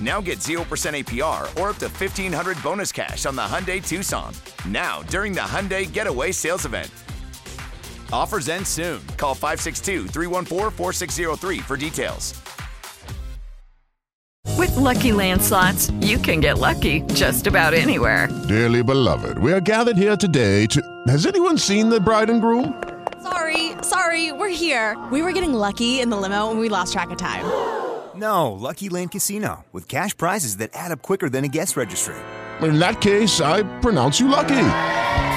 Now 0.00 0.20
get 0.20 0.40
0% 0.40 0.58
APR 0.64 1.44
or 1.60 1.70
up 1.70 1.76
to 1.76 1.86
1500 1.86 2.62
bonus 2.62 2.92
cash 2.92 3.24
on 3.24 3.36
the 3.36 3.42
Hyundai 3.42 3.86
Tucson. 3.86 4.34
Now, 4.68 5.02
during 5.04 5.32
the 5.32 5.40
Hyundai 5.40 5.90
Getaway 5.90 6.32
Sales 6.32 6.66
Event. 6.66 6.90
Offers 8.12 8.48
end 8.48 8.66
soon. 8.66 9.00
Call 9.16 9.34
562 9.34 10.08
314 10.08 10.70
4603 10.70 11.58
for 11.58 11.76
details. 11.76 12.34
With 14.56 14.74
Lucky 14.74 15.12
Land 15.12 15.42
slots, 15.42 15.90
you 16.00 16.16
can 16.18 16.40
get 16.40 16.58
lucky 16.58 17.02
just 17.12 17.46
about 17.46 17.74
anywhere. 17.74 18.28
Dearly 18.48 18.82
beloved, 18.82 19.38
we 19.38 19.52
are 19.52 19.60
gathered 19.60 19.96
here 19.98 20.16
today 20.16 20.66
to. 20.66 20.80
Has 21.08 21.26
anyone 21.26 21.58
seen 21.58 21.88
the 21.88 22.00
bride 22.00 22.30
and 22.30 22.40
groom? 22.40 22.82
Sorry, 23.22 23.72
sorry, 23.82 24.32
we're 24.32 24.48
here. 24.48 24.96
We 25.10 25.20
were 25.20 25.32
getting 25.32 25.52
lucky 25.52 26.00
in 26.00 26.10
the 26.10 26.16
limo 26.16 26.50
and 26.50 26.58
we 26.58 26.68
lost 26.68 26.92
track 26.92 27.10
of 27.10 27.18
time. 27.18 27.44
No, 28.16 28.52
Lucky 28.52 28.88
Land 28.88 29.10
Casino, 29.10 29.64
with 29.72 29.88
cash 29.88 30.16
prizes 30.16 30.56
that 30.56 30.70
add 30.72 30.90
up 30.90 31.02
quicker 31.02 31.28
than 31.28 31.44
a 31.44 31.48
guest 31.48 31.76
registry. 31.76 32.14
In 32.62 32.78
that 32.78 33.00
case, 33.02 33.42
I 33.42 33.62
pronounce 33.80 34.18
you 34.18 34.28
lucky. 34.28 34.68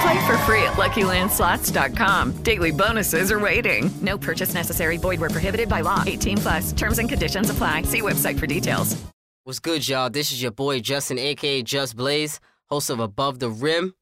Play 0.02 0.25
for 0.25 0.38
free 0.47 0.63
at 0.63 0.77
LuckyLandSlots.com. 0.77 2.44
Daily 2.44 2.72
bonuses 2.72 3.31
are 3.31 3.39
waiting. 3.39 3.91
No 4.02 4.17
purchase 4.17 4.53
necessary. 4.53 4.97
Void 4.97 5.19
where 5.19 5.30
prohibited 5.30 5.67
by 5.67 5.81
law. 5.81 6.03
18 6.07 6.38
plus. 6.38 6.72
Terms 6.72 7.00
and 7.00 7.09
conditions 7.09 7.50
apply. 7.50 7.81
See 7.83 8.02
website 8.02 8.39
for 8.39 8.47
details. 8.47 8.95
What's 9.44 9.59
good, 9.59 9.88
y'all? 9.88 10.09
This 10.09 10.31
is 10.31 10.41
your 10.41 10.52
boy 10.52 10.80
Justin, 10.80 11.19
aka 11.19 11.61
Just 11.63 11.97
Blaze, 11.97 12.39
host 12.69 12.89
of 12.89 13.00
Above 13.00 13.39
the 13.39 13.50
Rim. 13.50 13.94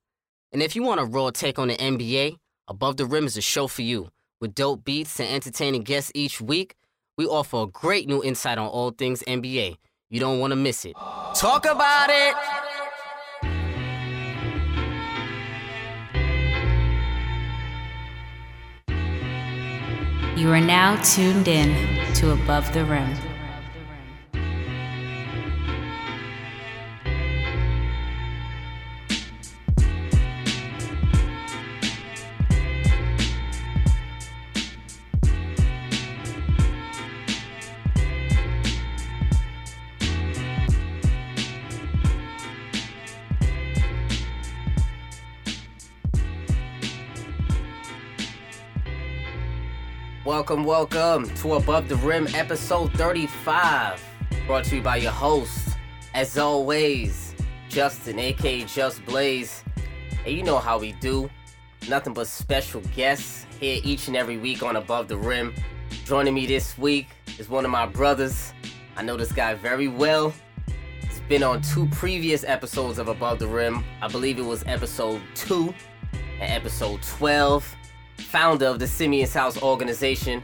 And 0.52 0.62
if 0.62 0.76
you 0.76 0.84
want 0.84 1.00
a 1.00 1.06
raw 1.06 1.32
take 1.32 1.58
on 1.58 1.70
the 1.70 1.76
NBA, 1.78 2.38
Above 2.68 2.98
the 2.98 3.06
Rim 3.06 3.26
is 3.26 3.38
a 3.38 3.42
show 3.42 3.68
for 3.68 3.82
you. 3.82 4.10
With 4.40 4.54
dope 4.54 4.84
beats 4.84 5.20
and 5.20 5.30
entertaining 5.30 5.82
guests 5.82 6.12
each 6.14 6.40
week, 6.40 6.76
we 7.18 7.26
offer 7.26 7.64
a 7.64 7.68
great 7.68 8.08
new 8.08 8.24
insight 8.24 8.58
on 8.58 8.68
all 8.68 8.92
things 8.92 9.24
NBA. 9.28 9.78
You 10.10 10.20
don't 10.20 10.40
want 10.40 10.52
to 10.52 10.56
miss 10.56 10.86
it. 10.86 10.96
Talk 11.36 11.66
about 11.66 12.10
it! 12.10 12.36
You 20.38 20.52
are 20.52 20.62
now 20.62 21.02
tuned 21.02 21.48
in 21.48 22.14
to 22.14 22.32
Above 22.32 22.72
the 22.72 22.86
Rim. 22.86 23.37
Welcome, 50.38 50.66
welcome 50.66 51.28
to 51.38 51.56
Above 51.56 51.90
the 51.90 51.96
Rim, 51.96 52.28
episode 52.36 52.94
35. 52.94 54.00
Brought 54.46 54.66
to 54.66 54.76
you 54.76 54.84
by 54.84 54.98
your 54.98 55.12
host, 55.12 55.70
as 56.14 56.38
always, 56.38 57.34
Justin, 57.70 58.20
aka 58.20 58.64
Just 58.66 59.04
Blaze. 59.04 59.64
And 60.28 60.38
you 60.38 60.44
know 60.44 60.60
how 60.60 60.78
we 60.78 60.92
do. 60.92 61.28
Nothing 61.90 62.14
but 62.14 62.28
special 62.28 62.82
guests 62.96 63.48
here 63.60 63.82
each 63.84 64.10
and 64.10 64.16
every 64.16 64.38
week 64.38 64.62
on 64.62 64.76
Above 64.76 65.08
the 65.08 65.18
Rim. 65.18 65.56
Joining 66.06 66.36
me 66.36 66.46
this 66.46 66.78
week 66.78 67.08
is 67.40 67.50
one 67.50 67.66
of 67.66 67.72
my 67.72 67.88
brothers. 67.88 68.54
I 68.96 69.02
know 69.02 69.18
this 69.18 69.32
guy 69.32 69.56
very 69.56 69.88
well. 69.88 70.32
He's 71.02 71.20
been 71.22 71.42
on 71.42 71.64
two 71.64 71.88
previous 71.88 72.44
episodes 72.44 73.00
of 73.00 73.08
Above 73.08 73.40
the 73.40 73.48
Rim. 73.48 73.84
I 74.04 74.08
believe 74.08 74.38
it 74.38 74.46
was 74.46 74.64
episode 74.68 75.20
2 75.34 75.74
and 76.40 76.52
episode 76.52 77.02
12 77.02 77.76
founder 78.18 78.66
of 78.68 78.80
the 78.80 78.88
Simeon's 78.88 79.34
House 79.34 79.62
organization, 79.62 80.44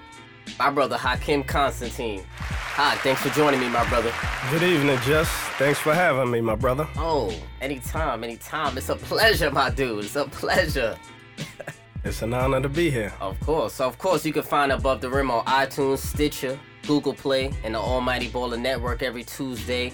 my 0.60 0.70
brother 0.70 0.98
Hakim 0.98 1.44
Constantine. 1.44 2.24
Hi, 2.38 2.96
thanks 2.98 3.22
for 3.22 3.30
joining 3.30 3.60
me, 3.60 3.70
my 3.70 3.88
brother. 3.90 4.12
Good 4.50 4.64
evening, 4.64 4.98
Jess. 5.02 5.30
Thanks 5.58 5.80
for 5.80 5.94
having 5.94 6.32
me, 6.32 6.42
my 6.42 6.56
brother. 6.56 6.88
Oh, 6.98 7.34
anytime, 7.62 8.24
anytime. 8.24 8.78
It's 8.78 8.90
a 8.90 8.96
pleasure, 8.96 9.52
my 9.52 9.70
dude. 9.70 10.06
It's 10.06 10.16
a 10.16 10.26
pleasure. 10.26 10.98
It's 12.06 12.22
an 12.22 12.34
honor 12.34 12.60
to 12.60 12.68
be 12.68 12.90
here. 12.92 13.14
Of 13.22 13.40
course, 13.40 13.76
So, 13.76 13.88
of 13.88 13.98
course, 13.98 14.26
you 14.26 14.34
can 14.34 14.44
find 14.44 14.74
Above 14.74 15.00
the 15.00 15.10
Rim 15.10 15.32
on 15.32 15.46
iTunes, 15.46 16.00
Stitcher, 16.00 16.60
Google 16.86 17.14
Play, 17.14 17.54
and 17.64 17.76
the 17.76 17.80
Almighty 17.80 18.28
Baller 18.28 18.60
Network 18.60 19.02
every 19.02 19.24
Tuesday. 19.24 19.94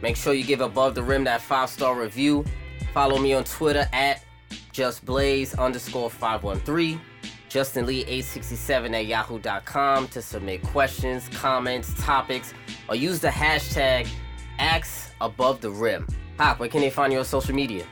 Make 0.00 0.16
sure 0.16 0.32
you 0.32 0.44
give 0.44 0.62
Above 0.62 0.94
the 0.94 1.02
Rim 1.02 1.24
that 1.24 1.42
five 1.42 1.68
star 1.68 1.94
review. 1.94 2.46
Follow 2.94 3.18
me 3.18 3.34
on 3.34 3.44
Twitter 3.44 3.86
at 3.92 4.24
justblaze 4.72 5.58
underscore 5.58 6.08
513. 6.08 6.98
Justin 7.52 7.84
Lee 7.84 8.00
867 8.00 8.94
at 8.94 9.04
yahoo.com 9.04 10.08
to 10.08 10.22
submit 10.22 10.62
questions, 10.62 11.28
comments, 11.28 11.92
topics, 12.02 12.54
or 12.88 12.96
use 12.96 13.20
the 13.20 13.28
hashtag 13.28 14.08
Axe 14.58 15.10
Above 15.20 15.60
the 15.60 15.70
Rim. 15.70 16.06
Hawk, 16.38 16.60
where 16.60 16.70
can 16.70 16.80
they 16.80 16.88
find 16.88 17.12
you 17.12 17.18
on 17.18 17.26
social 17.26 17.54
media? 17.54 17.84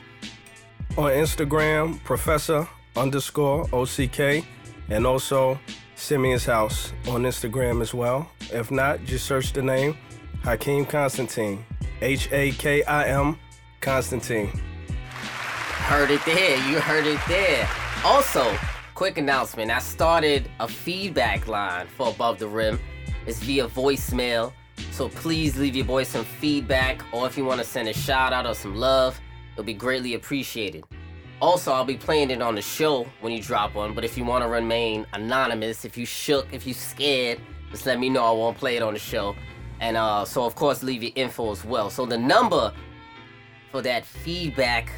On 0.97 1.11
Instagram, 1.11 2.03
Professor 2.03 2.67
underscore 2.95 3.67
OCK, 3.71 4.43
and 4.89 5.05
also 5.05 5.59
Simeon's 5.93 6.45
House 6.45 6.91
on 7.09 7.21
Instagram 7.21 7.83
as 7.83 7.93
well. 7.93 8.31
If 8.51 8.71
not, 8.71 9.05
just 9.05 9.27
search 9.27 9.53
the 9.53 9.61
name 9.61 9.95
Hakim 10.43 10.87
Constantine. 10.87 11.63
H 12.01 12.29
A 12.31 12.49
K 12.53 12.81
I 12.85 13.09
M 13.09 13.37
Constantine. 13.79 14.47
Heard 14.87 16.09
it 16.09 16.25
there. 16.25 16.57
You 16.67 16.79
heard 16.79 17.05
it 17.05 17.19
there. 17.27 17.69
Also, 18.03 18.57
quick 19.01 19.17
announcement. 19.17 19.71
I 19.71 19.79
started 19.79 20.47
a 20.59 20.67
feedback 20.67 21.47
line 21.47 21.87
for 21.87 22.09
Above 22.09 22.37
the 22.37 22.47
Rim. 22.47 22.79
It's 23.25 23.39
via 23.39 23.67
voicemail. 23.67 24.53
So 24.91 25.09
please 25.09 25.57
leave 25.57 25.75
your 25.75 25.87
boy 25.87 26.03
some 26.03 26.23
feedback, 26.23 27.01
or 27.11 27.25
if 27.25 27.35
you 27.35 27.43
want 27.43 27.59
to 27.61 27.65
send 27.65 27.87
a 27.87 27.93
shout 27.93 28.31
out 28.31 28.45
or 28.45 28.53
some 28.53 28.75
love, 28.75 29.19
it'll 29.53 29.63
be 29.63 29.73
greatly 29.73 30.13
appreciated. 30.13 30.83
Also, 31.41 31.71
I'll 31.71 31.83
be 31.83 31.97
playing 31.97 32.29
it 32.29 32.43
on 32.43 32.53
the 32.53 32.61
show 32.61 33.07
when 33.21 33.33
you 33.33 33.41
drop 33.41 33.73
one, 33.73 33.95
but 33.95 34.05
if 34.05 34.19
you 34.19 34.23
want 34.23 34.43
to 34.43 34.47
remain 34.47 35.07
anonymous, 35.13 35.83
if 35.83 35.97
you 35.97 36.05
shook, 36.05 36.45
if 36.53 36.67
you 36.67 36.75
scared, 36.75 37.41
just 37.71 37.87
let 37.87 37.99
me 37.99 38.07
know. 38.07 38.23
I 38.23 38.29
won't 38.29 38.55
play 38.55 38.75
it 38.75 38.83
on 38.83 38.93
the 38.93 38.99
show. 38.99 39.35
And 39.79 39.97
uh, 39.97 40.25
so, 40.25 40.45
of 40.45 40.53
course, 40.53 40.83
leave 40.83 41.01
your 41.01 41.13
info 41.15 41.51
as 41.51 41.65
well. 41.65 41.89
So 41.89 42.05
the 42.05 42.19
number 42.19 42.71
for 43.71 43.81
that 43.81 44.05
feedback 44.05 44.91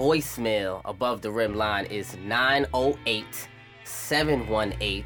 voicemail 0.00 0.80
above 0.86 1.20
the 1.20 1.30
rim 1.30 1.54
line 1.54 1.84
is 1.84 2.16
908 2.24 3.48
718 3.84 5.04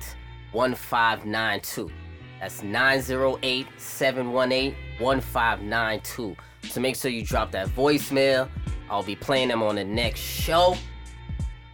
1592. 0.52 1.90
That's 2.38 2.62
908 2.62 3.66
718 3.76 4.76
1592. 5.00 6.36
So 6.68 6.80
make 6.80 6.94
sure 6.94 7.10
you 7.10 7.24
drop 7.24 7.50
that 7.50 7.66
voicemail. 7.70 8.48
I'll 8.88 9.02
be 9.02 9.16
playing 9.16 9.48
them 9.48 9.64
on 9.64 9.74
the 9.74 9.84
next 9.84 10.20
show. 10.20 10.76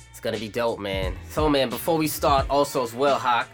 It's 0.09 0.21
gonna 0.21 0.39
be 0.39 0.49
dope, 0.49 0.81
man. 0.81 1.15
So, 1.29 1.47
man, 1.51 1.69
before 1.69 1.99
we 1.99 2.09
start, 2.09 2.49
also 2.49 2.83
as 2.83 2.95
well, 2.95 3.19
Hawk, 3.19 3.49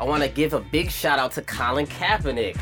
I 0.00 0.04
want 0.04 0.22
to 0.22 0.28
give 0.28 0.52
a 0.52 0.60
big 0.60 0.90
shout 0.90 1.18
out 1.18 1.32
to 1.32 1.42
Colin 1.42 1.86
Kaepernick. 1.86 2.58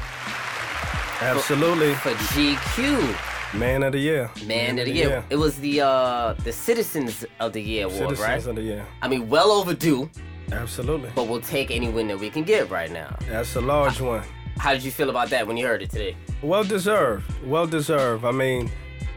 Absolutely. 1.21 1.94
For, 1.94 2.11
for 2.11 2.35
GQ. 2.35 3.30
Man 3.55 3.82
of 3.82 3.93
the 3.93 3.99
year. 3.99 4.31
Man, 4.47 4.79
of 4.79 4.85
the 4.87 4.93
year. 4.93 5.25
It 5.29 5.37
was 5.37 5.56
the 5.58 5.81
uh 5.81 6.35
the 6.44 6.52
Citizens 6.52 7.25
of 7.41 7.52
the 7.52 7.61
Year 7.62 7.87
award, 7.87 7.99
Citizens 8.17 8.20
right? 8.29 8.47
of 8.47 8.56
the 8.56 8.62
year. 8.62 8.87
I 9.02 9.08
mean, 9.08 9.29
well 9.29 9.50
overdue, 9.50 10.08
Absolutely. 10.52 11.11
but 11.14 11.26
we'll 11.29 11.41
take 11.41 11.70
any 11.70 11.88
win 11.88 12.06
that 12.08 12.19
we 12.20 12.31
can 12.31 12.44
get 12.44 12.70
right 12.70 12.91
now. 12.91 13.17
That's 13.29 13.56
a 13.56 13.61
large 13.61 14.00
one. 14.00 14.23
How 14.58 14.73
did 14.73 14.85
you 14.85 14.91
feel 14.93 15.11
about 15.11 15.31
that 15.31 15.47
when 15.47 15.56
you 15.56 15.67
heard 15.67 15.82
it 15.82 15.91
today? 15.91 16.17
Well 16.43 16.62
deserved. 16.64 17.25
Well 17.44 17.67
deserved. 17.67 18.25
I 18.25 18.31
mean, 18.31 18.70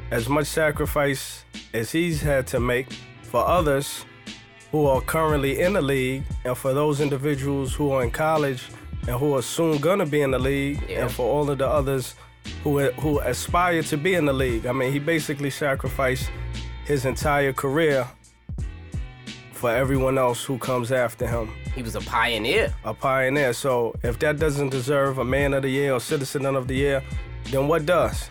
as 0.10 0.28
much 0.28 0.48
sacrifice 0.48 1.46
as 1.74 1.92
he's 1.92 2.22
had 2.22 2.48
to 2.48 2.60
make 2.60 2.92
for 3.24 3.46
others 3.46 4.06
who 4.72 4.88
are 4.88 5.02
currently 5.02 5.60
in 5.62 5.74
the 5.74 5.82
league, 5.82 6.24
and 6.46 6.58
for 6.58 6.74
those 6.74 7.02
individuals 7.02 7.74
who 7.76 7.92
are 7.92 8.04
in 8.04 8.10
college 8.10 8.64
and 9.08 9.16
who 9.20 9.36
are 9.36 9.42
soon 9.44 9.78
gonna 9.78 10.06
be 10.08 10.22
in 10.22 10.32
the 10.32 10.40
league, 10.40 10.80
Yeah. 10.90 11.02
and 11.04 11.12
for 11.12 11.26
all 11.30 11.50
of 11.52 11.60
the 11.60 11.68
others 11.68 12.16
who 12.64 12.80
who 12.92 13.20
aspire 13.20 13.84
to 13.84 13.98
be 13.98 14.16
in 14.16 14.26
the 14.26 14.34
league. 14.34 14.66
I 14.66 14.72
mean, 14.72 14.92
he 14.92 15.00
basically 15.00 15.50
sacrificed 15.50 16.30
his 16.86 17.06
entire 17.06 17.54
career 17.54 18.08
for 19.52 19.70
everyone 19.70 20.18
else 20.18 20.44
who 20.44 20.58
comes 20.58 20.92
after 20.92 21.26
him. 21.26 21.50
He 21.74 21.82
was 21.82 21.96
a 21.96 22.02
pioneer. 22.02 22.74
A 22.84 22.94
pioneer. 22.94 23.54
So 23.54 23.96
if 24.04 24.20
that 24.20 24.38
doesn't 24.38 24.70
deserve 24.70 25.20
a 25.20 25.26
man 25.26 25.54
of 25.54 25.64
the 25.64 25.70
year 25.70 25.94
or 25.94 26.00
citizen 26.00 26.46
of 26.46 26.68
the 26.68 26.76
year, 26.76 27.04
then 27.46 27.68
what 27.68 27.86
does? 27.86 28.30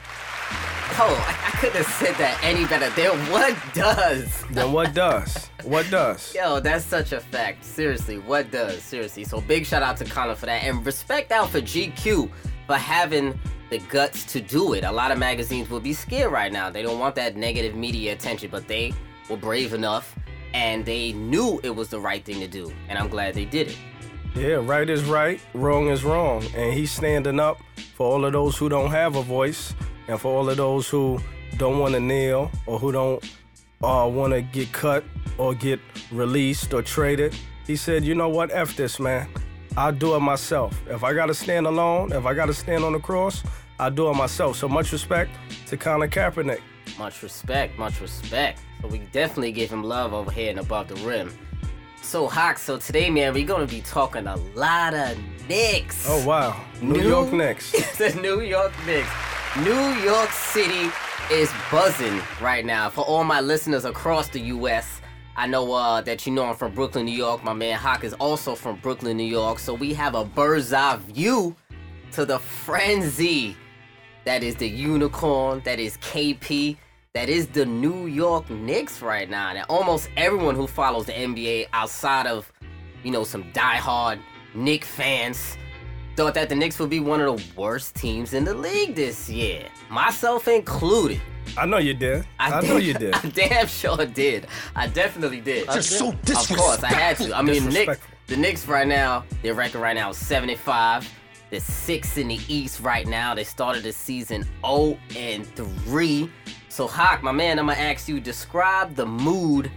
Oh, 0.99 1.25
I, 1.27 1.57
couldn't 1.57 1.77
have 1.77 1.87
said 1.87 2.15
that 2.17 2.39
any 2.43 2.67
better. 2.67 2.91
Then 2.91 3.17
what 3.31 3.57
does? 3.73 4.45
Then 4.51 4.73
what 4.73 4.93
does? 4.93 5.49
What 5.65 5.91
does? 5.91 6.35
Yo, 6.37 6.61
that's 6.61 6.85
such 6.85 7.13
a 7.13 7.21
fact. 7.21 7.65
Seriously, 7.65 8.19
what 8.19 8.51
does? 8.51 8.83
Seriously. 8.83 9.25
So 9.25 9.41
big 9.41 9.65
shout 9.65 9.83
out 9.83 9.97
to 9.99 10.05
Colin 10.05 10.37
for 10.37 10.47
that. 10.47 10.65
And 10.65 10.85
respect 10.85 11.33
out 11.33 11.49
for 11.49 11.61
GQ 11.63 12.31
for 12.67 12.77
having 12.77 13.39
the 13.73 13.79
guts 13.89 14.25
to 14.25 14.41
do 14.41 14.75
it. 14.75 14.85
A 14.85 14.93
lot 14.93 15.11
of 15.11 15.19
magazines 15.19 15.71
will 15.71 15.81
be 15.81 15.95
scared 15.95 16.31
right 16.31 16.53
now. 16.53 16.69
They 16.69 16.83
don't 16.83 16.99
want 16.99 17.15
that 17.15 17.37
negative 17.37 17.75
media 17.75 18.13
attention, 18.13 18.51
but 18.51 18.69
they 18.69 18.93
were 19.31 19.37
brave 19.39 19.73
enough 19.73 20.15
and 20.53 20.85
they 20.85 21.13
knew 21.13 21.59
it 21.63 21.71
was 21.75 21.89
the 21.89 21.99
right 21.99 22.23
thing 22.23 22.39
to 22.41 22.47
do. 22.47 22.71
And 22.91 22.99
I'm 22.99 23.09
glad 23.09 23.35
they 23.35 23.47
did 23.47 23.69
it. 23.69 23.79
Yeah, 24.35 24.61
right 24.63 24.89
is 24.89 25.05
right, 25.05 25.41
wrong 25.55 25.89
is 25.89 26.05
wrong. 26.05 26.45
And 26.55 26.75
he's 26.75 26.93
standing 26.93 27.41
up 27.41 27.61
for 27.95 28.07
all 28.07 28.25
of 28.27 28.35
those 28.35 28.59
who 28.59 28.69
don't 28.69 28.91
have 28.91 29.17
a 29.17 29.23
voice 29.23 29.75
and 30.07 30.21
for 30.21 30.37
all 30.37 30.51
of 30.51 30.59
those 30.59 30.89
who 30.89 31.19
don't 31.57 31.79
want 31.79 31.95
to 31.95 32.01
kneel 32.01 32.51
or 32.67 32.79
who 32.79 32.93
don't 32.93 33.25
uh, 33.83 34.09
want 34.13 34.35
to 34.35 34.43
get 34.43 34.71
cut 34.73 35.03
or 35.39 35.55
get 35.55 35.81
released 36.11 36.75
or 36.75 36.83
traded. 36.83 37.35
He 37.67 37.77
said, 37.77 38.05
you 38.05 38.15
know 38.15 38.29
what, 38.29 38.51
F 38.53 38.77
this, 38.77 39.01
man. 39.01 39.29
I'll 39.77 39.93
do 39.93 40.15
it 40.15 40.21
myself. 40.21 40.79
If 40.89 41.03
I 41.03 41.15
got 41.15 41.27
to 41.27 41.35
stand 41.35 41.67
alone, 41.67 42.13
if 42.13 42.27
I 42.27 42.35
got 42.35 42.47
to 42.47 42.55
stand 42.55 42.85
on 42.85 42.93
the 42.93 42.99
cross, 42.99 43.43
I'll 43.83 43.91
do 43.91 44.09
it 44.09 44.15
myself. 44.15 44.57
So 44.57 44.69
much 44.69 44.93
respect 44.93 45.33
to 45.67 45.77
Colin 45.77 46.09
Kaepernick. 46.09 46.61
Much 46.99 47.21
respect, 47.21 47.77
much 47.77 48.01
respect. 48.01 48.61
So 48.81 48.87
we 48.87 48.99
definitely 49.11 49.51
give 49.51 49.71
him 49.71 49.83
love 49.83 50.15
over 50.15 50.31
here 50.31 50.51
and 50.51 50.61
above 50.61 50.87
the 50.87 50.95
rim. 51.07 51.37
So 52.01 52.29
Hawk, 52.29 52.59
so 52.59 52.79
today, 52.79 53.11
man, 53.11 53.35
we're 53.35 53.45
gonna 53.45 53.67
be 53.67 53.81
talking 53.81 54.29
a 54.29 54.37
lot 54.55 54.95
of 54.95 55.19
Knicks. 55.49 56.07
Oh, 56.09 56.25
wow. 56.25 56.65
New, 56.81 57.03
York 57.03 57.33
Knicks. 57.33 57.73
the 57.99 58.11
New 58.23 58.41
York 58.43 58.73
Knicks. 58.87 59.09
New 59.65 59.89
York 60.05 60.31
City 60.31 60.89
is 61.33 61.51
buzzing 61.69 62.21
right 62.41 62.65
now. 62.65 62.89
For 62.89 63.01
all 63.01 63.25
my 63.25 63.41
listeners 63.41 63.85
across 63.85 64.29
the 64.29 64.41
U.S., 64.41 65.01
I 65.37 65.49
know 65.49 65.73
uh, 65.73 66.03
that 66.03 66.25
you 66.25 66.33
know 66.33 66.45
I'm 66.45 66.55
from 66.55 66.73
Brooklyn, 66.73 67.07
New 67.07 67.17
York. 67.17 67.43
My 67.43 67.53
man 67.53 67.77
Hawk 67.79 68.05
is 68.05 68.13
also 68.15 68.55
from 68.55 68.77
Brooklyn, 68.77 69.17
New 69.17 69.25
York. 69.25 69.59
So 69.59 69.75
we 69.75 69.93
have 69.95 70.15
a 70.15 70.25
bird's 70.25 70.73
eye 70.73 70.99
view 70.99 71.57
to 72.13 72.25
the 72.25 72.39
frenzy 72.39 73.57
that 74.25 74.43
is 74.43 74.57
the 74.57 74.69
unicorn, 74.69 75.63
that 75.65 75.79
is 75.79 75.97
KP, 75.99 76.77
that 77.15 77.29
is 77.29 77.47
the 77.49 77.67
New 77.67 78.07
York 78.07 78.49
Knicks 78.51 79.03
right 79.03 79.29
now. 79.29 79.51
And 79.51 79.65
almost 79.69 80.09
everyone 80.17 80.55
who 80.55 80.67
follows 80.67 81.07
the 81.07 81.13
NBA 81.13 81.67
outside 81.73 82.27
of, 82.27 82.51
you 83.03 83.11
know, 83.11 83.25
some 83.25 83.45
diehard 83.53 84.19
Knick 84.55 84.85
fans 84.85 85.57
thought 86.17 86.35
that 86.35 86.49
the 86.49 86.55
Knicks 86.55 86.79
would 86.79 86.91
be 86.91 87.01
one 87.01 87.21
of 87.21 87.37
the 87.37 87.61
worst 87.61 87.95
teams 87.95 88.35
in 88.35 88.45
the 88.45 88.55
league 88.55 88.95
this 88.95 89.29
year. 89.29 89.67
Myself 89.91 90.49
included. 90.49 91.21
I 91.57 91.67
know 91.67 91.79
you 91.79 91.95
did. 91.95 92.27
I, 92.39 92.61
know 92.63 92.77
you 92.77 92.95
did. 92.95 93.15
I 93.15 93.29
damn 93.29 93.67
sure 93.67 94.07
did. 94.07 94.47
I 94.75 94.87
definitely 94.87 95.41
did. 95.41 95.67
Just 95.67 95.91
so 95.91 96.13
disrespectful. 96.25 96.57
Of 96.57 96.81
course, 96.81 96.85
I 96.85 96.93
had 96.93 97.17
to. 97.19 97.37
I 97.37 97.43
mean, 97.43 97.65
the 97.65 97.71
Knicks, 97.71 97.99
the 98.27 98.37
Knicks 98.37 98.67
right 98.67 98.87
now, 98.87 99.25
their 99.43 99.55
record 99.55 99.81
right 99.81 99.95
now 99.95 100.11
is 100.11 100.17
75. 100.17 101.11
They're 101.53 101.61
six 101.61 102.17
in 102.17 102.29
the 102.29 102.41
East 102.49 102.81
right 102.81 103.07
now. 103.07 103.35
They 103.35 103.45
started 103.45 103.83
the 103.83 103.93
season 103.93 104.47
0 104.65 104.97
and 105.15 105.47
3. 105.55 106.31
So, 106.71 106.89
Hawk, 106.89 107.23
my 107.23 107.31
man, 107.31 107.59
I'm 107.59 107.67
gonna 107.67 107.79
ask 107.79 108.09
you 108.09 108.21
describe 108.21 108.95
the 108.95 109.05
mood 109.05 109.71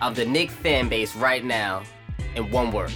of 0.00 0.16
the 0.16 0.24
Knicks 0.24 0.54
fan 0.54 0.88
base 0.88 1.14
right 1.14 1.44
now 1.44 1.82
in 2.34 2.50
one 2.50 2.72
word. 2.72 2.94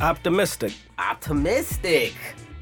Optimistic. 0.00 0.74
Optimistic. 0.98 2.12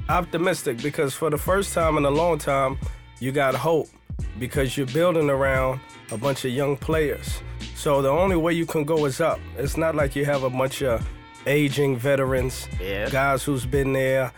optimistic 0.09 0.81
because 0.81 1.13
for 1.13 1.29
the 1.29 1.39
first 1.39 1.75
time 1.75 1.97
in 1.97 2.05
a 2.05 2.11
long 2.11 2.39
time, 2.39 2.79
you 3.19 3.33
got 3.33 3.57
hope 3.57 3.89
because 4.39 4.77
you're 4.77 4.87
building 4.87 5.29
around 5.29 5.81
a 6.13 6.17
bunch 6.17 6.45
of 6.45 6.53
young 6.53 6.77
players. 6.77 7.43
So 7.75 8.01
the 8.01 8.11
only 8.11 8.37
way 8.37 8.53
you 8.53 8.65
can 8.65 8.85
go 8.85 9.07
is 9.07 9.21
up. 9.21 9.41
It's 9.59 9.77
not 9.77 9.97
like 9.97 10.15
you 10.15 10.25
have 10.25 10.45
a 10.45 10.51
bunch 10.51 10.83
of 10.85 11.05
aging 11.49 11.97
veterans, 11.97 12.69
Yeah. 12.81 13.11
guys 13.11 13.43
who's 13.43 13.67
been 13.67 13.93
there 13.93 14.31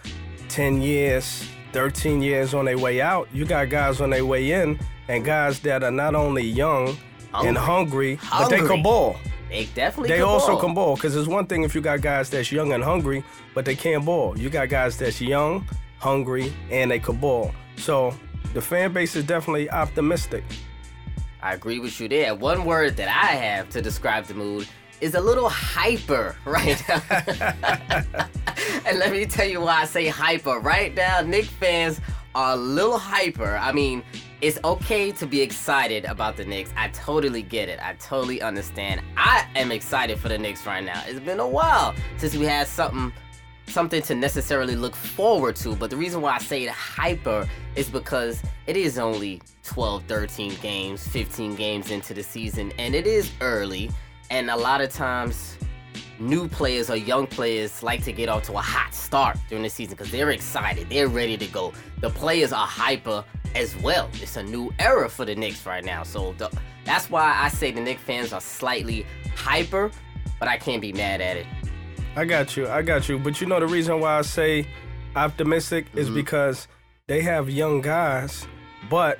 10 0.49 0.81
years, 0.83 1.49
13 1.73 2.23
years 2.23 2.55
on 2.55 2.65
their 2.65 2.79
way 2.79 3.01
out. 3.01 3.29
You 3.33 3.45
got 3.45 3.69
guys 3.69 4.01
on 4.01 4.11
their 4.11 4.25
way 4.25 4.53
in 4.53 4.79
and 5.09 5.25
guys 5.25 5.61
that 5.61 5.83
are 5.83 5.91
not 5.91 6.15
only 6.15 6.43
young 6.45 6.97
and 7.35 7.57
hungry, 7.57 8.19
but 8.31 8.49
they 8.49 8.61
can 8.61 8.83
ball. 8.83 9.17
They 9.49 9.67
definitely 9.67 10.09
They 10.09 10.17
can 10.17 10.25
also 10.25 10.53
ball. 10.53 10.61
can 10.61 10.75
ball 10.75 10.95
because 10.97 11.15
it's 11.15 11.29
one 11.29 11.47
thing 11.47 11.63
if 11.63 11.75
you 11.75 11.81
got 11.81 12.01
guys 12.01 12.31
that's 12.31 12.51
young 12.51 12.73
and 12.73 12.83
hungry, 12.83 13.23
but 13.55 13.65
they 13.65 13.77
can't 13.77 14.05
ball. 14.05 14.37
You 14.39 14.51
got 14.51 14.69
guys 14.69 14.97
that's 14.99 15.21
young, 15.21 15.69
hungry, 15.99 16.53
and 16.71 16.91
they 16.91 16.99
can 16.99 17.17
ball. 17.17 17.53
So 17.77 18.15
the 18.55 18.61
fan 18.61 18.93
base 18.93 19.15
is 19.17 19.25
definitely 19.25 19.71
optimistic. 19.71 20.43
I 21.43 21.53
agree 21.55 21.79
with 21.79 22.01
you 22.01 22.09
there. 22.09 22.35
One 22.35 22.65
word 22.65 22.97
that 22.97 23.09
I 23.09 23.37
have 23.37 23.69
to 23.71 23.83
describe 23.83 24.25
the 24.25 24.35
mood 24.35 24.67
is 25.01 25.15
a 25.15 25.21
little 25.21 25.49
hyper 25.49 26.37
right 26.45 26.83
now. 26.89 27.03
and 28.87 28.99
let 28.99 29.13
me 29.13 29.27
tell 29.27 29.47
you 29.47 29.61
why 29.61 29.83
I 29.83 29.85
say 29.85 30.09
hyper. 30.09 30.59
Right 30.59 30.95
now, 30.95 31.21
Knick 31.21 31.45
fans 31.45 32.01
are 32.35 32.55
a 32.55 32.57
little 32.57 32.99
hyper. 32.99 33.57
I 33.57 33.73
mean, 33.73 34.03
it's 34.41 34.59
okay 34.65 35.13
to 35.13 35.27
be 35.27 35.41
excited 35.41 36.05
about 36.05 36.37
the 36.37 36.45
Knicks. 36.45 36.71
I 36.77 36.89
totally 36.89 37.43
get 37.43 37.69
it. 37.69 37.81
I 37.83 37.95
totally 37.95 38.43
understand. 38.43 39.01
I 39.17 39.47
am 39.57 39.73
excited 39.73 40.19
for 40.19 40.29
the 40.29 40.39
Knicks 40.39 40.67
right 40.67 40.85
now. 40.85 41.03
It's 41.07 41.21
been 41.21 41.41
a 41.41 41.49
while 41.49 41.95
since 42.19 42.37
we 42.37 42.45
had 42.45 42.67
something 42.67 43.13
something 43.69 44.01
to 44.01 44.15
necessarily 44.15 44.77
look 44.77 44.95
forward 44.95 45.57
to. 45.57 45.75
But 45.75 45.91
the 45.91 45.97
reason 45.97 46.21
why 46.21 46.37
I 46.37 46.39
say 46.39 46.65
it 46.65 46.71
hyper 46.71 47.49
is 47.75 47.91
because 47.91 48.41
it 48.67 48.77
is 48.77 48.99
only 48.99 49.43
12, 49.65 50.05
13 50.05 50.55
games, 50.63 51.07
15 51.09 51.57
games 51.57 51.91
into 51.91 52.15
the 52.15 52.23
season, 52.23 52.73
and 52.79 52.95
it 52.95 53.07
is 53.07 53.31
early. 53.41 53.91
And 54.31 54.51
a 54.51 54.57
lot 54.57 54.81
of 54.81 54.91
times, 54.93 55.57
new 56.19 56.49
players 56.49 56.91
or 56.91 56.97
young 56.97 57.27
players 57.27 57.83
like 57.83 58.03
to 58.05 58.13
get 58.13 58.29
off 58.29 58.43
to 58.45 58.53
a 58.55 58.61
hot 58.61 58.95
start 58.95 59.37
during 59.49 59.63
the 59.63 59.71
season 59.71 59.95
because 59.97 60.11
they're 60.11 60.31
excited, 60.31 60.89
they're 60.89 61.09
ready 61.09 61.37
to 61.37 61.47
go. 61.47 61.73
The 62.01 62.11
players 62.11 62.53
are 62.53 62.67
hyper 62.67 63.25
as 63.55 63.77
well. 63.79 64.09
It's 64.15 64.37
a 64.37 64.43
new 64.43 64.73
era 64.79 65.09
for 65.09 65.25
the 65.25 65.35
Knicks 65.35 65.65
right 65.67 65.85
now. 65.85 66.03
So 66.03 66.35
the, 66.39 66.51
that's 66.85 67.09
why 67.11 67.35
I 67.39 67.49
say 67.49 67.71
the 67.71 67.81
Knicks 67.81 68.03
fans 68.03 68.33
are 68.33 68.41
slightly 68.41 69.07
hyper, 69.37 69.91
but 70.39 70.49
I 70.49 70.57
can't 70.57 70.81
be 70.83 70.93
mad 70.93 71.21
at 71.21 71.37
it. 71.37 71.47
I 72.17 72.25
got 72.25 72.57
you. 72.57 72.67
I 72.69 72.83
got 72.83 73.09
you. 73.09 73.19
But 73.19 73.41
you 73.41 73.47
know 73.47 73.61
the 73.61 73.67
reason 73.67 74.01
why 74.01 74.19
I 74.19 74.23
say 74.23 74.67
optimistic 75.15 75.87
is 75.95 76.07
Mm-hmm. 76.07 76.17
because 76.17 76.67
they 77.07 77.21
have 77.23 77.49
young 77.51 77.81
guys, 77.83 78.47
but 78.91 79.19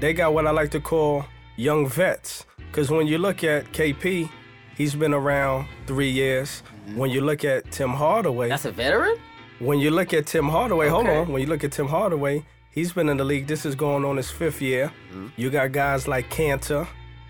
they 0.00 0.12
got 0.12 0.32
what 0.34 0.46
I 0.46 0.50
like 0.50 0.70
to 0.72 0.80
call 0.80 1.24
young 1.56 1.88
vets. 1.88 2.44
Because 2.70 2.90
when 2.90 3.06
you 3.06 3.18
look 3.18 3.42
at 3.44 3.72
KP, 3.72 4.30
he's 4.76 4.94
been 4.94 5.14
around 5.14 5.66
three 5.86 6.10
years. 6.10 6.62
When 6.94 7.10
you 7.10 7.20
look 7.20 7.44
at 7.44 7.70
Tim 7.70 7.90
Hardaway, 7.90 8.46
Mm-hmm. 8.46 8.50
That's 8.50 8.64
a 8.64 8.72
veteran? 8.72 9.16
when 9.60 9.78
you 9.78 9.90
look 9.90 10.12
at 10.14 10.26
Tim 10.26 10.48
Hardaway, 10.48 10.88
hold 10.88 11.06
on. 11.06 11.30
When 11.32 11.40
you 11.42 11.46
look 11.48 11.62
at 11.64 11.72
Tim 11.72 11.86
Hardaway, 11.88 12.44
he's 12.70 12.92
been 12.92 13.08
in 13.08 13.16
the 13.16 13.24
league. 13.24 13.46
This 13.46 13.64
is 13.66 13.74
going 13.74 14.04
on 14.04 14.16
his 14.16 14.30
fifth 14.30 14.60
year. 14.62 14.90
Mm-hmm. 15.10 15.28
You 15.36 15.50
got 15.50 15.72
guys 15.72 16.08
like 16.08 16.30
Kanter. 16.30 16.86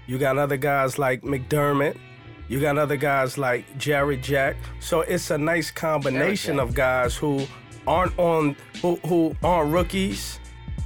You 0.07 0.19
got 0.19 0.39
other 0.39 0.57
guys 0.57 0.99
like 0.99 1.23
McDermott. 1.23 1.97
You 2.49 2.61
got 2.61 2.79
other 2.79 2.97
guys 2.97 3.39
like 3.39 3.65
Jarrett 3.79 4.23
Jack. 4.23 4.57
So 4.81 5.03
it's 5.03 5.31
a 5.31 5.39
nice 5.39 5.71
combination 5.71 6.59
of 6.59 6.75
guys 6.75 7.15
who 7.17 7.47
aren't 7.87 8.19
on 8.19 8.57
who 8.83 8.97
who 9.07 9.37
aren't 9.45 9.73
rookies, 9.73 10.40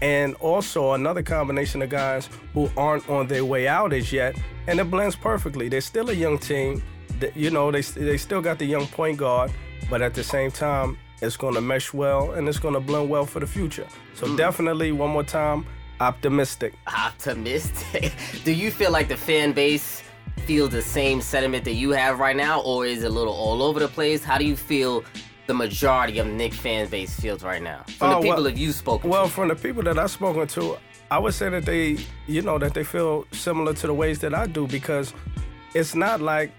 and 0.05 0.35
also 0.35 0.93
another 0.93 1.23
combination 1.23 1.81
of 1.81 1.89
guys 1.89 2.29
who 2.53 2.71
aren't 2.77 3.09
on 3.09 3.27
their 3.27 3.43
way 3.43 3.67
out 3.67 3.95
as 3.95 4.13
yet. 4.13 4.37
And 4.67 4.79
it 4.79 4.91
blends 4.91 5.17
perfectly. 5.17 5.71
They're 5.71 5.81
still 5.81 6.11
a 6.11 6.13
young 6.13 6.39
team. 6.39 6.83
You 7.35 7.51
know, 7.51 7.71
they 7.71 7.81
they 7.81 8.19
still 8.19 8.43
got 8.43 8.59
the 8.59 8.67
young 8.67 8.87
point 8.87 9.17
guard, 9.17 9.51
but 9.89 10.03
at 10.03 10.13
the 10.13 10.23
same 10.23 10.51
time, 10.51 10.99
it's 11.23 11.39
going 11.39 11.55
to 11.55 11.63
mesh 11.63 11.95
well 11.95 12.33
and 12.33 12.47
it's 12.47 12.59
going 12.59 12.75
to 12.75 12.81
blend 12.81 13.09
well 13.09 13.25
for 13.25 13.41
the 13.41 13.47
future. 13.47 13.87
So 14.15 14.27
hmm. 14.27 14.37
definitely, 14.37 14.93
one 14.93 15.11
more 15.11 15.25
time, 15.25 15.65
optimistic. 16.01 16.75
optimistic. 16.87 18.13
Do 18.45 18.53
you 18.53 18.71
feel 18.71 18.91
like 18.91 19.09
the 19.09 19.17
fan 19.17 19.53
base 19.53 20.03
feel 20.45 20.69
the 20.69 20.83
same 20.83 21.23
sentiment 21.23 21.65
that 21.65 21.75
you 21.75 21.93
have 21.93 22.19
right 22.19 22.37
now, 22.37 22.61
or 22.61 22.85
is 22.85 23.05
it 23.05 23.07
a 23.07 23.15
little 23.15 23.33
all 23.33 23.63
over 23.63 23.81
the 23.81 23.89
place? 23.89 24.23
How 24.23 24.37
do 24.37 24.45
you 24.45 24.57
feel 24.57 25.03
the 25.47 25.55
majority 25.55 26.19
of 26.19 26.27
Knick 26.27 26.55
fan 26.55 26.89
base 26.89 27.19
feels 27.19 27.43
right 27.45 27.63
now? 27.63 27.85
From 27.99 28.09
Oh, 28.11 28.15
the 28.15 28.21
people 28.21 28.35
well- 28.37 28.43
that 28.45 28.57
you've 28.57 28.75
spoken 28.75 29.11
Well, 29.11 29.25
to. 29.27 29.31
from 29.31 29.49
the 29.49 29.57
people 29.57 29.83
that 29.85 29.99
I've 29.99 30.11
spoken 30.11 30.47
to, 30.49 30.77
I 31.11 31.19
would 31.19 31.35
say 31.35 31.49
that 31.51 31.65
they, 31.67 31.99
you 32.27 32.43
know, 32.43 32.59
that 32.59 32.75
they 32.75 32.85
feel 32.85 33.27
similar 33.33 33.75
to 33.75 33.87
the 33.87 33.95
ways 33.95 34.19
that 34.21 34.35
I 34.35 34.47
do 34.47 34.67
because 34.67 35.13
it's 35.75 35.95
not 35.95 36.21
like 36.21 36.51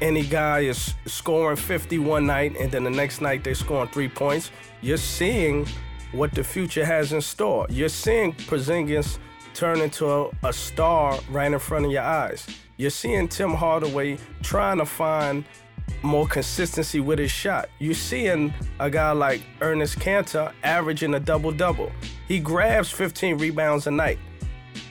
any 0.00 0.22
guy 0.22 0.60
is 0.60 0.94
scoring 1.06 1.56
50 1.56 1.98
one 1.98 2.26
night 2.26 2.56
and 2.58 2.70
then 2.72 2.84
the 2.84 2.90
next 2.90 3.20
night 3.20 3.44
they're 3.44 3.54
scoring 3.54 3.88
three 3.90 4.08
points. 4.08 4.50
You're 4.80 4.96
seeing 4.96 5.66
what 6.12 6.32
the 6.34 6.44
future 6.44 6.84
has 6.84 7.12
in 7.12 7.20
store. 7.20 7.66
You're 7.70 7.88
seeing 7.88 8.32
Porzingis 8.34 9.18
turn 9.54 9.80
into 9.80 10.10
a, 10.10 10.30
a 10.44 10.52
star 10.52 11.18
right 11.30 11.52
in 11.52 11.58
front 11.58 11.86
of 11.86 11.92
your 11.92 12.02
eyes. 12.02 12.46
You're 12.78 12.90
seeing 12.90 13.28
Tim 13.28 13.50
Hardaway 13.54 14.18
trying 14.42 14.78
to 14.78 14.86
find 14.86 15.44
more 16.02 16.26
consistency 16.26 17.00
with 17.00 17.18
his 17.18 17.30
shot. 17.30 17.68
You're 17.78 17.94
seeing 17.94 18.52
a 18.80 18.88
guy 18.90 19.12
like 19.12 19.42
Ernest 19.60 19.98
Kanter 19.98 20.52
averaging 20.62 21.14
a 21.14 21.20
double 21.20 21.52
double. 21.52 21.92
He 22.28 22.38
grabs 22.40 22.90
15 22.90 23.38
rebounds 23.38 23.86
a 23.86 23.90
night. 23.90 24.18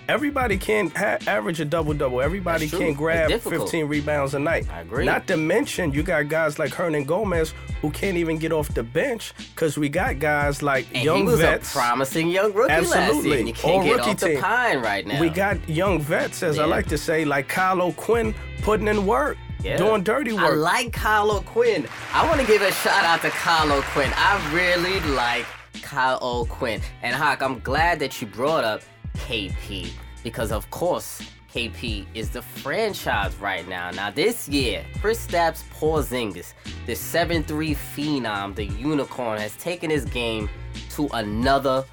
Everybody 0.10 0.58
can't 0.58 0.96
ha- 0.98 1.20
average 1.26 1.62
a 1.62 1.66
double 1.66 1.94
double. 1.94 2.22
Everybody 2.22 2.68
can't 2.68 2.98
grab 2.98 3.32
15 3.32 3.86
rebounds 3.86 4.34
a 4.34 4.40
night. 4.40 4.68
I 4.70 4.82
agree. 4.82 5.06
Not 5.06 5.26
to 5.28 5.38
mention, 5.38 5.94
you 5.94 6.04
got 6.04 6.28
guys 6.28 6.60
like 6.60 6.72
Hernangomez 6.72 7.54
who 7.82 7.92
can't 7.92 8.18
even 8.18 8.38
get 8.38 8.52
off 8.52 8.74
the 8.74 8.84
bench 8.84 9.34
because 9.56 9.78
we 9.78 9.88
got 9.88 10.20
guys 10.20 10.62
like 10.62 10.88
and 10.94 11.04
young 11.06 11.18
he 11.20 11.24
was 11.24 11.40
vets. 11.40 11.72
a 11.74 11.78
promising 11.78 12.28
young 12.30 12.52
rookie. 12.54 12.74
Absolutely. 12.74 13.48
You 13.48 13.54
can't 13.54 13.74
All 13.74 13.84
get 13.84 13.98
rookie 13.98 14.10
off 14.10 14.20
the 14.20 14.28
team. 14.30 14.42
pine 14.42 14.80
right 14.82 15.08
now. 15.08 15.22
We 15.22 15.30
got 15.30 15.70
young 15.70 16.02
vets, 16.02 16.44
as 16.44 16.60
I 16.60 16.66
like 16.66 16.88
to 16.88 16.98
say, 16.98 17.24
like 17.24 17.48
Kyle 17.48 17.82
O'Quinn 17.82 18.36
putting 18.64 18.88
in 18.90 19.06
work, 19.06 19.38
Yeah. 19.64 19.78
doing 19.78 20.04
dirty 20.04 20.34
work. 20.34 20.44
I 20.44 20.56
like 20.56 20.94
Kyle 20.94 21.32
O'Quinn. 21.32 21.88
I 22.14 22.26
want 22.28 22.42
to 22.42 22.48
give 22.48 22.62
a 22.62 22.72
shout 22.72 23.04
out 23.04 23.22
to 23.22 23.30
Kyle 23.30 23.72
O'Quinn. 23.72 24.12
I 24.16 24.52
really 24.54 25.00
like 25.12 25.46
Kyle 25.82 26.20
O'Quinn. 26.22 26.82
And 27.02 27.16
Hawk, 27.16 27.42
I'm 27.42 27.60
glad 27.60 28.00
that 28.00 28.22
you 28.22 28.28
brought 28.28 28.64
up 28.64 28.82
KP 29.18 29.92
because, 30.24 30.52
of 30.52 30.70
course, 30.72 31.22
KP 31.54 32.06
is 32.14 32.30
the 32.30 32.42
franchise 32.42 33.36
right 33.38 33.68
now. 33.68 33.92
Now, 33.92 34.10
this 34.10 34.48
year, 34.48 34.86
Kristaps 34.96 35.64
Porzingis, 35.78 36.54
the 36.86 36.94
7-3 36.94 37.76
phenom, 37.76 38.56
the 38.56 38.66
unicorn, 38.66 39.40
has 39.40 39.56
taken 39.58 39.90
his 39.90 40.06
game 40.06 40.50
to 40.92 41.10
another 41.14 41.84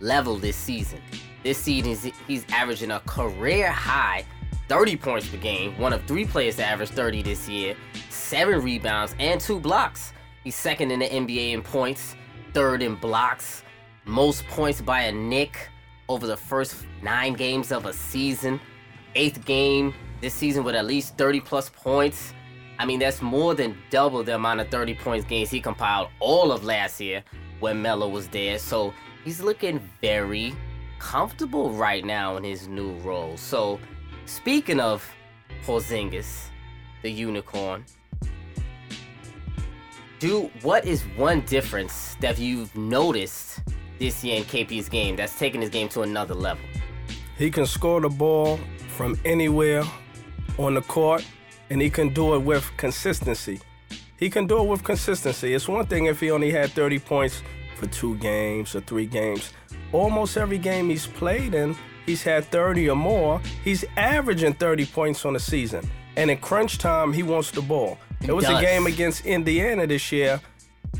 level 0.00 0.36
this 0.36 0.56
season. 0.56 1.00
This 1.42 1.58
season, 1.58 2.12
he's 2.26 2.44
averaging 2.50 2.90
a 2.90 3.00
career 3.00 3.70
high 3.70 4.24
30 4.68 4.96
points 4.96 5.28
per 5.28 5.36
game, 5.36 5.78
one 5.78 5.92
of 5.92 6.02
three 6.04 6.24
players 6.24 6.56
to 6.56 6.64
average 6.64 6.90
30 6.90 7.22
this 7.22 7.48
year, 7.48 7.76
seven 8.10 8.60
rebounds, 8.62 9.14
and 9.18 9.40
two 9.40 9.60
blocks. 9.60 10.12
He's 10.42 10.56
second 10.56 10.90
in 10.90 11.00
the 11.00 11.08
NBA 11.08 11.52
in 11.52 11.62
points, 11.62 12.16
third 12.52 12.82
in 12.82 12.96
blocks, 12.96 13.62
most 14.04 14.46
points 14.46 14.80
by 14.80 15.02
a 15.02 15.12
Knick 15.12 15.68
over 16.08 16.26
the 16.26 16.36
first 16.36 16.86
nine 17.02 17.34
games 17.34 17.72
of 17.72 17.86
a 17.86 17.92
season, 17.92 18.60
eighth 19.14 19.44
game 19.44 19.94
this 20.20 20.34
season 20.34 20.64
with 20.64 20.74
at 20.74 20.86
least 20.86 21.16
30 21.16 21.40
plus 21.40 21.68
points. 21.70 22.32
I 22.78 22.86
mean, 22.86 22.98
that's 22.98 23.22
more 23.22 23.54
than 23.54 23.76
double 23.90 24.22
the 24.22 24.34
amount 24.34 24.60
of 24.60 24.68
30 24.68 24.94
points 24.96 25.26
games 25.26 25.50
he 25.50 25.60
compiled 25.60 26.08
all 26.20 26.52
of 26.52 26.64
last 26.64 27.00
year 27.00 27.22
when 27.60 27.80
Melo 27.80 28.08
was 28.08 28.28
there. 28.28 28.58
So 28.58 28.92
he's 29.24 29.40
looking 29.40 29.80
very 30.00 30.54
comfortable 30.98 31.70
right 31.70 32.04
now 32.04 32.36
in 32.36 32.44
his 32.44 32.68
new 32.68 32.92
role. 32.98 33.36
So 33.36 33.80
speaking 34.26 34.80
of 34.80 35.08
Porzingis, 35.64 36.48
the 37.02 37.10
unicorn, 37.10 37.84
do 40.18 40.50
what 40.62 40.84
is 40.84 41.02
one 41.16 41.40
difference 41.42 42.16
that 42.20 42.38
you've 42.38 42.74
noticed 42.76 43.60
this 43.98 44.22
year 44.22 44.36
in 44.36 44.44
KP's 44.44 44.88
game 44.88 45.16
that's 45.16 45.38
taken 45.38 45.60
his 45.60 45.70
game 45.70 45.88
to 45.90 46.02
another 46.02 46.34
level? 46.34 46.64
He 47.38 47.50
can 47.50 47.66
score 47.66 48.00
the 48.00 48.08
ball 48.08 48.58
from 48.88 49.18
anywhere 49.24 49.84
on 50.58 50.74
the 50.74 50.80
court, 50.82 51.24
and 51.70 51.80
he 51.80 51.90
can 51.90 52.08
do 52.10 52.34
it 52.34 52.38
with 52.38 52.70
consistency. 52.76 53.60
He 54.16 54.30
can 54.30 54.46
do 54.46 54.62
it 54.62 54.68
with 54.68 54.82
consistency. 54.82 55.52
It's 55.52 55.68
one 55.68 55.86
thing 55.86 56.06
if 56.06 56.20
he 56.20 56.30
only 56.30 56.50
had 56.50 56.70
30 56.70 56.98
points 57.00 57.42
for 57.76 57.86
two 57.86 58.16
games 58.16 58.74
or 58.74 58.80
three 58.80 59.06
games. 59.06 59.52
Almost 59.92 60.38
every 60.38 60.58
game 60.58 60.88
he's 60.88 61.06
played 61.06 61.54
in, 61.54 61.76
he's 62.06 62.22
had 62.22 62.44
30 62.46 62.88
or 62.88 62.96
more. 62.96 63.40
He's 63.62 63.84
averaging 63.96 64.54
30 64.54 64.86
points 64.86 65.24
on 65.24 65.34
the 65.34 65.40
season. 65.40 65.88
And 66.16 66.30
in 66.30 66.38
crunch 66.38 66.78
time, 66.78 67.12
he 67.12 67.22
wants 67.22 67.50
the 67.50 67.60
ball. 67.60 67.98
It 68.22 68.32
was 68.32 68.46
does. 68.46 68.58
a 68.58 68.62
game 68.62 68.86
against 68.86 69.26
Indiana 69.26 69.86
this 69.86 70.10
year, 70.10 70.40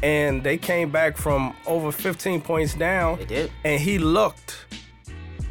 and 0.03 0.43
they 0.43 0.59
came 0.59 0.91
back 0.91 1.17
from 1.17 1.57
over 1.67 1.91
15 1.91 2.43
points 2.43 2.75
down. 2.75 3.19
They 3.19 3.25
did. 3.25 3.53
And 3.65 3.81
he 3.81 3.99
looked 3.99 4.67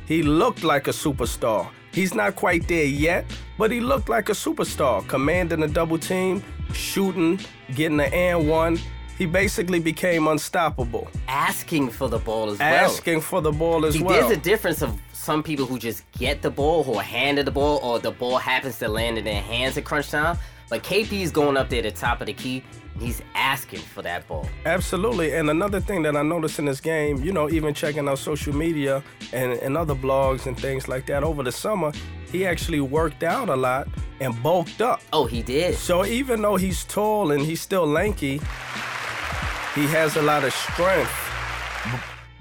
he 0.06 0.22
looked 0.22 0.64
like 0.64 0.88
a 0.88 0.92
superstar. 0.92 1.68
He's 1.92 2.14
not 2.14 2.36
quite 2.36 2.68
there 2.68 2.86
yet, 2.86 3.26
but 3.58 3.72
he 3.72 3.80
looked 3.80 4.08
like 4.08 4.30
a 4.30 4.34
superstar, 4.34 5.08
commanding 5.08 5.64
a 5.64 5.68
double 5.68 5.98
team, 5.98 6.44
shooting, 6.74 7.40
getting 7.74 7.98
the 7.98 8.14
and 8.14 8.48
one. 8.48 8.78
He 9.18 9.26
basically 9.26 9.80
became 9.80 10.28
unstoppable, 10.28 11.08
Asking 11.28 11.90
for 11.90 12.10
the 12.10 12.20
ball 12.20 12.50
as 12.52 12.60
well. 12.60 12.86
asking 12.86 13.22
for 13.22 13.42
the 13.42 13.52
ball 13.52 13.86
as 13.86 13.94
See, 13.94 14.04
well. 14.04 14.20
There's 14.20 14.38
a 14.38 14.42
difference 14.42 14.82
of 14.82 15.00
some 15.14 15.42
people 15.42 15.66
who 15.66 15.80
just 15.80 16.04
get 16.12 16.42
the 16.42 16.52
ball, 16.52 16.84
who 16.84 16.96
are 16.96 17.04
handed 17.04 17.48
the 17.48 17.52
ball, 17.52 17.80
or 17.82 18.00
the 18.00 18.12
ball 18.12 18.38
happens 18.38 18.78
to 18.80 18.88
land 18.90 19.18
in 19.18 19.24
their 19.24 19.42
hands 19.42 19.78
at 19.78 19.86
crunch 19.86 20.10
time. 20.12 20.38
But 20.70 20.84
KP 20.84 21.22
is 21.22 21.32
going 21.32 21.58
up 21.58 21.70
there 21.70 21.86
at 21.86 21.94
the 21.94 22.00
top 22.00 22.22
of 22.22 22.28
the 22.28 22.34
key. 22.34 22.64
and 22.94 23.04
He's 23.04 23.22
asking 23.36 23.82
for 23.82 24.02
that 24.02 24.28
ball. 24.28 24.50
Absolutely. 24.66 25.34
And 25.36 25.50
another 25.50 25.80
thing 25.80 26.02
that 26.04 26.16
I 26.16 26.24
noticed 26.24 26.60
in 26.60 26.66
this 26.66 26.82
game, 26.82 27.24
you 27.24 27.32
know, 27.32 27.50
even 27.50 27.74
checking 27.74 28.10
out 28.10 28.18
social 28.20 28.54
media 28.54 29.04
and, 29.32 29.54
and 29.54 29.78
other 29.78 29.96
blogs 29.96 30.46
and 30.48 30.60
things 30.60 30.88
like 30.88 31.06
that 31.06 31.24
over 31.24 31.44
the 31.44 31.52
summer, 31.52 31.92
he 32.32 32.46
actually 32.46 32.82
worked 32.82 33.24
out 33.24 33.48
a 33.50 33.56
lot 33.56 33.88
and 34.20 34.42
bulked 34.42 34.82
up. 34.82 35.02
Oh, 35.14 35.26
he 35.26 35.42
did. 35.44 35.76
So 35.76 36.04
even 36.04 36.42
though 36.42 36.56
he's 36.56 36.84
tall 36.84 37.32
and 37.32 37.42
he's 37.46 37.62
still 37.62 37.86
lanky, 37.86 38.42
he 39.76 39.86
has 39.88 40.16
a 40.16 40.22
lot 40.22 40.44
of 40.44 40.54
strength 40.54 41.12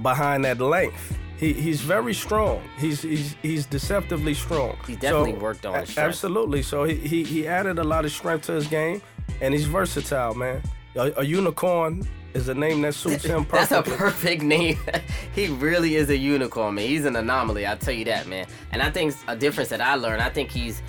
behind 0.00 0.44
that 0.44 0.58
length. 0.60 1.18
He, 1.36 1.52
he's 1.52 1.80
very 1.80 2.14
strong. 2.14 2.62
He's, 2.78 3.02
he's 3.02 3.34
he's 3.42 3.66
deceptively 3.66 4.34
strong. 4.34 4.76
He 4.86 4.94
definitely 4.94 5.32
So, 5.32 5.38
worked 5.38 5.66
on 5.66 5.80
his 5.80 5.90
strength. 5.90 6.08
Absolutely. 6.08 6.62
So 6.62 6.84
he, 6.84 6.94
he 6.94 7.24
he 7.24 7.46
added 7.48 7.78
a 7.78 7.84
lot 7.84 8.04
of 8.04 8.12
strength 8.12 8.46
to 8.46 8.52
his 8.52 8.68
game, 8.68 9.02
and 9.40 9.52
he's 9.52 9.66
versatile, 9.66 10.34
man. 10.34 10.62
A, 10.94 11.12
a 11.18 11.24
unicorn 11.24 12.06
is 12.34 12.48
a 12.48 12.54
name 12.54 12.82
that 12.82 12.94
suits 12.94 13.24
him 13.24 13.44
perfectly. 13.44 13.76
That's 13.76 13.88
a 13.88 13.96
perfect 13.96 14.42
name. 14.42 14.78
he 15.34 15.48
really 15.48 15.96
is 15.96 16.08
a 16.10 16.16
unicorn, 16.16 16.76
man. 16.76 16.86
He's 16.86 17.04
an 17.04 17.16
anomaly, 17.16 17.66
I'll 17.66 17.76
tell 17.76 17.94
you 17.94 18.04
that, 18.06 18.26
man. 18.26 18.46
And 18.72 18.80
I 18.82 18.90
think 18.90 19.14
a 19.28 19.36
difference 19.36 19.68
that 19.70 19.80
I 19.80 19.94
learned, 19.96 20.22
I 20.22 20.30
think 20.30 20.50
he's 20.50 20.82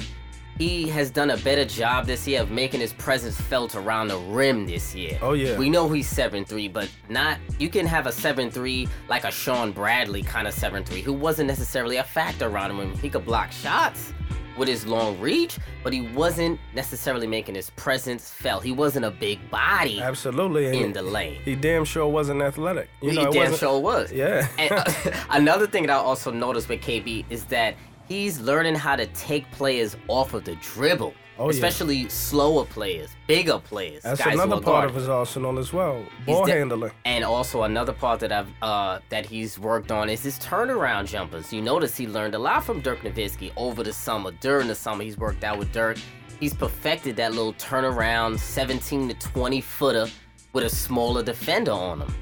he 0.57 0.87
has 0.89 1.09
done 1.11 1.31
a 1.31 1.37
better 1.37 1.65
job 1.65 2.05
this 2.05 2.27
year 2.27 2.41
of 2.41 2.49
making 2.51 2.79
his 2.79 2.93
presence 2.93 3.39
felt 3.39 3.75
around 3.75 4.07
the 4.07 4.17
rim 4.17 4.65
this 4.65 4.95
year. 4.95 5.17
Oh, 5.21 5.33
yeah. 5.33 5.57
We 5.57 5.69
know 5.69 5.89
he's 5.89 6.07
seven 6.09 6.45
three, 6.45 6.67
but 6.67 6.89
not 7.09 7.39
you 7.59 7.69
can 7.69 7.85
have 7.85 8.07
a 8.07 8.11
seven 8.11 8.49
three 8.49 8.87
like 9.09 9.23
a 9.25 9.31
Shawn 9.31 9.71
Bradley 9.71 10.23
kind 10.23 10.47
of 10.47 10.53
seven 10.53 10.83
three 10.83 11.01
who 11.01 11.13
wasn't 11.13 11.47
necessarily 11.47 11.97
a 11.97 12.03
factor 12.03 12.47
around 12.47 12.71
him. 12.71 12.97
He 12.99 13.09
could 13.09 13.25
block 13.25 13.51
shots 13.51 14.13
with 14.57 14.69
his 14.69 14.87
long 14.87 15.19
reach, 15.19 15.57
but 15.83 15.91
he 15.91 16.07
wasn't 16.13 16.57
necessarily 16.73 17.27
making 17.27 17.55
his 17.55 17.71
presence 17.71 18.29
felt. 18.29 18.63
He 18.63 18.71
wasn't 18.71 19.03
a 19.03 19.11
big 19.11 19.37
body 19.51 19.99
Absolutely. 19.99 20.81
in 20.81 20.93
the 20.93 21.01
lane. 21.01 21.41
He 21.43 21.55
damn 21.55 21.83
sure 21.83 22.07
wasn't 22.07 22.41
athletic. 22.41 22.87
You 23.01 23.09
he 23.09 23.15
know, 23.17 23.23
it 23.23 23.33
damn 23.33 23.41
wasn't- 23.51 23.59
sure 23.59 23.79
was. 23.81 24.13
Yeah. 24.13 24.47
and 24.57 24.71
uh, 24.71 24.85
another 25.31 25.67
thing 25.67 25.87
that 25.87 25.91
I 25.91 25.95
also 25.97 26.31
noticed 26.31 26.69
with 26.69 26.79
KP 26.79 27.25
is 27.29 27.43
that 27.45 27.75
he's 28.07 28.39
learning 28.39 28.75
how 28.75 28.95
to 28.95 29.05
take 29.07 29.49
players 29.51 29.95
off 30.07 30.33
of 30.33 30.45
the 30.45 30.55
dribble. 30.55 31.13
Oh, 31.37 31.49
yeah. 31.49 31.55
especially 31.55 32.07
slower 32.07 32.63
players, 32.63 33.09
bigger 33.27 33.59
players. 33.59 34.03
That's 34.03 34.25
another 34.25 34.61
part 34.61 34.85
of 34.85 34.95
his 34.95 35.09
arsenal 35.09 35.59
as 35.59 35.73
well. 35.73 36.01
Ball 36.25 36.45
de- 36.45 36.51
handling. 36.53 36.91
And 37.03 37.25
also 37.25 37.63
another 37.63 37.91
part 37.91 38.21
that 38.21 38.31
I've 38.31 38.47
uh, 38.61 38.99
that 39.09 39.25
he's 39.25 39.59
worked 39.59 39.91
on 39.91 40.09
is 40.09 40.23
his 40.23 40.39
turnaround 40.39 41.07
jumpers. 41.07 41.51
You 41.51 41.61
notice 41.61 41.97
he 41.97 42.07
learned 42.07 42.35
a 42.35 42.39
lot 42.39 42.63
from 42.63 42.79
Dirk 42.79 43.01
Nowitzki 43.01 43.51
over 43.57 43.83
the 43.83 43.91
summer. 43.91 44.31
During 44.39 44.69
the 44.69 44.75
summer, 44.75 45.03
he's 45.03 45.17
worked 45.17 45.43
out 45.43 45.59
with 45.59 45.73
Dirk. 45.73 45.97
He's 46.39 46.53
perfected 46.53 47.17
that 47.17 47.33
little 47.33 47.53
turnaround 47.55 48.39
17 48.39 49.09
to 49.09 49.15
20 49.15 49.59
footer 49.59 50.07
with 50.53 50.63
a 50.63 50.69
smaller 50.69 51.21
defender 51.21 51.71
on 51.71 52.01
him. 52.01 52.15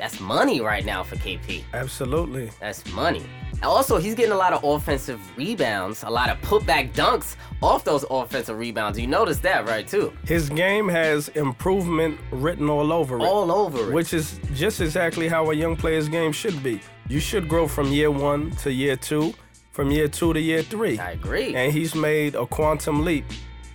That's 0.00 0.18
money 0.18 0.62
right 0.62 0.82
now 0.82 1.02
for 1.02 1.16
KP. 1.16 1.62
Absolutely. 1.74 2.50
That's 2.58 2.90
money. 2.94 3.22
Also, 3.62 3.98
he's 3.98 4.14
getting 4.14 4.32
a 4.32 4.36
lot 4.36 4.54
of 4.54 4.64
offensive 4.64 5.20
rebounds, 5.36 6.02
a 6.04 6.08
lot 6.08 6.30
of 6.30 6.40
putback 6.40 6.94
dunks 6.94 7.36
off 7.62 7.84
those 7.84 8.06
offensive 8.10 8.56
rebounds. 8.58 8.98
You 8.98 9.06
notice 9.06 9.40
that, 9.40 9.68
right, 9.68 9.86
too? 9.86 10.14
His 10.24 10.48
game 10.48 10.88
has 10.88 11.28
improvement 11.28 12.18
written 12.30 12.70
all 12.70 12.94
over 12.94 13.18
it. 13.18 13.22
All 13.22 13.52
over 13.52 13.90
it. 13.90 13.94
Which 13.94 14.14
is 14.14 14.40
just 14.54 14.80
exactly 14.80 15.28
how 15.28 15.50
a 15.50 15.54
young 15.54 15.76
player's 15.76 16.08
game 16.08 16.32
should 16.32 16.62
be. 16.62 16.80
You 17.08 17.20
should 17.20 17.46
grow 17.46 17.68
from 17.68 17.88
year 17.92 18.10
one 18.10 18.52
to 18.62 18.72
year 18.72 18.96
two, 18.96 19.34
from 19.72 19.90
year 19.90 20.08
two 20.08 20.32
to 20.32 20.40
year 20.40 20.62
three. 20.62 20.98
I 20.98 21.10
agree. 21.10 21.54
And 21.54 21.74
he's 21.74 21.94
made 21.94 22.36
a 22.36 22.46
quantum 22.46 23.04
leap 23.04 23.26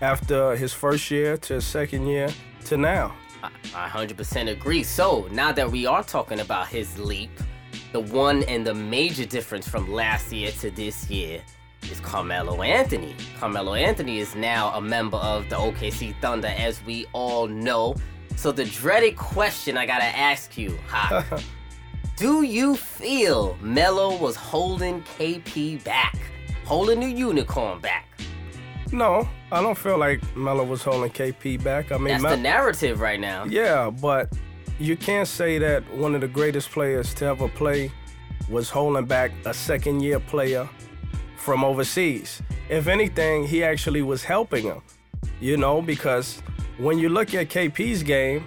after 0.02 0.56
his 0.56 0.74
first 0.74 1.12
year 1.12 1.38
to 1.38 1.54
his 1.56 1.68
second 1.68 2.08
year 2.08 2.30
to 2.66 2.78
now. 2.78 3.14
I 3.76 3.88
100% 3.88 4.52
agree. 4.52 4.84
So 4.84 5.28
now 5.32 5.52
that 5.52 5.70
we 5.70 5.86
are 5.86 6.04
talking 6.04 6.40
about 6.40 6.68
his 6.68 6.98
leap, 6.98 7.32
the 7.92 8.00
one 8.00 8.44
and 8.44 8.66
the 8.66 8.74
major 8.74 9.26
difference 9.26 9.68
from 9.68 9.92
last 9.92 10.32
year 10.32 10.52
to 10.60 10.72
this 10.72 11.10
year 11.10 11.42
is 11.92 12.00
Carmelo 12.00 12.62
Anthony. 12.62 13.16
Carmelo 13.40 13.74
Anthony 13.74 14.20
is 14.20 14.36
now 14.36 14.74
a 14.76 14.82
member 14.82 15.18
of 15.18 15.50
the 15.50 15.56
OKC 15.56 16.16
Thunder, 16.20 16.54
as 16.58 16.84
we 16.84 17.06
all 17.14 17.48
know. 17.48 17.96
So 18.36 18.52
the 18.52 18.66
dreaded 18.66 19.16
question 19.16 19.78
I 19.78 19.86
gotta 19.86 20.04
ask 20.04 20.58
you, 20.58 20.78
Hawk, 20.88 21.42
do 22.18 22.44
you 22.44 22.76
feel 22.76 23.58
Melo 23.62 24.18
was 24.18 24.36
holding 24.36 25.02
KP 25.04 25.84
back, 25.84 26.18
holding 26.66 27.00
the 27.00 27.10
unicorn 27.10 27.80
back? 27.80 28.08
No, 28.96 29.28
I 29.52 29.62
don't 29.62 29.78
feel 29.78 29.98
like 29.98 30.22
Melo 30.38 30.64
was 30.64 30.82
holding 30.82 31.12
KP 31.12 31.62
back. 31.62 31.92
I 31.92 31.98
mean, 31.98 32.08
That's 32.08 32.24
Mel- 32.24 32.36
the 32.38 32.42
narrative 32.42 33.02
right 33.02 33.20
now. 33.20 33.44
Yeah, 33.44 33.90
but 33.90 34.32
you 34.80 34.96
can't 34.96 35.28
say 35.28 35.58
that 35.58 35.84
one 35.98 36.16
of 36.16 36.22
the 36.22 36.30
greatest 36.30 36.72
players 36.72 37.14
to 37.16 37.26
ever 37.26 37.50
play 37.50 37.92
was 38.50 38.70
holding 38.70 39.06
back 39.06 39.32
a 39.46 39.54
second 39.54 40.00
year 40.00 40.22
player 40.22 40.70
from 41.36 41.66
overseas. 41.66 42.42
If 42.70 42.88
anything, 42.88 43.46
he 43.46 43.66
actually 43.66 44.02
was 44.02 44.24
helping 44.24 44.64
him, 44.64 44.82
you 45.42 45.58
know, 45.58 45.82
because 45.82 46.42
when 46.78 46.98
you 46.98 47.10
look 47.10 47.34
at 47.34 47.50
KP's 47.50 48.02
game, 48.02 48.46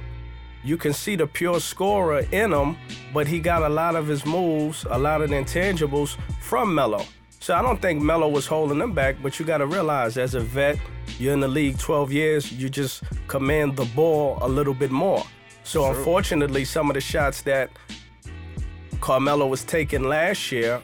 you 0.64 0.78
can 0.78 0.94
see 0.94 1.14
the 1.14 1.26
pure 1.26 1.60
scorer 1.60 2.20
in 2.32 2.52
him, 2.52 2.76
but 3.12 3.26
he 3.26 3.38
got 3.38 3.62
a 3.62 3.68
lot 3.68 3.96
of 3.96 4.06
his 4.06 4.24
moves, 4.24 4.86
a 4.88 4.98
lot 4.98 5.20
of 5.20 5.28
the 5.28 5.36
intangibles 5.36 6.16
from 6.40 6.74
Melo. 6.74 7.04
So 7.40 7.54
I 7.54 7.62
don't 7.62 7.80
think 7.80 8.02
Melo 8.02 8.28
was 8.28 8.46
holding 8.46 8.78
them 8.78 8.92
back, 8.92 9.16
but 9.22 9.38
you 9.38 9.46
got 9.46 9.58
to 9.58 9.66
realize 9.66 10.18
as 10.18 10.34
a 10.34 10.40
vet, 10.40 10.78
you're 11.18 11.32
in 11.32 11.40
the 11.40 11.48
league 11.48 11.78
12 11.78 12.12
years, 12.12 12.52
you 12.52 12.68
just 12.68 13.02
command 13.26 13.76
the 13.76 13.84
ball 13.86 14.38
a 14.42 14.48
little 14.48 14.74
bit 14.74 14.90
more. 14.90 15.24
So 15.62 15.80
True. 15.80 15.96
unfortunately, 15.96 16.64
some 16.64 16.90
of 16.90 16.94
the 16.94 17.00
shots 17.00 17.42
that 17.42 17.70
Carmelo 19.00 19.46
was 19.46 19.64
taking 19.64 20.02
last 20.02 20.50
year, 20.50 20.82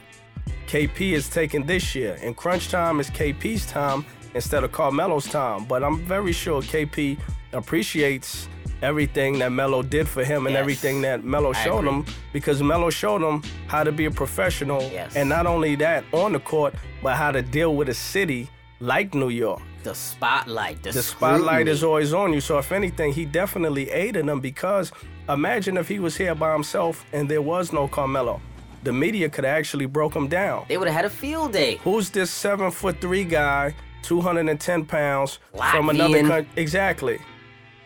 KP 0.67 1.11
is 1.11 1.29
taking 1.29 1.65
this 1.65 1.93
year. 1.93 2.17
And 2.21 2.35
crunch 2.35 2.69
time 2.69 2.99
is 2.99 3.09
KP's 3.09 3.65
time 3.65 4.05
instead 4.33 4.63
of 4.63 4.71
Carmelo's 4.71 5.27
time. 5.27 5.65
But 5.65 5.83
I'm 5.83 6.01
very 6.05 6.31
sure 6.31 6.61
KP 6.61 7.17
appreciates 7.51 8.47
everything 8.81 9.39
that 9.39 9.51
Melo 9.51 9.81
did 9.81 10.07
for 10.07 10.23
him 10.23 10.45
and 10.45 10.53
Yes. 10.53 10.59
everything 10.61 11.01
that 11.01 11.23
Melo 11.23 11.53
showed 11.53 11.85
him 11.85 12.05
because 12.33 12.61
Melo 12.61 12.89
showed 12.89 13.21
him 13.21 13.41
how 13.67 13.83
to 13.83 13.91
be 13.91 14.05
a 14.05 14.11
professional 14.11 14.81
Yes. 14.91 15.15
and 15.15 15.29
not 15.29 15.45
only 15.45 15.75
that 15.75 16.03
on 16.11 16.33
the 16.33 16.39
court, 16.39 16.73
but 17.01 17.15
how 17.15 17.31
to 17.31 17.41
deal 17.41 17.75
with 17.75 17.89
a 17.89 17.93
city 17.93 18.49
like 18.79 19.13
New 19.13 19.29
York. 19.29 19.61
The 19.83 19.93
spotlight, 19.95 20.83
the, 20.83 20.91
The 20.91 21.03
spotlight 21.03 21.67
is 21.67 21.83
always 21.83 22.13
on 22.13 22.33
you. 22.33 22.41
So 22.41 22.57
if 22.57 22.71
anything, 22.71 23.13
he 23.13 23.23
definitely 23.25 23.89
aided 23.91 24.27
him 24.27 24.39
because 24.39 24.91
imagine 25.29 25.77
if 25.77 25.87
he 25.87 25.99
was 25.99 26.17
here 26.17 26.35
by 26.35 26.51
himself 26.53 27.05
and 27.13 27.29
there 27.29 27.41
was 27.41 27.71
no 27.71 27.87
Carmelo. 27.87 28.41
The 28.83 28.91
media 28.93 29.29
could 29.29 29.45
have 29.45 29.57
actually 29.57 29.85
broke 29.87 30.15
him 30.15 30.27
down. 30.27 30.65
They 30.67 30.77
would 30.77 30.87
have 30.87 30.95
had 30.95 31.05
a 31.05 31.09
field 31.09 31.53
day. 31.53 31.79
Who's 31.83 32.09
this 32.09 32.29
seven 32.31 32.69
foot 32.71 32.99
three 33.01 33.23
guy, 33.23 33.73
210 34.03 34.85
pounds 34.85 35.39
from 35.71 35.89
another 35.89 36.21
country? 36.21 36.47
Exactly. 36.55 37.19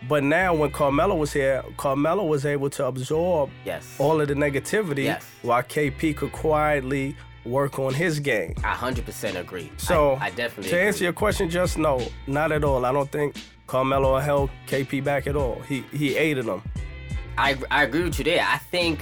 But 0.08 0.24
now 0.24 0.53
when 0.56 0.72
Carmelo 0.72 1.15
was 1.15 1.34
here, 1.34 1.63
Carmelo 1.77 2.24
was 2.25 2.46
able 2.46 2.70
to 2.72 2.86
absorb 2.86 3.50
Yes. 3.65 3.96
all 4.00 4.22
of 4.22 4.27
the 4.29 4.34
negativity 4.34 5.03
Yes. 5.06 5.25
while 5.41 5.62
KP 5.62 6.13
could 6.15 6.32
quietly 6.32 7.15
work 7.46 7.79
on 7.79 7.94
his 7.94 8.20
game. 8.20 8.53
I 8.63 8.74
100% 8.75 9.36
agree. 9.39 9.72
So 9.77 10.13
I, 10.22 10.25
I 10.25 10.29
definitely 10.29 10.70
to 10.72 10.75
agree. 10.75 10.88
answer 10.88 11.03
your 11.03 11.13
question, 11.13 11.50
just 11.50 11.77
no, 11.77 12.01
not 12.27 12.51
at 12.51 12.63
all. 12.63 12.86
I 12.86 12.91
don't 12.94 13.12
think 13.12 13.36
Carmelo 13.68 14.18
held 14.20 14.50
KP 14.68 15.03
back 15.03 15.27
at 15.27 15.36
all. 15.36 15.60
He 15.68 15.84
he 15.91 16.15
aided 16.15 16.46
him. 16.46 16.62
I, 17.38 17.58
I 17.72 17.84
agree 17.84 18.03
with 18.03 18.18
you 18.20 18.25
there. 18.25 18.46
I 18.46 18.58
think, 18.58 19.00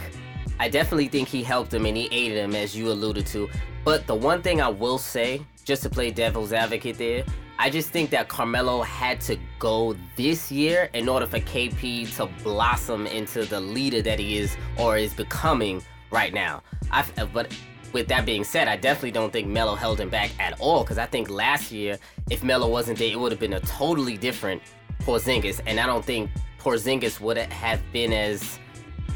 I 0.60 0.70
definitely 0.70 1.08
think 1.08 1.28
he 1.28 1.42
helped 1.44 1.74
him 1.74 1.86
and 1.86 1.98
he 1.98 2.06
aided 2.12 2.38
him, 2.38 2.56
as 2.56 2.76
you 2.76 2.92
alluded 2.92 3.26
to. 3.28 3.50
But 3.84 4.06
the 4.08 4.14
one 4.16 4.42
thing 4.42 4.62
I 4.62 4.68
will 4.70 4.98
say, 5.00 5.42
just 5.66 5.82
to 5.84 5.90
play 5.90 6.12
devil's 6.12 6.54
advocate 6.54 6.98
there, 6.98 7.24
I 7.60 7.70
just 7.70 7.90
think 7.90 8.12
that 8.12 8.28
Carmelo 8.28 8.84
had 8.84 9.20
to 9.22 9.38
go 9.58 9.96
this 10.16 10.52
year 10.52 10.90
in 10.94 11.10
order 11.10 11.26
for 11.26 11.40
KP 11.40 12.16
to 12.18 12.28
blossom 12.44 13.08
into 13.08 13.46
the 13.46 13.60
leader 13.60 14.02
that 14.04 14.20
he 14.20 14.38
is 14.38 14.56
or 14.78 14.98
is 14.98 15.14
becoming 15.14 15.82
right 16.12 16.34
now. 16.34 16.62
I, 16.92 17.04
but 17.34 17.52
with 17.94 18.08
that 18.10 18.26
being 18.26 18.44
said, 18.44 18.68
I 18.68 18.78
definitely 18.78 19.12
don't 19.12 19.34
think 19.34 19.48
Melo 19.48 19.76
held 19.76 20.00
him 20.00 20.10
back 20.10 20.32
at 20.40 20.60
all 20.60 20.84
because 20.84 20.98
I 20.98 21.08
think 21.08 21.30
last 21.30 21.72
year, 21.72 21.98
if 22.30 22.44
Melo 22.44 22.68
wasn't 22.68 23.00
there, 23.00 23.12
it 23.12 23.20
would 23.20 23.32
have 23.32 23.40
been 23.40 23.54
a 23.54 23.60
totally 23.62 24.18
different 24.18 24.62
Porzingis, 25.00 25.62
and 25.66 25.80
I 25.80 25.86
don't 25.86 26.06
think 26.06 26.30
Porzingis 26.60 27.20
would 27.20 27.38
have 27.38 27.82
been 27.92 28.14
as 28.14 28.60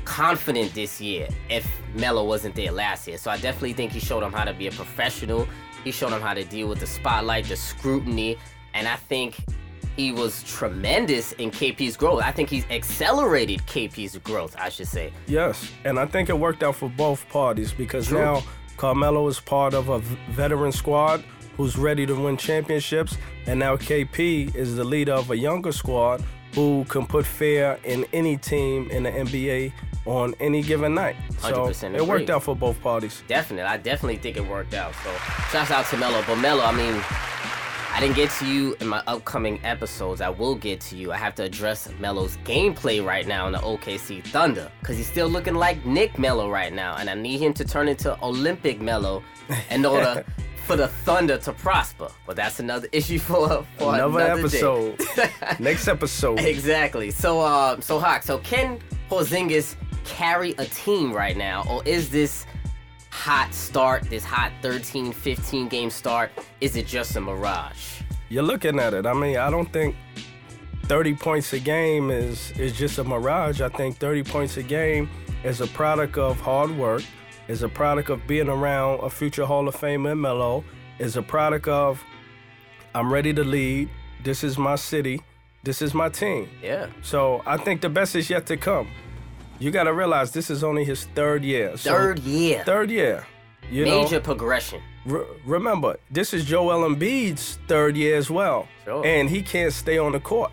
confident 0.06 0.74
this 0.74 1.00
year 1.00 1.28
if 1.50 1.70
Melo 1.94 2.24
wasn't 2.24 2.56
there 2.56 2.72
last 2.72 3.08
year. 3.08 3.18
So 3.18 3.30
I 3.30 3.38
definitely 3.38 3.74
think 3.74 3.92
he 3.92 4.00
showed 4.00 4.24
him 4.24 4.32
how 4.32 4.46
to 4.46 4.54
be 4.54 4.68
a 4.68 4.72
professional. 4.72 5.48
He 5.84 5.92
showed 5.92 6.12
him 6.12 6.22
how 6.22 6.34
to 6.34 6.44
deal 6.44 6.68
with 6.68 6.80
the 6.80 6.88
spotlight, 6.88 7.46
the 7.46 7.56
scrutiny, 7.56 8.38
and 8.74 8.88
I 8.88 8.96
think 8.96 9.44
he 9.96 10.12
was 10.12 10.44
tremendous 10.44 11.34
in 11.34 11.52
KP's 11.52 11.98
growth. 11.98 12.22
I 12.24 12.32
think 12.32 12.50
he's 12.50 12.66
accelerated 12.70 13.62
KP's 13.68 14.18
growth, 14.20 14.56
I 14.58 14.70
should 14.70 14.88
say. 14.88 15.12
Yes, 15.28 15.72
and 15.84 16.00
I 16.00 16.06
think 16.06 16.30
it 16.30 16.38
worked 16.38 16.64
out 16.64 16.76
for 16.76 16.90
both 16.90 17.28
parties 17.30 17.74
because 17.74 18.08
True. 18.08 18.20
now 18.20 18.44
Carmelo 18.78 19.28
is 19.28 19.40
part 19.40 19.74
of 19.74 19.90
a 19.90 20.00
veteran 20.32 20.72
squad 20.72 21.24
who's 21.58 21.78
ready 21.78 22.06
to 22.06 22.16
win 22.16 22.38
championships, 22.38 23.18
and 23.46 23.60
now 23.60 23.76
KP 23.76 24.56
is 24.56 24.76
the 24.76 24.84
leader 24.84 25.14
of 25.14 25.32
a 25.32 25.38
younger 25.38 25.72
squad 25.72 26.24
who 26.56 26.86
can 26.86 27.06
put 27.06 27.26
fear 27.26 27.80
in 27.84 28.06
any 28.14 28.38
team 28.38 28.90
in 28.92 29.04
the 29.04 29.12
NBA 29.12 29.74
on 30.06 30.34
any 30.40 30.62
given 30.62 30.96
night. 30.96 31.16
So 31.40 31.68
100% 31.68 31.96
it 31.96 32.06
worked 32.06 32.30
out 32.30 32.44
for 32.44 32.56
both 32.56 32.82
parties. 32.82 33.24
Definitely. 33.28 33.70
I 33.70 33.78
definitely 33.78 34.18
think 34.18 34.38
it 34.38 34.48
worked 34.48 34.74
out. 34.74 34.94
So 35.04 35.14
shouts 35.52 35.72
out 35.72 35.86
to 35.88 35.98
Melo. 35.98 36.24
But 36.26 36.38
Melo, 36.38 36.64
I 36.64 36.72
mean, 36.72 37.02
I 37.94 38.00
didn't 38.00 38.16
get 38.16 38.32
to 38.40 38.48
you 38.48 38.76
in 38.80 38.88
my 38.88 39.04
upcoming 39.06 39.60
episodes. 39.64 40.22
I 40.22 40.30
will 40.30 40.56
get 40.56 40.82
to 40.82 40.96
you. 40.96 41.12
I 41.12 41.18
have 41.18 41.36
to 41.36 41.44
address 41.44 41.90
Melo's 42.00 42.38
gameplay 42.38 43.06
right 43.06 43.28
now 43.28 43.48
in 43.48 43.54
the 43.54 43.60
OKC 43.60 44.24
Thunder. 44.24 44.72
Because 44.80 44.98
he's 44.98 45.10
still 45.10 45.28
looking 45.28 45.56
like 45.56 45.86
Knick 45.86 46.18
Melo 46.18 46.50
right 46.50 46.74
now. 46.74 46.96
And 46.98 47.10
I 47.10 47.14
need 47.14 47.40
him 47.40 47.54
to 47.54 47.66
turn 47.66 47.88
into 47.88 48.18
Olympic 48.24 48.82
Melo 48.82 49.24
in 49.70 49.86
order 49.86 50.26
for 50.72 50.78
the 50.78 50.88
Thunder 50.88 51.38
to 51.38 51.52
prosper. 51.52 52.10
But 52.26 52.38
that's 52.38 52.60
another 52.60 52.88
issue 52.92 53.20
for, 53.28 53.66
for 53.78 53.96
Another 53.96 54.20
another, 54.20 54.40
episode. 54.40 55.02
Next 55.60 55.88
episode. 55.88 56.40
Exactly. 56.40 57.12
So, 57.12 57.42
uh, 57.42 57.80
so 57.82 58.00
Hawk. 58.00 58.24
So, 58.24 58.38
can 58.40 58.80
Porzingis 59.10 59.76
carry 60.06 60.52
a 60.58 60.66
team 60.66 61.14
right 61.14 61.36
now, 61.36 61.66
or 61.70 61.84
is 61.86 62.10
this 62.10 62.46
hot 63.10 63.54
start, 63.54 64.04
this 64.10 64.24
hot 64.24 64.52
13, 64.62 65.12
15 65.12 65.68
game 65.68 65.90
start, 65.90 66.32
is 66.62 66.76
it 66.76 66.88
just 66.88 67.16
a 67.18 67.22
mirage? 67.22 68.02
You're 68.30 68.44
looking 68.44 68.80
at 68.80 68.94
it. 68.94 69.06
I 69.06 69.14
mean, 69.14 69.38
I 69.38 69.50
don't 69.50 69.72
think 69.74 69.96
30 70.84 71.16
points 71.16 71.52
a 71.54 71.60
game 71.60 72.10
is 72.10 72.52
is 72.58 72.72
just 72.72 72.98
a 72.98 73.04
mirage. 73.04 73.60
I 73.60 73.68
think 73.68 73.98
30 73.98 74.24
points 74.24 74.56
a 74.56 74.64
game 74.64 75.10
is 75.44 75.60
a 75.60 75.68
product 75.68 76.18
of 76.18 76.40
hard 76.40 76.72
work, 76.78 77.04
is 77.52 77.64
a 77.64 77.70
product 77.70 78.10
of 78.10 78.26
being 78.28 78.48
around 78.50 79.04
a 79.04 79.10
future 79.10 79.46
Hall 79.46 79.68
of 79.68 79.76
Famer 79.76 80.14
in 80.14 80.22
Melo, 80.22 80.64
is 81.00 81.18
a 81.18 81.22
product 81.22 81.68
of 81.68 82.02
I'm 82.96 83.12
ready 83.12 83.34
to 83.34 83.44
lead. 83.44 83.90
This 84.24 84.44
is 84.44 84.58
my 84.58 84.76
city. 84.76 85.22
This 85.64 85.82
is 85.82 85.94
my 85.94 86.10
team. 86.10 86.50
Yeah. 86.64 86.88
So 87.02 87.42
I 87.46 87.58
think 87.58 87.82
the 87.82 87.90
best 87.90 88.16
is 88.16 88.30
yet 88.30 88.46
to 88.48 88.58
come. 88.58 88.88
You 89.60 89.70
got 89.72 89.84
to 89.84 89.94
realize 89.94 90.32
this 90.32 90.50
is 90.50 90.64
only 90.64 90.84
his 90.86 91.06
third 91.16 91.44
year. 91.44 91.78
So- 91.78 91.92
Third 91.92 92.20
year. 92.20 92.64
Third 92.66 92.90
year. 92.90 93.26
You 93.70 93.86
know, 93.86 94.02
Major 94.04 94.20
progression. 94.20 94.82
Re- 95.06 95.26
remember, 95.46 95.98
this 96.10 96.34
is 96.34 96.46
Joel 96.46 96.88
Embiid's 96.90 97.60
third 97.68 97.96
year 97.96 98.18
as 98.18 98.30
well, 98.30 98.68
Sure. 98.86 99.06
and 99.06 99.30
he 99.30 99.42
can't 99.42 99.72
stay 99.74 99.98
on 99.98 100.12
the 100.14 100.20
court. 100.20 100.52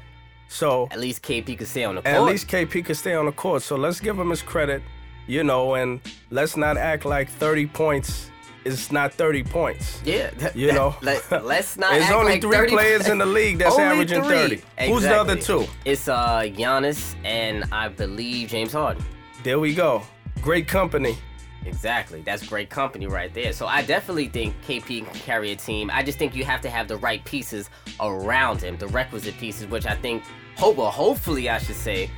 So 0.48 0.88
At 0.90 1.00
least 1.00 1.22
KP 1.22 1.56
could 1.58 1.68
stay 1.68 1.84
on 1.84 1.94
the 1.96 2.02
court. 2.02 2.14
at 2.14 2.22
least 2.22 2.48
KP 2.48 2.82
can 2.84 2.94
stay 2.94 3.14
on 3.14 3.26
the 3.26 3.32
court. 3.32 3.62
So 3.62 3.76
let's 3.76 4.00
give 4.00 4.18
him 4.18 4.30
his 4.30 4.42
credit, 4.42 4.82
you 5.28 5.44
know, 5.44 5.74
and 5.74 6.00
let's 6.30 6.56
not 6.56 6.76
act 6.76 7.04
like 7.04 7.28
30 7.28 7.66
points 7.66 8.30
is 8.64 8.90
not 8.90 9.14
30 9.14 9.44
points. 9.44 10.00
Yeah. 10.04 10.30
th- 10.30 10.54
You 10.56 10.72
know, 10.72 10.96
Let, 11.00 11.32
us 11.32 11.76
not. 11.76 11.90
There's 11.92 12.10
only 12.10 12.32
like 12.32 12.42
three 12.42 12.56
30 12.56 12.72
players 12.72 13.08
in 13.08 13.18
the 13.18 13.26
league 13.26 13.58
that's 13.58 13.78
averaging 13.78 14.24
three. 14.24 14.56
30. 14.56 14.90
Who's 14.92 15.02
the 15.04 15.14
other 15.16 15.36
two? 15.36 15.66
It's 15.84 16.08
uh 16.08 16.40
Giannis 16.40 17.14
and 17.24 17.64
I 17.70 17.88
believe 17.88 18.48
James 18.48 18.72
Harden. 18.72 19.04
There 19.44 19.60
we 19.60 19.74
go. 19.74 20.02
Great 20.42 20.66
company. 20.66 21.16
Exactly. 21.64 22.22
That's 22.22 22.46
great 22.46 22.70
company 22.70 23.06
right 23.06 23.32
there. 23.34 23.52
So 23.52 23.66
I 23.66 23.82
definitely 23.82 24.28
think 24.28 24.54
KP 24.66 25.04
can 25.04 25.14
carry 25.14 25.52
a 25.52 25.56
team. 25.56 25.90
I 25.92 26.02
just 26.02 26.18
think 26.18 26.34
you 26.34 26.44
have 26.44 26.60
to 26.62 26.70
have 26.70 26.88
the 26.88 26.96
right 26.96 27.22
pieces 27.24 27.68
around 28.00 28.62
him, 28.62 28.76
the 28.78 28.88
requisite 28.88 29.36
pieces, 29.38 29.66
which 29.66 29.86
I 29.86 29.94
think, 29.94 30.22
hope, 30.56 30.76
well, 30.76 30.90
hopefully, 30.90 31.48
I 31.50 31.58
should 31.58 31.76
say, 31.76 32.10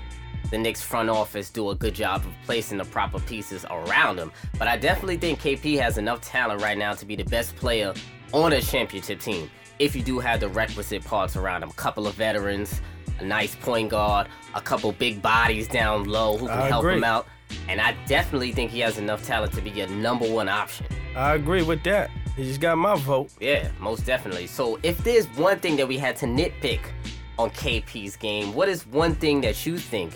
the 0.50 0.58
Knicks 0.58 0.82
front 0.82 1.08
office 1.08 1.50
do 1.50 1.70
a 1.70 1.74
good 1.74 1.94
job 1.94 2.24
of 2.24 2.32
placing 2.44 2.78
the 2.78 2.84
proper 2.84 3.20
pieces 3.20 3.64
around 3.70 4.18
him. 4.18 4.32
But 4.58 4.68
I 4.68 4.76
definitely 4.76 5.16
think 5.16 5.40
KP 5.40 5.78
has 5.80 5.98
enough 5.98 6.20
talent 6.20 6.62
right 6.62 6.76
now 6.76 6.92
to 6.94 7.06
be 7.06 7.16
the 7.16 7.24
best 7.24 7.54
player 7.56 7.94
on 8.32 8.52
a 8.52 8.60
championship 8.60 9.20
team. 9.20 9.50
If 9.78 9.96
you 9.96 10.02
do 10.02 10.18
have 10.18 10.40
the 10.40 10.48
requisite 10.48 11.04
parts 11.04 11.36
around 11.36 11.62
him, 11.62 11.70
a 11.70 11.74
couple 11.74 12.06
of 12.06 12.14
veterans, 12.14 12.80
a 13.18 13.24
nice 13.24 13.54
point 13.54 13.90
guard, 13.90 14.28
a 14.54 14.60
couple 14.60 14.92
big 14.92 15.22
bodies 15.22 15.68
down 15.68 16.04
low 16.04 16.36
who 16.36 16.46
can 16.48 16.58
I 16.58 16.66
help 16.68 16.84
agree. 16.84 16.96
him 16.96 17.04
out. 17.04 17.26
And 17.68 17.80
I 17.80 17.96
definitely 18.06 18.52
think 18.52 18.70
he 18.70 18.80
has 18.80 18.98
enough 18.98 19.24
talent 19.24 19.52
to 19.54 19.60
be 19.60 19.70
your 19.70 19.88
number 19.88 20.30
one 20.30 20.48
option. 20.48 20.86
I 21.16 21.34
agree 21.34 21.62
with 21.62 21.82
that. 21.84 22.10
He 22.36 22.44
just 22.44 22.60
got 22.60 22.78
my 22.78 22.96
vote. 22.96 23.30
Yeah, 23.40 23.70
most 23.80 24.06
definitely. 24.06 24.46
So 24.46 24.78
if 24.82 24.98
there's 25.02 25.26
one 25.36 25.58
thing 25.58 25.76
that 25.76 25.86
we 25.88 25.98
had 25.98 26.16
to 26.16 26.26
nitpick 26.26 26.80
on 27.38 27.50
KP's 27.50 28.16
game, 28.16 28.54
what 28.54 28.68
is 28.68 28.86
one 28.86 29.14
thing 29.14 29.40
that 29.40 29.66
you 29.66 29.76
think 29.78 30.12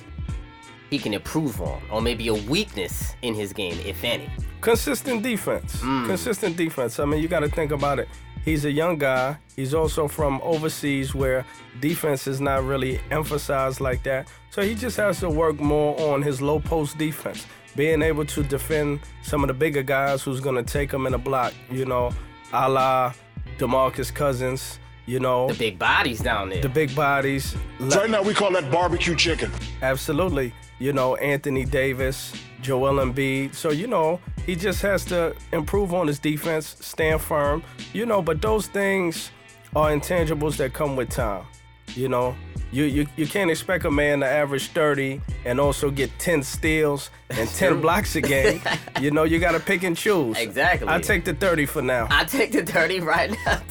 he 0.95 0.99
can 1.01 1.13
improve 1.13 1.61
on? 1.61 1.83
Or 1.91 2.01
maybe 2.01 2.29
a 2.29 2.35
weakness 2.35 3.17
in 3.23 3.35
his 3.35 3.53
game, 3.53 3.79
if 3.85 4.05
any? 4.05 4.31
Consistent 4.61 5.23
defense. 5.23 5.77
Mm. 5.77 6.07
Consistent 6.07 6.57
defense. 6.57 7.01
I 7.01 7.05
mean, 7.05 7.21
you 7.21 7.29
got 7.29 7.41
to 7.41 7.49
think 7.49 7.73
about 7.73 7.99
it. 7.99 8.09
He's 8.45 8.65
a 8.65 8.71
young 8.71 8.99
guy. 8.99 9.39
He's 9.57 9.75
also 9.75 10.07
from 10.07 10.41
overseas 10.43 11.15
where 11.15 11.45
defense 11.81 12.27
is 12.27 12.41
not 12.41 12.63
really 12.65 13.01
emphasized 13.11 13.81
like 13.81 14.03
that. 14.05 14.29
So 14.51 14.63
he 14.63 14.75
just 14.75 14.97
has 14.99 15.19
to 15.21 15.31
work 15.31 15.59
more 15.59 15.99
on 16.13 16.23
his 16.23 16.41
low 16.41 16.61
post 16.61 16.97
defense, 16.97 17.47
being 17.75 18.01
able 18.01 18.27
to 18.27 18.43
defend 18.45 19.01
some 19.23 19.43
of 19.43 19.49
the 19.49 19.55
bigger 19.55 19.83
guys 19.83 20.23
who's 20.23 20.41
going 20.41 20.57
to 20.57 20.73
take 20.73 20.93
him 20.93 21.07
in 21.07 21.15
a 21.15 21.19
block, 21.19 21.53
you 21.71 21.87
know, 21.87 22.13
a 22.53 22.69
la 22.69 23.13
DeMarcus 23.59 24.15
Cousins, 24.15 24.79
you 25.07 25.21
know. 25.21 25.49
The 25.49 25.55
big 25.55 25.79
bodies 25.79 26.21
down 26.21 26.49
there. 26.49 26.63
The 26.63 26.69
big 26.69 26.95
bodies. 26.95 27.57
Right 27.79 28.11
now, 28.11 28.23
we 28.23 28.35
call 28.35 28.53
that 28.53 28.71
barbecue 28.71 29.15
chicken. 29.15 29.51
Absolutely. 29.83 30.53
You 30.79 30.93
know, 30.93 31.17
Anthony 31.17 31.65
Davis, 31.65 32.33
Joel 32.61 33.05
Embiid. 33.05 33.55
So, 33.55 33.71
you 33.71 33.87
know, 33.87 34.21
he 34.47 34.57
just 34.57 34.83
has 34.83 35.05
to 35.07 35.35
improve 35.53 35.95
on 35.95 36.07
his 36.07 36.19
defense, 36.19 36.77
stand 36.81 37.21
firm, 37.21 37.63
you 37.93 38.07
know, 38.07 38.21
but 38.23 38.43
those 38.43 38.67
things 38.67 39.31
are 39.77 39.91
intangibles 39.91 40.57
that 40.57 40.73
come 40.73 40.97
with 40.97 41.11
time. 41.11 41.45
You 41.95 42.09
know, 42.09 42.35
you, 42.75 42.85
you, 42.85 43.07
you 43.17 43.27
can't 43.27 43.51
expect 43.51 43.85
a 43.85 43.91
man 43.91 44.21
to 44.21 44.27
average 44.27 44.69
30 44.69 45.21
and 45.45 45.61
also 45.61 45.91
get 45.91 46.11
10 46.19 46.43
steals 46.43 47.11
and 47.31 47.49
10 47.49 47.81
blocks 47.81 48.17
a 48.17 48.21
game. 48.21 48.61
you 49.01 49.13
know, 49.13 49.23
you 49.23 49.39
got 49.39 49.53
to 49.53 49.61
pick 49.61 49.85
and 49.85 49.97
choose. 49.97 50.37
Exactly. 50.37 50.89
I 50.89 50.99
take 51.01 51.25
the 51.25 51.35
30 51.35 51.67
for 51.67 51.83
now. 51.83 52.09
I 52.11 52.25
take 52.25 52.51
the 52.51 52.65
30 52.65 53.01
right 53.01 53.31
now. 53.47 53.63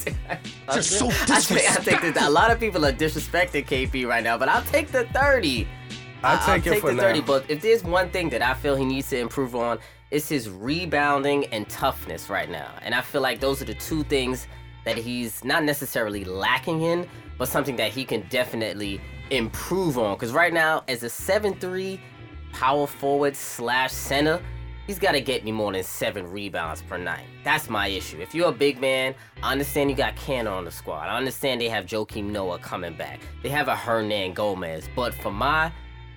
Just 0.73 0.91
so 0.99 1.09
I 1.09 1.41
take, 1.41 1.69
I 1.69 1.75
take 1.75 2.13
the, 2.13 2.27
a 2.27 2.29
lot 2.29 2.49
of 2.49 2.59
people 2.61 2.85
are 2.85 2.93
disrespecting 2.93 3.65
KP 3.65 4.07
right 4.07 4.23
now, 4.23 4.37
but 4.37 4.47
I'll 4.47 4.63
take 4.63 4.89
the 4.89 5.03
30. 5.05 5.67
I 6.23 6.35
I'll 6.35 6.45
take 6.45 6.65
it 6.65 6.69
take 6.69 6.81
for 6.81 6.93
the 6.93 7.01
30. 7.01 7.19
now. 7.19 7.25
But 7.25 7.45
if 7.49 7.61
there's 7.61 7.83
one 7.83 8.09
thing 8.09 8.29
that 8.29 8.41
I 8.41 8.53
feel 8.53 8.77
he 8.77 8.85
needs 8.85 9.09
to 9.09 9.19
improve 9.19 9.53
on, 9.53 9.79
it's 10.11 10.29
his 10.29 10.49
rebounding 10.49 11.45
and 11.47 11.67
toughness 11.67 12.29
right 12.29 12.49
now. 12.49 12.71
And 12.83 12.95
I 12.95 13.01
feel 13.01 13.21
like 13.21 13.41
those 13.41 13.61
are 13.61 13.65
the 13.65 13.73
two 13.73 14.03
things 14.03 14.47
that 14.85 14.97
he's 14.97 15.43
not 15.43 15.63
necessarily 15.63 16.23
lacking 16.23 16.81
in, 16.81 17.07
but 17.37 17.47
something 17.47 17.75
that 17.77 17.91
he 17.91 18.05
can 18.05 18.25
definitely 18.29 19.01
improve 19.29 19.97
on. 19.97 20.15
Because 20.15 20.31
right 20.31 20.53
now, 20.53 20.83
as 20.87 21.03
a 21.03 21.09
7 21.09 21.55
3 21.55 21.99
power 22.51 22.85
forward 22.87 23.35
slash 23.35 23.91
center, 23.91 24.41
he's 24.87 24.99
got 24.99 25.13
to 25.13 25.21
get 25.21 25.43
me 25.43 25.51
more 25.51 25.71
than 25.71 25.83
seven 25.83 26.29
rebounds 26.29 26.81
per 26.81 26.97
night. 26.97 27.25
That's 27.43 27.69
my 27.69 27.87
issue. 27.87 28.19
If 28.19 28.35
you're 28.35 28.49
a 28.49 28.53
big 28.53 28.79
man, 28.79 29.15
I 29.41 29.51
understand 29.51 29.89
you 29.89 29.95
got 29.95 30.15
Cannon 30.15 30.53
on 30.53 30.65
the 30.65 30.71
squad. 30.71 31.07
I 31.07 31.17
understand 31.17 31.61
they 31.61 31.69
have 31.69 31.85
Joakim 31.85 32.25
Noah 32.25 32.59
coming 32.59 32.95
back. 32.95 33.19
They 33.41 33.49
have 33.49 33.67
a 33.67 33.75
Hernangomez. 33.75 34.87
But 34.95 35.13
for 35.13 35.31
my 35.31 35.71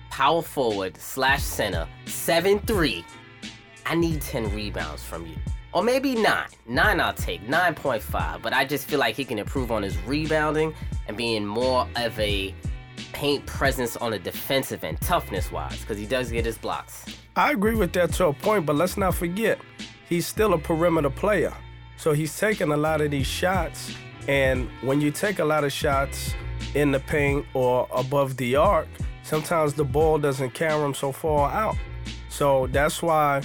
power 0.09 0.41
forward 0.41 0.97
slash 0.97 1.43
center, 1.43 1.87
7 2.05 2.59
3, 2.59 3.05
I 3.85 3.95
need 3.95 4.21
10 4.21 4.53
rebounds 4.53 5.03
from 5.03 5.25
you. 5.25 5.35
Or 5.77 5.83
maybe 5.83 6.15
9. 6.15 6.47
9 6.65 6.99
I'll 6.99 7.13
take, 7.13 7.47
9.5. 7.47 8.41
But 8.41 8.51
I 8.51 8.65
just 8.65 8.87
feel 8.87 8.97
like 8.97 9.15
he 9.15 9.23
can 9.23 9.37
improve 9.37 9.71
on 9.71 9.83
his 9.83 9.95
rebounding 10.07 10.73
and 11.07 11.15
being 11.15 11.45
more 11.45 11.87
of 11.95 12.19
a 12.19 12.55
paint 13.13 13.45
presence 13.45 13.95
on 13.97 14.09
the 14.09 14.17
defensive 14.17 14.83
end, 14.83 14.99
toughness 15.01 15.51
wise, 15.51 15.79
because 15.81 15.99
he 15.99 16.07
does 16.07 16.31
get 16.31 16.45
his 16.45 16.57
blocks. 16.57 17.05
I 17.35 17.51
agree 17.51 17.75
with 17.75 17.93
that 17.93 18.11
to 18.13 18.25
a 18.25 18.33
point, 18.33 18.65
but 18.65 18.75
let's 18.75 18.97
not 18.97 19.13
forget, 19.13 19.59
he's 20.09 20.25
still 20.25 20.55
a 20.55 20.57
perimeter 20.57 21.11
player. 21.11 21.53
So 21.95 22.11
he's 22.11 22.35
taking 22.35 22.71
a 22.71 22.77
lot 22.77 23.01
of 23.01 23.11
these 23.11 23.27
shots, 23.27 23.93
and 24.27 24.67
when 24.81 24.99
you 24.99 25.11
take 25.11 25.37
a 25.37 25.45
lot 25.45 25.63
of 25.63 25.71
shots 25.71 26.33
in 26.73 26.91
the 26.91 27.01
paint 27.01 27.45
or 27.53 27.87
above 27.93 28.37
the 28.37 28.55
arc, 28.55 28.87
sometimes 29.21 29.75
the 29.75 29.85
ball 29.85 30.17
doesn't 30.17 30.55
carry 30.55 30.83
him 30.83 30.95
so 30.95 31.11
far 31.11 31.51
out. 31.51 31.77
So 32.29 32.65
that's 32.65 33.03
why 33.03 33.43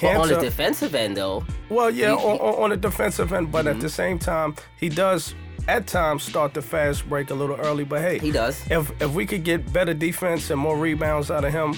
But 0.00 0.16
on 0.16 0.28
the 0.28 0.36
defensive 0.38 0.94
end, 0.94 1.16
though, 1.16 1.44
Well, 1.68 1.90
yeah, 1.90 2.08
He- 2.16 2.24
on, 2.26 2.38
on 2.38 2.62
on 2.64 2.70
the 2.70 2.76
defensive 2.76 3.32
end, 3.32 3.50
but 3.52 3.64
Mm-hmm. 3.66 3.76
at 3.76 3.80
the 3.80 3.88
same 3.90 4.18
time, 4.18 4.54
he 4.78 4.88
does 4.88 5.34
at 5.68 5.86
times 5.86 6.22
start 6.22 6.54
the 6.54 6.62
fast 6.62 7.08
break 7.08 7.30
a 7.30 7.34
little 7.34 7.56
early. 7.56 7.84
But 7.84 8.00
hey, 8.02 8.18
He 8.18 8.30
does. 8.32 8.60
If 8.70 8.90
if 9.02 9.10
we 9.12 9.26
could 9.26 9.44
get 9.44 9.72
better 9.72 9.94
defense 9.94 10.50
and 10.50 10.60
more 10.60 10.76
rebounds 10.76 11.30
out 11.30 11.44
of 11.44 11.52
him, 11.52 11.74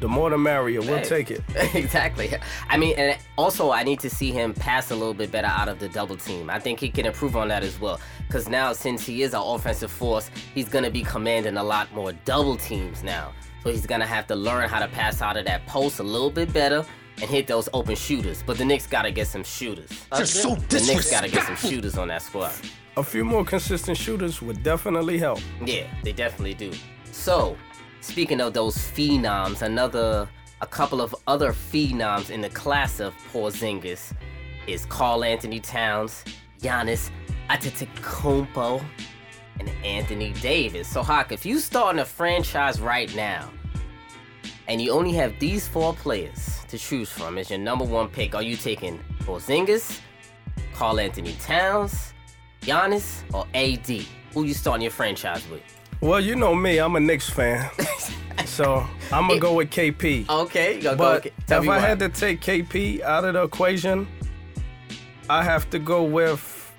the 0.00 0.08
more 0.08 0.30
the 0.30 0.38
merrier. 0.38 0.80
We'll 0.80 0.98
Hey. 0.98 1.04
take 1.04 1.30
it. 1.30 1.42
exactly. 1.74 2.34
I 2.68 2.76
mean, 2.76 2.94
and 2.98 3.16
also 3.38 3.70
I 3.70 3.84
need 3.84 4.00
to 4.00 4.10
see 4.10 4.32
him 4.32 4.52
pass 4.52 4.90
a 4.90 4.94
little 4.96 5.14
bit 5.14 5.30
better 5.30 5.46
out 5.46 5.68
of 5.68 5.78
the 5.78 5.88
double 5.88 6.16
team. 6.16 6.50
I 6.50 6.58
think 6.58 6.80
he 6.80 6.88
can 6.90 7.06
improve 7.06 7.36
on 7.36 7.48
that 7.48 7.62
as 7.62 7.80
well. 7.80 8.00
Because 8.26 8.48
now, 8.48 8.72
since 8.72 9.06
he 9.06 9.22
is 9.22 9.32
an 9.32 9.40
offensive 9.44 9.90
force, 9.92 10.28
he's 10.54 10.68
gonna 10.68 10.90
be 10.90 11.02
commanding 11.02 11.56
a 11.56 11.62
lot 11.64 11.92
more 11.94 12.12
double 12.24 12.56
teams 12.56 13.02
now. 13.04 13.32
So 13.62 13.70
he's 13.70 13.86
gonna 13.86 14.06
have 14.06 14.26
to 14.26 14.34
learn 14.34 14.68
how 14.68 14.80
to 14.80 14.88
pass 14.88 15.22
out 15.22 15.36
of 15.36 15.44
that 15.44 15.64
post 15.66 16.00
a 16.00 16.02
little 16.02 16.30
bit 16.30 16.52
better 16.52 16.84
and 17.22 17.30
hit 17.30 17.46
those 17.46 17.68
open 17.72 17.94
shooters. 17.94 18.42
But 18.44 18.58
the 18.58 18.64
Knicks 18.64 18.86
gotta 18.86 19.12
get 19.12 19.28
some 19.28 19.44
shooters. 19.44 19.88
Just 20.16 20.42
so 20.42 20.56
disrespectful. 20.56 20.78
the 20.78 20.86
Knicks 20.92 21.10
gotta 21.10 21.28
get 21.30 21.46
some 21.46 21.70
shooters 21.70 21.96
on 21.96 22.08
that 22.08 22.20
squad. 22.20 22.52
A 22.96 23.02
few 23.02 23.24
more 23.24 23.44
consistent 23.44 23.96
shooters 23.96 24.42
would 24.42 24.62
definitely 24.62 25.18
help. 25.18 25.40
Yeah, 25.64 25.86
they 26.02 26.12
definitely 26.12 26.54
do. 26.54 26.72
So, 27.12 27.56
speaking 28.00 28.40
of 28.40 28.52
those 28.52 28.76
phenoms, 28.76 29.62
another, 29.62 30.28
a 30.60 30.66
couple 30.66 31.00
of 31.00 31.14
other 31.26 31.52
phenoms 31.52 32.28
in 32.30 32.40
the 32.40 32.50
class 32.50 32.98
of 32.98 33.14
Porzingis 33.32 34.12
is 34.66 34.84
Karl-Anthony 34.86 35.60
Towns, 35.60 36.24
Giannis 36.60 37.10
Antetokounmpo, 37.48 38.84
and 39.60 39.70
Anthony 39.84 40.32
Davis. 40.34 40.88
So, 40.88 41.02
Hawk, 41.02 41.30
if 41.30 41.46
you 41.46 41.60
starting 41.60 42.00
a 42.00 42.04
franchise 42.04 42.80
right 42.80 43.14
now, 43.14 43.48
and 44.68 44.80
you 44.80 44.92
only 44.92 45.12
have 45.12 45.38
these 45.38 45.66
four 45.68 45.94
players 45.94 46.60
to 46.68 46.78
choose 46.78 47.08
from 47.10 47.38
as 47.38 47.50
your 47.50 47.58
number 47.58 47.84
one 47.84 48.08
pick, 48.08 48.34
are 48.34 48.42
you 48.42 48.56
taking 48.56 49.00
Porzingis, 49.20 50.00
Karl-Anthony 50.74 51.34
Towns, 51.40 52.12
Giannis, 52.62 53.22
or 53.34 53.46
AD? 53.54 54.04
Who 54.34 54.44
you 54.44 54.54
starting 54.54 54.82
your 54.82 54.90
franchise 54.92 55.46
with? 55.50 55.62
Well, 56.00 56.20
you 56.20 56.34
know 56.36 56.54
me, 56.54 56.78
I'm 56.78 56.96
a 56.96 57.00
Knicks 57.00 57.28
fan, 57.30 57.68
so 58.44 58.86
I'm 59.12 59.28
gonna 59.28 59.38
go 59.38 59.54
with 59.54 59.70
KP. 59.70 60.28
Okay, 60.28 60.76
you 60.76 60.82
gotta 60.82 60.96
But 60.96 61.22
go. 61.24 61.30
with- 61.36 61.46
Tell 61.46 61.62
if 61.62 61.68
I 61.68 61.76
why. 61.76 61.80
had 61.80 61.98
to 62.00 62.08
take 62.08 62.40
KP 62.40 63.02
out 63.02 63.24
of 63.24 63.34
the 63.34 63.42
equation, 63.42 64.08
I 65.30 65.42
have 65.44 65.68
to 65.70 65.78
go 65.78 66.02
with 66.02 66.72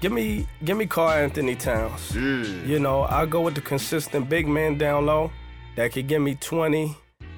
give 0.00 0.10
me 0.12 0.46
give 0.64 0.76
me 0.76 0.86
Karl-Anthony 0.86 1.54
Towns. 1.54 2.12
Hmm. 2.14 2.64
You 2.66 2.80
know, 2.80 3.02
I 3.02 3.26
go 3.26 3.42
with 3.42 3.54
the 3.54 3.60
consistent 3.60 4.28
big 4.28 4.48
man 4.48 4.76
down 4.78 5.06
low 5.06 5.30
that 5.76 5.92
could 5.92 6.06
give 6.06 6.22
me 6.22 6.34
20. 6.34 6.96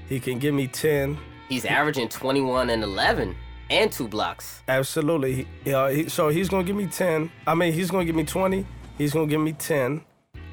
He 0.09 0.21
can 0.21 0.39
give 0.39 0.55
me 0.55 0.67
10. 0.67 1.19
He's 1.49 1.65
averaging 1.65 2.09
21 2.09 2.71
and 2.71 2.83
11 2.83 3.35
and 3.71 3.91
two 3.93 4.09
blocks. 4.09 4.63
Absolutely. 4.69 5.47
Yeah, 5.65 5.91
he, 5.91 6.09
so 6.09 6.29
he's 6.29 6.49
gonna 6.49 6.65
give 6.65 6.77
me 6.77 6.87
10. 6.87 7.31
I 7.47 7.55
mean, 7.55 7.73
he's 7.73 7.91
gonna 7.91 8.05
give 8.05 8.17
me 8.17 8.25
20. 8.25 8.67
He's 8.99 9.13
gonna 9.13 9.27
give 9.27 9.41
me 9.41 9.53
10, 9.53 10.03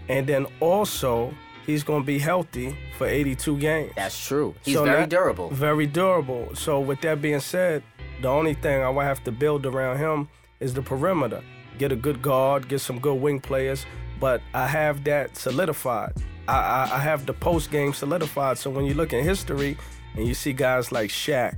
and 0.08 0.26
then 0.28 0.46
also 0.60 1.34
he's 1.66 1.84
gonna 1.84 2.04
be 2.06 2.20
healthy 2.20 2.76
for 2.98 3.06
82 3.08 3.58
games. 3.58 3.92
That's 3.96 4.26
true. 4.28 4.56
He's 4.64 4.76
So 4.76 4.86
very 4.86 5.02
that- 5.02 5.10
durable. 5.10 5.50
Very 5.50 5.86
durable. 5.88 6.50
So 6.56 6.80
with 6.80 7.02
that 7.02 7.22
being 7.22 7.40
said, 7.42 7.84
the 8.22 8.28
only 8.30 8.54
thing 8.54 8.82
I 8.82 8.90
would 8.90 9.06
have 9.06 9.24
to 9.26 9.32
build 9.32 9.66
around 9.66 9.98
him 9.98 10.30
is 10.60 10.74
the 10.74 10.82
perimeter. 10.82 11.42
Get 11.78 11.92
a 11.92 11.96
good 11.96 12.22
guard, 12.22 12.68
get 12.68 12.80
some 12.82 13.00
good 13.00 13.22
wing 13.22 13.40
players, 13.40 13.86
but 14.20 14.42
I 14.54 14.68
have 14.68 15.04
that 15.06 15.36
solidified. 15.38 16.14
I, 16.48 16.54
I, 16.54 16.96
I 16.96 17.00
have 17.00 17.26
the 17.26 17.34
post 17.34 17.72
game 17.72 17.94
solidified. 17.94 18.58
So 18.58 18.70
when 18.70 18.86
you 18.86 18.94
look 18.94 19.14
at 19.14 19.24
history 19.24 19.78
and 20.16 20.28
you 20.28 20.34
see 20.34 20.54
guys 20.54 20.92
like 20.92 21.10
Shaq, 21.10 21.56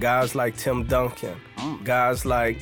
guys 0.00 0.34
like 0.34 0.56
Tim 0.56 0.84
Duncan, 0.86 1.40
mm. 1.56 1.84
guys 1.84 2.24
like 2.24 2.58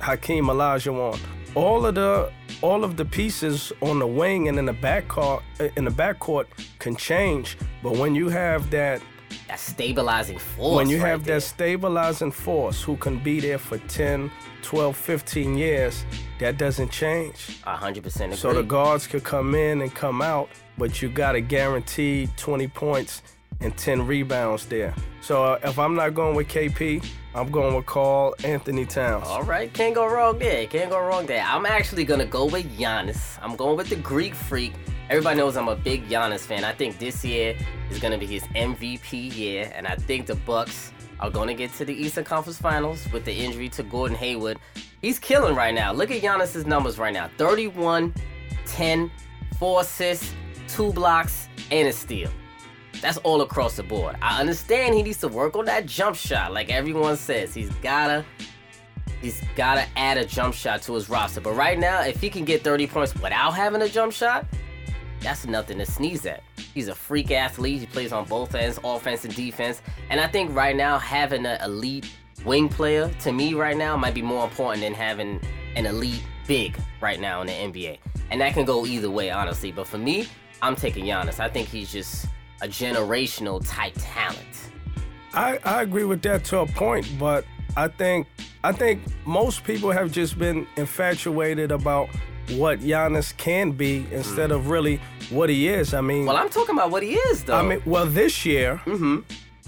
Hakeem 0.00 0.46
Olajuwon, 0.46 1.18
all 1.54 1.86
of 1.86 1.94
the 1.94 2.32
all 2.60 2.84
of 2.84 2.96
the 2.96 3.04
pieces 3.04 3.72
on 3.80 3.98
the 3.98 4.06
wing 4.06 4.48
and 4.48 4.58
in 4.58 4.66
the 4.66 4.72
back 4.72 5.08
court, 5.08 5.42
in 5.76 5.84
the 5.84 5.90
backcourt 5.90 6.46
can 6.78 6.96
change. 6.96 7.58
But 7.82 7.96
when 7.96 8.14
you 8.14 8.28
have 8.28 8.70
that 8.70 9.02
That 9.52 9.60
stabilizing 9.60 10.38
force. 10.38 10.76
when 10.76 10.88
you 10.88 10.96
right 10.96 11.08
have 11.10 11.24
there. 11.26 11.36
that 11.36 11.42
stabilizing 11.42 12.30
force 12.32 12.82
who 12.82 12.96
can 12.96 13.18
be 13.18 13.38
there 13.38 13.58
for 13.58 13.76
10, 13.76 14.30
12, 14.62 14.96
15 14.96 15.58
years, 15.58 16.06
that 16.38 16.56
doesn't 16.56 16.90
change. 16.90 17.60
A 17.66 17.76
100% 17.76 18.24
agree. 18.24 18.34
So 18.36 18.54
the 18.54 18.62
guards 18.62 19.06
could 19.06 19.24
come 19.24 19.54
in 19.54 19.82
and 19.82 19.94
come 19.94 20.22
out, 20.22 20.48
but 20.78 21.02
you 21.02 21.10
got 21.10 21.34
a 21.34 21.42
guaranteed 21.42 22.34
20 22.38 22.66
points 22.68 23.20
and 23.60 23.76
10 23.76 24.06
rebounds 24.06 24.64
there. 24.64 24.94
So 25.20 25.44
uh, 25.44 25.58
if 25.62 25.78
I'm 25.78 25.94
not 25.96 26.14
going 26.14 26.34
with 26.34 26.48
KP, 26.48 27.04
I'm 27.34 27.50
going 27.50 27.74
with 27.74 27.84
Carl 27.84 28.34
Anthony 28.44 28.86
Towns. 28.86 29.26
All 29.26 29.42
right, 29.42 29.70
can't 29.74 29.94
go 29.94 30.06
wrong 30.06 30.38
there. 30.38 30.66
Can't 30.66 30.88
go 30.88 30.98
wrong 30.98 31.26
there. 31.26 31.44
I'm 31.46 31.66
actually 31.66 32.04
gonna 32.04 32.24
go 32.24 32.46
with 32.46 32.66
Giannis. 32.78 33.38
I'm 33.42 33.56
going 33.56 33.76
with 33.76 33.90
the 33.90 33.96
Greek 33.96 34.34
freak, 34.34 34.72
Everybody 35.10 35.36
knows 35.36 35.56
I'm 35.56 35.68
a 35.68 35.76
big 35.76 36.08
Giannis 36.08 36.40
fan. 36.40 36.64
I 36.64 36.72
think 36.72 36.98
this 36.98 37.24
year 37.24 37.56
is 37.90 37.98
gonna 37.98 38.18
be 38.18 38.26
his 38.26 38.44
MVP 38.54 39.34
year, 39.34 39.70
and 39.74 39.86
I 39.86 39.96
think 39.96 40.26
the 40.26 40.36
Bucks 40.36 40.92
are 41.20 41.30
gonna 41.30 41.54
get 41.54 41.72
to 41.74 41.84
the 41.84 41.94
Eastern 41.94 42.24
Conference 42.24 42.58
Finals 42.58 43.06
with 43.12 43.24
the 43.24 43.34
injury 43.34 43.68
to 43.70 43.82
Gordon 43.82 44.16
Hayward. 44.16 44.58
He's 45.00 45.18
killing 45.18 45.54
right 45.54 45.74
now. 45.74 45.92
Look 45.92 46.10
at 46.10 46.22
Giannis's 46.22 46.66
numbers 46.66 46.98
right 46.98 47.12
now: 47.12 47.28
31, 47.36 48.14
10, 48.66 49.10
4 49.58 49.82
assists, 49.82 50.34
two 50.68 50.92
blocks, 50.92 51.48
and 51.70 51.88
a 51.88 51.92
steal. 51.92 52.30
That's 53.00 53.18
all 53.18 53.42
across 53.42 53.76
the 53.76 53.82
board. 53.82 54.16
I 54.22 54.40
understand 54.40 54.94
he 54.94 55.02
needs 55.02 55.18
to 55.18 55.28
work 55.28 55.56
on 55.56 55.64
that 55.64 55.86
jump 55.86 56.16
shot, 56.16 56.52
like 56.52 56.70
everyone 56.70 57.16
says. 57.16 57.52
He's 57.52 57.70
gotta 57.76 58.24
he's 59.20 59.42
gotta 59.56 59.86
add 59.96 60.18
a 60.18 60.24
jump 60.24 60.54
shot 60.54 60.82
to 60.82 60.94
his 60.94 61.08
roster. 61.08 61.40
But 61.40 61.52
right 61.52 61.78
now, 61.78 62.02
if 62.02 62.20
he 62.20 62.30
can 62.30 62.44
get 62.44 62.62
30 62.62 62.86
points 62.86 63.14
without 63.14 63.52
having 63.52 63.82
a 63.82 63.88
jump 63.88 64.12
shot, 64.12 64.46
that's 65.22 65.46
nothing 65.46 65.78
to 65.78 65.86
sneeze 65.86 66.26
at. 66.26 66.42
He's 66.74 66.88
a 66.88 66.94
freak 66.94 67.30
athlete. 67.30 67.80
He 67.80 67.86
plays 67.86 68.12
on 68.12 68.24
both 68.24 68.54
ends, 68.54 68.78
offense 68.84 69.24
and 69.24 69.34
defense. 69.34 69.82
And 70.10 70.20
I 70.20 70.26
think 70.26 70.54
right 70.54 70.76
now 70.76 70.98
having 70.98 71.46
an 71.46 71.60
elite 71.62 72.10
wing 72.44 72.68
player 72.68 73.10
to 73.20 73.32
me 73.32 73.54
right 73.54 73.76
now 73.76 73.96
might 73.96 74.14
be 74.14 74.22
more 74.22 74.44
important 74.44 74.82
than 74.82 74.94
having 74.94 75.40
an 75.76 75.86
elite 75.86 76.22
big 76.46 76.78
right 77.00 77.20
now 77.20 77.40
in 77.40 77.46
the 77.46 77.52
NBA. 77.52 77.98
And 78.30 78.40
that 78.40 78.54
can 78.54 78.64
go 78.64 78.86
either 78.86 79.10
way, 79.10 79.30
honestly. 79.30 79.72
But 79.72 79.86
for 79.86 79.98
me, 79.98 80.26
I'm 80.60 80.76
taking 80.76 81.04
Giannis. 81.04 81.40
I 81.40 81.48
think 81.48 81.68
he's 81.68 81.92
just 81.92 82.26
a 82.62 82.68
generational 82.68 83.62
type 83.66 83.94
talent. 83.96 84.70
I, 85.34 85.58
I 85.64 85.82
agree 85.82 86.04
with 86.04 86.22
that 86.22 86.44
to 86.46 86.60
a 86.60 86.66
point, 86.66 87.08
but 87.18 87.44
I 87.76 87.88
think 87.88 88.26
I 88.64 88.72
think 88.72 89.02
most 89.24 89.64
people 89.64 89.90
have 89.90 90.12
just 90.12 90.38
been 90.38 90.66
infatuated 90.76 91.72
about 91.72 92.08
what 92.58 92.80
Giannis 92.80 93.36
can 93.36 93.72
be 93.72 94.06
instead 94.12 94.50
Mm. 94.50 94.56
of 94.56 94.68
really 94.70 95.00
what 95.30 95.48
he 95.50 95.68
is. 95.68 95.94
I 95.94 96.00
mean, 96.00 96.26
Well, 96.26 96.36
I'm 96.36 96.48
talking 96.50 96.74
about 96.76 96.90
what 96.90 97.02
he 97.02 97.14
is, 97.14 97.44
though. 97.44 97.56
I 97.56 97.62
mean, 97.62 97.82
well, 97.84 98.06
this 98.06 98.44
year. 98.44 98.80
Mm-hmm. 98.86 99.20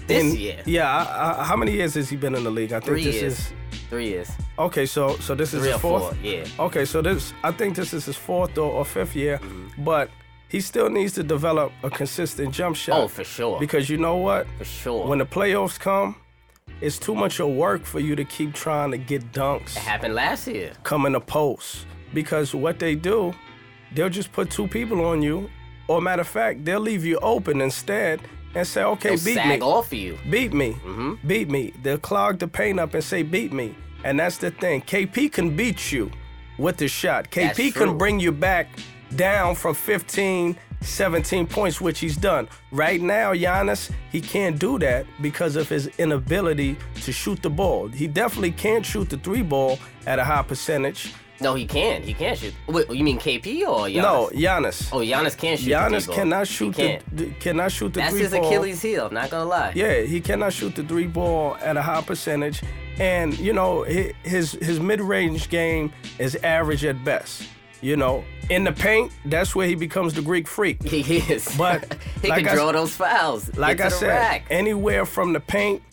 This 0.07 0.23
in- 0.33 0.39
year. 0.39 0.61
Yeah. 0.65 0.89
I, 0.91 1.41
I, 1.41 1.43
how 1.45 1.55
many 1.55 1.71
years 1.71 1.95
has 1.95 2.09
he 2.09 2.15
been 2.17 2.35
in 2.35 2.43
the 2.43 2.51
league? 2.51 2.71
I 2.73 2.79
think 2.79 2.85
Three 2.85 3.03
this 3.05 3.15
years. 3.15 3.39
is. 3.39 3.53
Three 3.89 4.07
years. 4.09 4.29
Okay, 4.57 4.85
so 4.85 5.15
so 5.17 5.35
this 5.35 5.53
is 5.53 5.59
Three 5.61 5.67
his 5.69 5.75
or 5.77 5.79
fourth. 5.79 6.03
four, 6.03 6.17
yeah. 6.23 6.45
Okay, 6.59 6.85
so 6.85 7.01
this 7.01 7.33
I 7.43 7.51
think 7.51 7.75
this 7.75 7.93
is 7.93 8.05
his 8.05 8.15
fourth 8.17 8.57
or, 8.57 8.71
or 8.71 8.85
fifth 8.85 9.15
year, 9.15 9.37
Mm-hmm. 9.37 9.83
but 9.83 10.09
he 10.49 10.59
still 10.61 10.89
needs 10.89 11.13
to 11.13 11.23
develop 11.23 11.71
a 11.83 11.89
consistent 11.89 12.53
jump 12.53 12.75
shot. 12.75 12.99
Oh, 13.01 13.07
for 13.07 13.23
sure. 13.23 13.59
Because 13.59 13.89
you 13.89 13.97
know 13.97 14.15
what? 14.17 14.47
For 14.57 14.65
sure. 14.65 15.07
When 15.07 15.19
the 15.19 15.25
playoffs 15.25 15.79
come, 15.79 16.15
it's 16.81 16.97
too 16.97 17.13
much 17.15 17.39
of 17.39 17.49
work 17.49 17.85
for 17.85 17.99
you 17.99 18.15
to 18.15 18.23
keep 18.25 18.53
trying 18.53 18.91
to 18.91 18.97
get 18.97 19.31
dunks. 19.31 19.75
It 19.75 19.83
happened 19.83 20.13
last 20.15 20.47
year. 20.47 20.71
Come 20.83 21.05
in 21.05 21.13
the 21.13 21.19
post. 21.21 21.85
Because 22.15 22.55
what 22.55 22.79
they 22.79 22.95
do, 22.95 23.35
they'll 23.93 24.09
just 24.09 24.31
put 24.31 24.49
two 24.49 24.67
people 24.67 25.05
on 25.05 25.21
you, 25.21 25.49
or 25.87 26.01
matter 26.01 26.21
of 26.21 26.27
fact, 26.27 26.65
they'll 26.65 26.79
leave 26.79 27.05
you 27.05 27.19
open 27.19 27.61
instead 27.61 28.21
and 28.55 28.65
say, 28.65 28.83
okay, 28.83 29.09
They'll 29.17 29.25
beat 29.25 29.35
sag 29.35 29.59
me. 29.59 29.65
off 29.65 29.87
of 29.87 29.93
you. 29.93 30.17
Beat 30.29 30.53
me. 30.53 30.71
Mm-hmm. 30.73 31.27
Beat 31.27 31.49
me. 31.49 31.73
They'll 31.83 31.99
clog 31.99 32.39
the 32.39 32.47
paint 32.47 32.79
up 32.79 32.93
and 32.95 33.03
say, 33.03 33.21
beat 33.21 33.51
me. 33.53 33.75
And 34.03 34.19
that's 34.19 34.37
the 34.37 34.49
thing. 34.49 34.81
KP 34.81 35.31
can 35.31 35.55
beat 35.55 35.91
you 35.91 36.09
with 36.57 36.77
the 36.77 36.87
shot. 36.87 37.29
KP 37.29 37.73
can 37.73 37.97
bring 37.97 38.19
you 38.19 38.31
back 38.31 38.69
down 39.15 39.55
from 39.55 39.75
15, 39.75 40.55
17 40.81 41.47
points, 41.47 41.81
which 41.81 41.99
he's 41.99 42.15
done. 42.15 42.47
Right 42.71 43.01
now, 43.01 43.33
Giannis, 43.33 43.91
he 44.11 44.21
can't 44.21 44.57
do 44.57 44.79
that 44.79 45.05
because 45.21 45.55
of 45.57 45.67
his 45.67 45.87
inability 45.97 46.77
to 47.03 47.11
shoot 47.11 47.41
the 47.41 47.49
ball. 47.49 47.87
He 47.89 48.07
definitely 48.07 48.51
can't 48.51 48.85
shoot 48.85 49.09
the 49.09 49.17
three 49.17 49.41
ball 49.43 49.79
at 50.07 50.17
a 50.19 50.23
high 50.23 50.43
percentage. 50.43 51.13
No, 51.41 51.53
he 51.53 51.65
can. 51.65 52.01
He 52.01 52.13
can 52.13 52.35
shoot. 52.35 52.53
Wait, 52.67 52.89
you 52.89 53.03
mean 53.03 53.19
KP 53.19 53.61
or 53.63 53.87
Giannis? 53.87 53.95
No, 54.01 54.29
Giannis. 54.33 54.89
Oh, 54.93 54.99
Giannis 54.99 55.37
can 55.37 55.57
shoot. 55.57 55.69
Giannis 55.71 56.11
cannot 56.11 56.47
He 56.47 56.53
shoot 56.53 56.75
can. 56.75 57.01
the, 57.11 57.25
the 57.25 57.31
cannot 57.33 57.71
shoot 57.71 57.93
the 57.93 57.99
That's 57.99 58.11
three 58.13 58.21
his 58.21 58.31
ball. 58.31 58.47
Achilles 58.47 58.81
heel. 58.81 59.09
Not 59.09 59.29
gonna 59.29 59.45
lie. 59.45 59.73
Yeah, 59.75 60.01
he 60.01 60.21
cannot 60.21 60.53
shoot 60.53 60.75
the 60.75 60.83
three 60.83 61.07
ball 61.07 61.57
at 61.61 61.75
a 61.75 61.81
high 61.81 62.01
percentage, 62.01 62.61
and 62.99 63.37
you 63.37 63.51
know 63.51 63.83
his 63.83 64.53
his 64.53 64.79
mid 64.79 65.01
range 65.01 65.49
game 65.49 65.91
is 66.19 66.35
average 66.37 66.85
at 66.85 67.03
best. 67.03 67.43
You 67.81 67.97
know, 67.97 68.23
in 68.49 68.63
the 68.63 68.71
paint, 68.71 69.11
that's 69.25 69.53
where 69.55 69.67
he 69.67 69.75
becomes 69.75 70.13
the 70.13 70.21
Greek 70.21 70.47
freak. 70.47 70.81
He 70.83 71.17
is. 71.17 71.53
But 71.57 71.97
he 72.21 72.29
like 72.29 72.45
can 72.45 72.47
I, 72.47 72.55
draw 72.55 72.71
those 72.71 72.95
fouls. 72.95 73.55
like 73.57 73.81
I 73.81 73.89
said, 73.89 74.07
rack. 74.07 74.45
anywhere 74.49 75.05
from 75.05 75.33
the 75.33 75.39
paint 75.41 75.83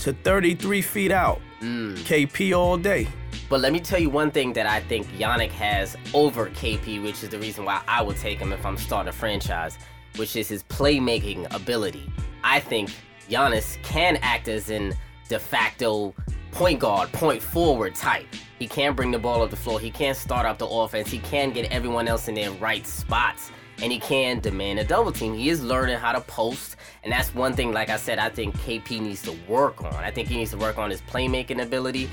to 0.00 0.12
33 0.12 0.82
feet 0.82 1.10
out, 1.10 1.40
Mm. 1.62 1.96
KP 2.04 2.56
all 2.56 2.76
day. 2.78 3.06
But 3.50 3.62
let 3.62 3.72
me 3.72 3.80
tell 3.80 3.98
you 3.98 4.10
one 4.10 4.30
thing 4.30 4.52
that 4.52 4.66
I 4.66 4.78
think 4.78 5.08
Giannis 5.08 5.50
has 5.50 5.96
over 6.14 6.48
KP, 6.50 7.02
which 7.02 7.24
is 7.24 7.30
the 7.30 7.38
reason 7.38 7.64
why 7.64 7.82
I 7.88 8.00
would 8.00 8.16
take 8.16 8.38
him 8.38 8.52
if 8.52 8.64
I'm 8.64 8.76
starting 8.76 9.08
a 9.08 9.12
franchise, 9.12 9.76
which 10.14 10.36
is 10.36 10.48
his 10.48 10.62
playmaking 10.62 11.52
ability. 11.52 12.08
I 12.44 12.60
think 12.60 12.90
Giannis 13.28 13.82
can 13.82 14.18
act 14.22 14.46
as 14.46 14.70
an 14.70 14.94
de 15.28 15.40
facto 15.40 16.14
point 16.52 16.78
guard, 16.78 17.10
point 17.10 17.42
forward 17.42 17.96
type. 17.96 18.28
He 18.60 18.68
can 18.68 18.94
bring 18.94 19.10
the 19.10 19.18
ball 19.18 19.42
up 19.42 19.50
the 19.50 19.56
floor. 19.56 19.80
He 19.80 19.90
can 19.90 20.14
start 20.14 20.46
up 20.46 20.58
the 20.58 20.68
offense. 20.68 21.10
He 21.10 21.18
can 21.18 21.50
get 21.50 21.72
everyone 21.72 22.06
else 22.06 22.28
in 22.28 22.36
their 22.36 22.52
right 22.52 22.86
spots. 22.86 23.50
And 23.82 23.90
he 23.90 23.98
can 23.98 24.38
demand 24.38 24.78
a 24.78 24.84
double 24.84 25.10
team. 25.10 25.34
He 25.34 25.48
is 25.48 25.60
learning 25.60 25.98
how 25.98 26.12
to 26.12 26.20
post. 26.20 26.76
And 27.02 27.12
that's 27.12 27.34
one 27.34 27.54
thing, 27.54 27.72
like 27.72 27.88
I 27.88 27.96
said, 27.96 28.20
I 28.20 28.28
think 28.28 28.54
KP 28.58 29.00
needs 29.00 29.22
to 29.22 29.36
work 29.48 29.82
on. 29.82 29.94
I 29.94 30.12
think 30.12 30.28
he 30.28 30.36
needs 30.36 30.52
to 30.52 30.58
work 30.58 30.78
on 30.78 30.90
his 30.90 31.02
playmaking 31.02 31.60
ability 31.62 32.08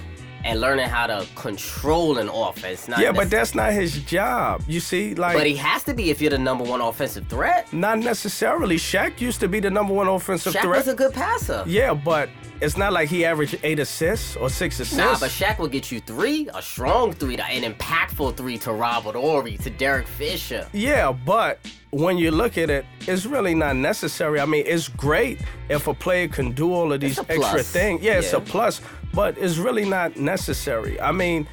and 0.48 0.62
learning 0.62 0.88
how 0.88 1.08
to 1.08 1.28
control 1.36 2.18
an 2.18 2.30
offense. 2.30 2.88
Not 2.88 3.00
yeah, 3.00 3.12
but 3.12 3.30
that's 3.30 3.54
not 3.54 3.74
his 3.74 4.00
job. 4.04 4.64
You 4.68 4.80
see, 4.80 5.14
like. 5.14 5.36
but 5.36 5.46
he 5.46 5.56
has 5.58 5.84
to 5.84 5.94
be 5.94 6.10
if 6.10 6.22
you're 6.22 6.32
the 6.32 6.38
number 6.38 6.64
one 6.64 6.80
offensive 6.80 7.28
threat. 7.28 7.72
Not 7.74 8.00
necessarily. 8.00 8.78
Shaq 8.78 9.20
used 9.20 9.42
to 9.42 9.50
be 9.50 9.60
the 9.60 9.70
number 9.70 9.94
one 9.94 10.08
offensive 10.08 10.54
Shaq 10.54 10.62
threat. 10.62 10.86
was 10.86 10.88
a 10.88 10.96
good 10.96 11.14
passer. 11.14 11.64
Yeah, 11.68 11.94
but 11.94 12.30
it's 12.62 12.78
not 12.78 12.94
like 12.94 13.10
he 13.10 13.26
averaged 13.26 13.60
eight 13.64 13.80
assists 13.80 14.36
or 14.38 14.50
six 14.50 14.80
assists. 14.80 14.98
Nah, 14.98 15.20
but 15.20 15.30
Shaq 15.30 15.60
will 15.60 15.68
get 15.68 15.92
you 15.92 16.00
three, 16.00 16.50
a 16.54 16.62
strong 16.62 17.12
three, 17.12 17.38
an 17.38 17.64
impactful 17.72 18.38
three 18.38 18.58
to 18.60 18.72
Robert 18.72 19.16
Horry, 19.16 19.58
to 19.58 19.70
Derek 19.70 20.08
Fisher. 20.08 20.68
Yeah, 20.72 21.12
but 21.12 21.60
when 21.92 22.18
you 22.18 22.32
look 22.32 22.58
at 22.58 22.70
it, 22.70 22.86
it's 23.02 23.26
really 23.26 23.54
not 23.54 23.76
necessary. 23.76 24.40
I 24.40 24.46
mean, 24.46 24.64
it's 24.66 24.88
great 24.88 25.42
if 25.70 25.88
a 25.88 25.94
player 25.94 26.28
can 26.28 26.52
do 26.52 26.74
all 26.74 26.92
of 26.94 27.02
these 27.02 27.20
extra 27.30 27.64
things. 27.64 28.02
Yeah, 28.02 28.20
it's 28.20 28.34
a 28.34 28.40
plus, 28.40 28.82
but 29.18 29.36
it's 29.40 29.58
really 29.58 29.84
not 29.84 30.16
necessary. 30.16 31.02
I 31.02 31.12
mean, 31.12 31.48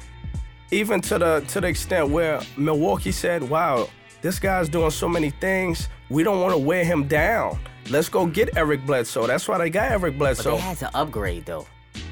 even 0.69 1.01
to 1.01 1.17
the 1.17 1.43
to 1.47 1.59
the 1.61 1.67
extent 1.67 2.09
where 2.11 2.39
Milwaukee 2.57 3.11
said, 3.11 3.41
"Wow, 3.49 3.89
this 4.21 4.37
guy's 4.37 4.69
doing 4.69 4.91
so 4.91 5.09
many 5.09 5.31
things. 5.31 5.89
We 6.09 6.21
don't 6.23 6.39
want 6.41 6.53
to 6.53 6.59
wear 6.59 6.85
him 6.85 7.07
down. 7.07 7.57
Let's 7.89 8.07
go 8.07 8.27
get 8.27 8.55
Eric 8.55 8.85
Bledsoe." 8.85 9.25
That's 9.25 9.47
why 9.47 9.57
they 9.57 9.71
got 9.71 9.91
Eric 9.91 10.15
Bledsoe. 10.19 10.51
But 10.51 10.55
they 10.57 10.61
had 10.61 10.77
to 10.77 10.89
upgrade 10.95 11.45
though. 11.47 11.65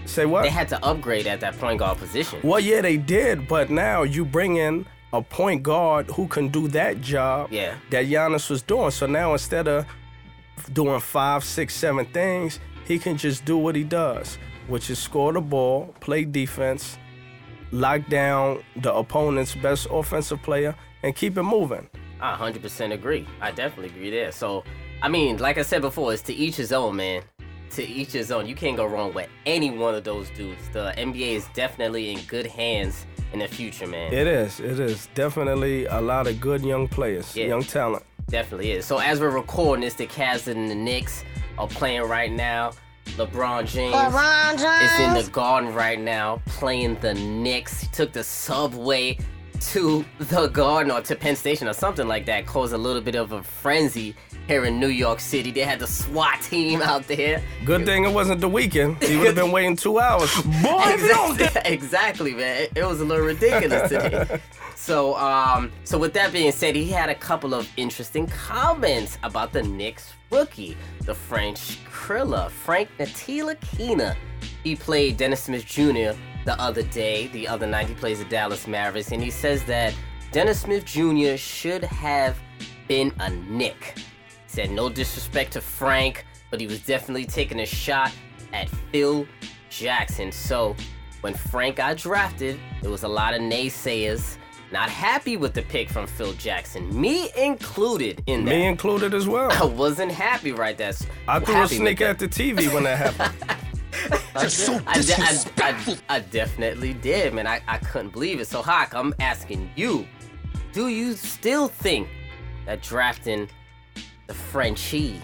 Say 0.06 0.26
what? 0.26 0.42
They 0.42 0.50
had 0.50 0.70
to 0.70 0.84
upgrade 0.84 1.28
at 1.28 1.40
that 1.42 1.60
point 1.60 1.78
guard 1.78 2.00
position. 2.00 2.40
Well, 2.44 2.60
yeah, 2.60 2.82
they 2.82 2.98
did, 2.98 3.48
but 3.48 3.70
now 3.70 4.02
you 4.04 4.26
bring 4.26 4.56
in 4.58 4.86
a 5.14 5.22
point 5.22 5.62
guard 5.62 6.10
who 6.16 6.26
can 6.28 6.48
do 6.48 6.68
that 6.70 7.00
job 7.00 7.50
Yeah. 7.52 7.76
that 7.92 8.08
Giannis 8.08 8.50
was 8.50 8.64
doing. 8.64 8.90
So 8.90 9.06
now 9.06 9.34
instead 9.34 9.68
of 9.68 9.86
doing 10.74 11.00
five, 11.00 11.44
six, 11.44 11.76
seven 11.76 12.06
things, 12.06 12.60
he 12.88 12.98
can 12.98 13.18
just 13.18 13.46
do 13.46 13.56
what 13.58 13.76
he 13.76 13.84
does, 13.84 14.38
which 14.68 14.90
is 14.90 15.00
score 15.00 15.34
the 15.34 15.42
ball, 15.42 15.94
play 16.00 16.26
defense, 16.26 16.98
lock 17.72 18.08
down 18.10 18.64
the 18.78 18.94
opponent's 18.94 19.56
best 19.56 19.88
offensive 19.92 20.42
player, 20.42 20.76
and 21.04 21.16
keep 21.16 21.38
it 21.38 21.44
moving. 21.44 21.90
I 22.22 22.36
100% 22.36 22.94
agree. 22.94 23.28
I 23.42 23.52
definitely 23.52 23.90
agree 23.90 24.10
there. 24.10 24.32
So, 24.32 24.64
I 25.02 25.10
mean, 25.10 25.38
like 25.38 25.58
I 25.58 25.64
said 25.64 25.82
before, 25.82 26.14
it's 26.14 26.22
to 26.24 26.34
each 26.34 26.56
his 26.56 26.72
own, 26.72 26.96
man. 26.96 27.24
To 27.72 27.84
each 27.86 28.12
his 28.12 28.32
own. 28.32 28.46
You 28.46 28.56
can't 28.56 28.78
go 28.78 28.86
wrong 28.86 29.14
with 29.14 29.28
any 29.46 29.72
one 29.72 29.96
of 29.96 30.04
those 30.04 30.30
dudes. 30.30 30.70
The 30.72 30.94
NBA 30.96 31.34
is 31.36 31.48
definitely 31.54 32.12
in 32.12 32.20
good 32.28 32.46
hands 32.46 33.06
in 33.34 33.40
the 33.40 33.48
future, 33.48 33.88
man. 33.88 34.14
It 34.14 34.28
is. 34.28 34.60
It 34.60 34.80
is 34.80 35.10
definitely 35.16 35.86
a 35.86 36.00
lot 36.00 36.28
of 36.28 36.40
good 36.40 36.62
young 36.64 36.88
players, 36.88 37.36
Yeah. 37.36 37.48
young 37.48 37.64
talent. 37.64 38.04
Definitely 38.30 38.72
is. 38.72 38.86
So 38.86 39.00
as 39.00 39.20
we're 39.20 39.32
recording 39.32 39.84
this, 39.84 39.96
the 39.96 40.06
Cavs 40.08 40.48
and 40.48 40.70
the 40.70 40.76
Knicks 40.76 41.24
are 41.58 41.68
playing 41.68 42.04
right 42.04 42.32
now. 42.32 42.72
LeBron 43.06 43.68
James 43.68 43.96
LeBron 43.96 44.54
is 44.56 45.00
in 45.00 45.14
the 45.14 45.30
garden 45.32 45.74
right 45.74 46.00
now 46.00 46.42
playing 46.46 46.96
the 46.96 47.14
Knicks. 47.14 47.82
He 47.82 47.88
took 47.88 48.12
the 48.12 48.24
subway 48.24 49.18
to 49.72 50.04
the 50.20 50.48
garden 50.48 50.92
or 50.92 51.02
to 51.02 51.16
Penn 51.16 51.36
Station 51.36 51.68
or 51.68 51.74
something 51.74 52.08
like 52.08 52.26
that. 52.26 52.46
Caused 52.46 52.74
a 52.74 52.78
little 52.78 53.02
bit 53.02 53.16
of 53.16 53.32
a 53.32 53.44
frenzy 53.44 54.16
here 54.48 54.66
in 54.66 54.80
New 54.80 54.88
York 54.88 55.20
City. 55.20 55.52
They 55.52 55.62
had 55.62 55.80
the 55.80 55.88
SWAT 55.88 56.42
team 56.42 56.82
out 56.82 57.08
there. 57.08 57.42
Good 57.66 57.86
thing 57.86 58.06
it 58.06 58.14
wasn't 58.14 58.42
the 58.42 58.50
weekend. 58.50 59.02
He 59.04 59.18
would 59.18 59.28
have 59.28 59.36
been 59.36 59.52
waiting 59.52 59.76
two 59.76 60.00
hours. 60.00 60.34
Boy, 60.62 60.84
Exactly, 60.94 61.62
exactly, 61.72 62.34
man. 62.34 62.68
It, 62.76 62.86
was 62.86 63.02
a 63.02 63.06
little 63.06 63.26
ridiculous 63.26 63.90
today. 63.90 64.40
So, 64.76 65.16
um, 65.16 65.72
so 65.86 65.98
with 65.98 66.14
that 66.16 66.34
being 66.34 66.52
said, 66.52 66.76
he 66.76 66.90
had 66.90 67.10
a 67.10 67.16
couple 67.16 67.54
of 67.54 67.70
interesting 67.78 68.28
comments 68.28 69.18
about 69.24 69.54
the 69.54 69.64
Knicks 69.64 70.12
rookie, 70.30 70.76
the 71.06 71.16
French 71.16 71.78
Krilla, 71.86 72.50
Frank 72.50 72.90
Ntilikina. 73.00 74.18
He 74.62 74.76
played 74.76 75.16
Dennis 75.16 75.44
Smith 75.44 75.66
Jr. 75.66 76.20
the 76.44 76.60
other 76.60 76.84
day. 76.84 77.28
The 77.28 77.48
other 77.48 77.66
night, 77.66 77.88
he 77.88 77.94
plays 77.94 78.20
the 78.20 78.26
Dallas 78.26 78.68
Mavericks, 78.68 79.14
and 79.14 79.24
he 79.24 79.30
says 79.30 79.64
that 79.66 79.96
Dennis 80.34 80.60
Smith 80.60 80.84
Jr. 80.84 81.38
should 81.38 81.86
have 81.86 82.38
been 82.90 83.14
a 83.20 83.30
Knick. 83.30 83.96
He 84.54 84.62
said 84.62 84.72
no 84.72 84.88
disrespect 84.88 85.54
to 85.54 85.62
Frank, 85.62 86.28
but 86.52 86.60
he 86.60 86.68
was 86.68 86.86
definitely 86.86 87.26
taking 87.26 87.62
a 87.62 87.66
shot 87.66 88.12
at 88.54 88.70
Phil 88.92 89.26
Jackson. 89.72 90.32
So 90.32 90.76
when 91.22 91.34
Frank 91.34 91.78
got 91.78 91.98
drafted, 91.98 92.60
there 92.84 92.92
was 92.92 93.02
a 93.02 93.08
lot 93.08 93.34
of 93.34 93.42
naysayers 93.42 94.38
not 94.72 94.92
happy 94.92 95.38
with 95.38 95.56
the 95.56 95.64
pick 95.64 95.90
from 95.90 96.06
Phil 96.06 96.34
Jackson, 96.34 97.00
me 97.00 97.32
included 97.36 98.22
in 98.28 98.46
that. 98.46 98.52
Me 98.52 98.68
included 98.68 99.16
as 99.16 99.28
well. 99.28 99.52
I 99.60 99.66
wasn't 99.66 100.12
happy 100.12 100.52
right 100.52 100.78
there. 100.78 100.94
I 101.28 101.40
threw 101.40 101.64
a 101.64 101.68
sneak 101.68 102.02
at 102.02 102.20
the 102.20 102.28
TV 102.28 102.72
when 102.72 102.84
that 102.84 103.12
happened. 103.12 103.60
That's 104.36 104.54
so 104.54 104.80
I, 104.86 105.04
I, 105.18 105.46
I, 105.58 105.98
I, 106.10 106.20
definitely 106.20 106.94
did, 106.94 107.34
man. 107.34 107.48
I, 107.48 107.62
I 107.68 107.80
couldn't 107.80 108.14
believe 108.14 108.40
it. 108.40 108.48
So, 108.48 108.62
Hawk, 108.62 108.94
I'm 108.94 109.16
asking 109.20 109.72
you, 109.76 110.08
do 110.74 110.90
you 110.90 111.14
still 111.14 111.68
think 111.68 112.08
that 112.66 112.82
drafting 112.82 113.50
the 114.34 114.40
Frenchie, 114.40 115.22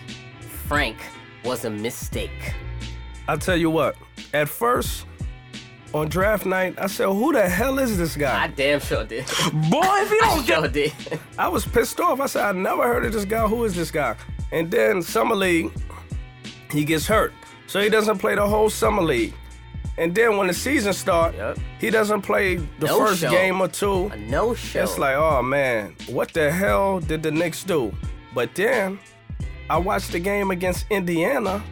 Frank, 0.68 0.98
was 1.44 1.66
a 1.66 1.70
mistake? 1.70 2.54
I'll 3.28 3.38
tell 3.40 3.58
you 3.58 3.70
what, 3.70 3.96
at 4.34 4.48
first, 4.50 5.06
on 5.94 6.10
draft 6.10 6.46
night, 6.46 6.76
I 6.78 6.88
said, 6.88 7.08
"Who 7.08 7.34
the 7.34 7.50
hell 7.50 7.80
is 7.80 7.98
this 7.98 8.16
guy?" 8.16 8.44
I 8.44 8.48
damn 8.48 8.80
sure 8.80 9.04
did. 9.04 9.26
Boy, 9.72 9.96
if 10.04 10.12
you 10.12 10.20
don't 10.22 10.40
I 10.40 10.44
sure 10.44 10.68
did. 10.68 10.94
I 11.38 11.48
was 11.48 11.66
pissed 11.66 12.00
off. 12.00 12.20
I 12.20 12.28
said, 12.28 12.44
"I 12.44 12.52
never 12.52 12.84
heard 12.84 13.06
of 13.06 13.14
this 13.14 13.26
guy. 13.26 13.48
Who 13.48 13.64
is 13.64 13.76
this 13.76 13.90
guy?" 13.90 14.16
And 14.52 14.70
then 14.70 15.02
summer 15.02 15.36
league, 15.36 15.72
he 16.72 16.86
gets 16.86 17.08
hurt, 17.08 17.34
so 17.66 17.82
he 17.82 17.90
doesn't 17.90 18.20
play 18.20 18.36
the 18.36 18.48
whole 18.48 18.70
summer 18.70 19.02
league. 19.02 19.34
And 19.98 20.14
then 20.16 20.38
when 20.38 20.48
the 20.48 20.54
season 20.54 20.94
starts, 20.94 21.36
yep. 21.36 21.58
he 21.80 21.90
doesn't 21.90 22.22
play 22.22 22.56
the 22.56 22.86
no 22.86 23.00
first 23.00 23.22
show. 23.22 23.32
game 23.32 23.60
or 23.60 23.68
two. 23.68 24.08
A 24.14 24.18
no 24.18 24.54
show. 24.54 24.84
It's 24.84 24.98
like, 24.98 25.16
oh 25.16 25.42
man, 25.42 25.96
what 26.08 26.32
the 26.32 26.52
hell 26.52 27.00
did 27.00 27.24
the 27.24 27.32
Knicks 27.32 27.64
do? 27.64 27.92
But 28.34 28.56
then 28.56 29.00
I 29.70 29.78
watched 29.78 30.12
the 30.12 30.20
game 30.20 30.52
against 30.52 30.86
Indiana, 30.90 31.64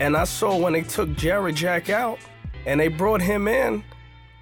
and 0.00 0.16
I 0.16 0.24
saw 0.24 0.56
when 0.56 0.72
they 0.72 0.82
took 0.82 1.14
Jarrett 1.14 1.56
Jack 1.56 1.90
out 1.90 2.18
and 2.66 2.80
they 2.80 2.88
brought 2.88 3.22
him 3.22 3.48
in 3.48 3.82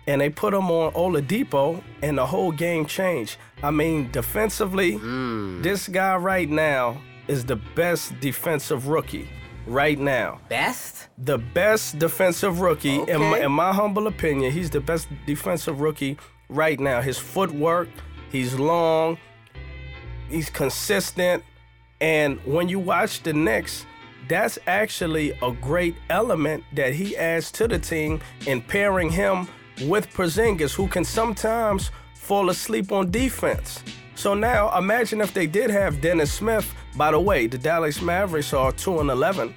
and 0.07 0.21
they 0.21 0.31
put 0.31 0.55
him 0.55 0.71
on 0.71 0.92
Oladipo, 0.92 1.83
and 2.01 2.16
the 2.16 2.27
whole 2.27 2.53
game 2.53 2.87
changed. 2.87 3.38
I 3.62 3.73
mean, 3.73 4.11
defensively, 4.12 4.92
mm. 4.92 5.62
this 5.62 5.88
guy 5.88 6.16
right 6.16 6.49
now 6.49 7.01
is 7.27 7.45
the 7.45 7.57
best 7.57 8.19
defensive 8.21 8.87
rookie 8.87 9.29
right 9.66 9.99
now. 9.99 10.40
Best? 10.49 11.09
The 11.19 11.38
best 11.38 11.99
defensive 11.99 12.61
rookie, 12.61 13.01
okay. 13.01 13.14
in, 13.14 13.21
my, 13.21 13.38
in 13.40 13.53
my 13.53 13.73
humble 13.73 14.07
opinion, 14.07 14.53
he's 14.53 14.71
the 14.71 14.81
best 14.81 15.09
defensive 15.27 15.81
rookie 15.81 16.19
right 16.49 16.79
now. 16.79 17.01
His 17.01 17.19
footwork, 17.19 17.88
he's 18.31 18.55
long, 18.55 19.19
he's 20.29 20.51
consistent, 20.51 21.43
and 22.01 22.39
when 22.45 22.69
you 22.69 22.79
watch 22.79 23.23
the 23.23 23.33
Knicks, 23.33 23.87
that's 24.29 24.59
actually 24.67 25.39
a 25.43 25.53
great 25.53 25.95
element 26.11 26.65
that 26.75 26.93
he 26.95 27.17
adds 27.17 27.51
to 27.53 27.69
the 27.69 27.79
team 27.79 28.21
in 28.47 28.61
pairing 28.61 29.11
him 29.11 29.49
with 29.85 30.12
Porzingis, 30.12 30.75
who 30.75 30.89
can 30.89 31.05
sometimes 31.05 31.91
fall 32.15 32.51
asleep 32.51 32.91
on 32.93 33.11
defense. 33.11 33.83
So 34.15 34.35
now 34.35 34.77
imagine 34.77 35.21
if 35.21 35.33
they 35.35 35.47
did 35.47 35.71
have 35.71 36.01
Dennis 36.01 36.33
Smith. 36.33 36.75
By 36.97 37.11
the 37.11 37.21
way, 37.21 37.47
the 37.47 37.59
Dallas 37.59 38.01
Mavericks 38.01 38.53
are 38.53 38.73
2 38.73 39.01
and 39.01 39.11
11. 39.11 39.55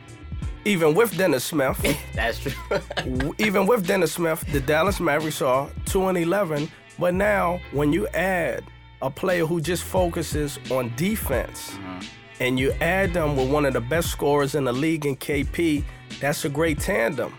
Even 0.66 0.94
with 0.94 1.18
Dennis 1.18 1.46
Smith. 1.46 1.82
That's 2.14 2.40
true. 2.40 3.34
even 3.38 3.66
with 3.66 3.88
Dennis 3.88 4.12
Smith, 4.12 4.44
the 4.52 4.60
Dallas 4.60 5.00
Mavericks 5.00 5.42
are 5.42 5.70
2 5.86 6.10
and 6.10 6.18
11. 6.18 6.70
But 7.00 7.14
now, 7.14 7.62
when 7.72 7.94
you 7.94 8.08
add 8.10 8.66
a 9.02 9.10
player 9.10 9.46
who 9.46 9.62
just 9.62 9.84
focuses 9.84 10.60
on 10.70 10.94
defense, 10.96 11.72
mm-hmm 11.72 12.00
and 12.40 12.58
you 12.58 12.72
add 12.80 13.14
them 13.14 13.36
with 13.36 13.50
one 13.50 13.66
of 13.66 13.74
the 13.74 13.82
best 13.82 14.10
scorers 14.10 14.56
in 14.56 14.64
the 14.64 14.74
league 14.74 15.06
in 15.06 15.16
KP, 15.16 15.84
that's 16.20 16.46
a 16.46 16.50
great 16.50 16.80
tandem. 16.80 17.34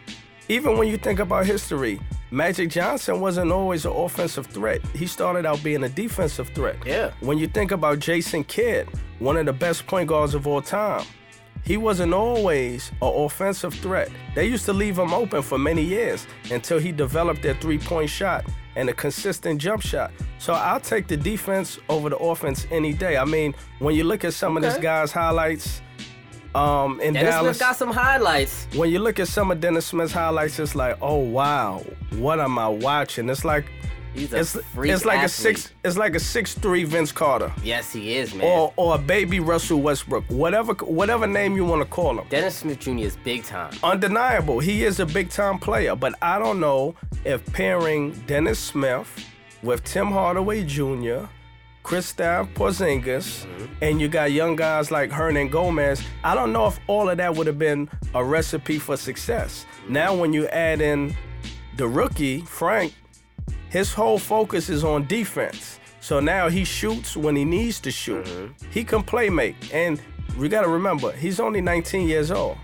Even 0.49 0.77
when 0.77 0.89
you 0.89 0.97
think 0.97 1.21
about 1.21 1.47
history, 1.47 2.01
Magic 2.31 2.71
Johnson 2.71 3.21
wasn't 3.21 3.51
always 3.51 3.85
an 3.87 3.93
offensive 3.93 4.47
threat. 4.47 4.85
He 4.95 5.07
started 5.07 5.47
out 5.47 5.63
being 5.63 5.85
a 5.85 5.89
defensive 5.89 6.49
threat. 6.51 6.77
Yeah. 6.85 7.13
When 7.21 7.39
you 7.39 7.47
think 7.47 7.71
about 7.71 7.99
Jason 7.99 8.45
Kidd, 8.45 8.89
one 9.19 9.37
of 9.37 9.47
the 9.47 9.53
best 9.53 9.87
point 9.87 10.09
guards 10.09 10.35
of 10.35 10.47
all 10.47 10.63
time, 10.63 11.05
he 11.65 11.77
wasn't 11.77 12.13
always 12.15 12.91
an 13.03 13.09
offensive 13.09 13.75
threat. 13.75 14.11
They 14.35 14.47
used 14.47 14.65
to 14.67 14.73
leave 14.73 14.99
him 14.99 15.13
open 15.13 15.43
for 15.43 15.59
many 15.59 15.83
years 15.83 16.27
until 16.51 16.79
he 16.79 16.93
developed 16.93 17.43
that 17.43 17.61
three 17.61 17.79
point 17.79 18.11
shot 18.11 18.45
and 18.77 18.89
a 18.89 18.93
consistent 18.93 19.61
jump 19.61 19.83
shot. 19.83 20.11
So 20.39 20.55
I'll 20.55 20.81
take 20.81 21.07
the 21.07 21.17
defense 21.17 21.79
over 21.89 22.09
the 22.09 22.17
offense 22.17 22.67
any 22.71 22.93
day. 22.93 23.17
I 23.17 23.25
mean, 23.25 23.55
when 23.79 23.95
you 23.95 24.05
look 24.05 24.25
at 24.25 24.35
some 24.35 24.57
okay. 24.57 24.67
of 24.67 24.73
this 24.73 24.83
guy's 24.83 25.13
highlights, 25.13 25.83
um, 26.55 27.01
in 27.01 27.15
Dennis 27.15 27.35
Dallas, 27.35 27.57
Smith 27.59 27.69
got 27.69 27.77
some 27.77 27.93
highlights. 27.93 28.67
When 28.75 28.91
you 28.91 28.99
look 28.99 29.21
at 29.21 29.29
some 29.29 29.51
of 29.51 29.61
Dennis 29.61 29.87
Smith's 29.87 30.13
highlights, 30.13 30.59
it's 30.59 30.75
like, 30.75 30.99
oh 31.01 31.19
wow, 31.19 31.85
what 32.17 32.41
am 32.41 32.59
I 32.59 32.69
watching? 32.69 33.29
It's 33.29 33.45
like 33.45 33.67
He's 34.15 34.33
a 34.33 34.41
it's, 34.41 34.57
freak 34.75 34.93
it's 34.93 35.05
like 35.05 35.19
athlete. 35.19 35.57
a 35.57 35.61
six 35.61 35.73
it's 35.85 35.97
like 35.97 36.15
a 36.15 36.21
six 36.21 36.55
three 36.55 36.85
Vince 36.85 37.13
Carter. 37.13 37.53
Yes, 37.63 37.93
he 37.93 38.17
is, 38.17 38.35
man. 38.35 38.47
Or 38.47 38.73
or 38.77 38.95
a 38.97 38.99
baby 38.99 39.41
Russell 39.41 39.81
Westbrook. 39.81 40.25
Whatever 40.29 40.75
whatever 40.85 41.27
name 41.27 41.57
you 41.57 41.65
want 41.65 41.83
to 41.83 41.89
call 41.89 42.19
him. 42.19 42.27
Dennis 42.29 42.57
Smith 42.57 42.81
Jr. 42.81 42.99
is 42.99 43.17
big 43.17 43.45
time. 43.45 43.73
Undeniable. 43.83 44.59
He 44.59 44.85
is 44.85 45.01
a 45.01 45.07
big 45.07 45.31
time 45.31 45.59
player, 45.59 45.95
but 45.95 46.15
I 46.23 46.39
don't 46.39 46.61
know 46.61 46.95
if 47.25 47.45
pairing 47.53 48.13
Dennis 48.27 48.59
Smith 48.59 49.09
with 49.63 49.85
Tim 49.85 50.09
Hardaway 50.09 50.65
Jr., 50.65 51.27
Kristaps 51.85 52.53
Porzingis, 52.55 53.47
mm-hmm. 53.47 53.67
and 53.83 54.01
you 54.01 54.09
got 54.09 54.33
young 54.33 54.57
guys 54.57 54.91
like 54.91 55.11
Hernangomez. 55.11 56.05
I 56.25 56.35
don't 56.35 56.53
know 56.53 56.67
if 56.67 56.79
all 56.87 57.09
of 57.09 57.17
that 57.19 57.35
would 57.35 57.47
have 57.47 57.59
been 57.59 57.89
a 58.15 58.23
recipe 58.23 58.79
for 58.79 58.97
success. 58.97 59.67
Now, 59.89 60.15
when 60.15 60.33
you 60.33 60.47
add 60.49 60.81
in 60.81 61.17
the 61.77 61.89
rookie 61.89 62.43
Frank, 62.43 62.95
his 63.71 63.93
whole 63.93 64.19
focus 64.19 64.69
is 64.69 64.85
on 64.85 65.07
defense. 65.07 65.79
So 66.01 66.19
now 66.19 66.49
he 66.49 66.65
shoots 66.65 67.17
when 67.17 67.37
he 67.37 67.45
needs 67.45 67.81
to 67.81 67.91
shoot. 67.91 68.27
Mm-hmm. 68.27 68.71
He 68.71 68.85
can 68.85 69.03
play 69.03 69.31
make, 69.31 69.73
and 69.73 70.01
we 70.39 70.49
got 70.49 70.63
to 70.63 70.69
remember 70.69 71.13
he's 71.13 71.41
only 71.41 71.61
19 71.61 72.09
years 72.09 72.31
old. 72.31 72.59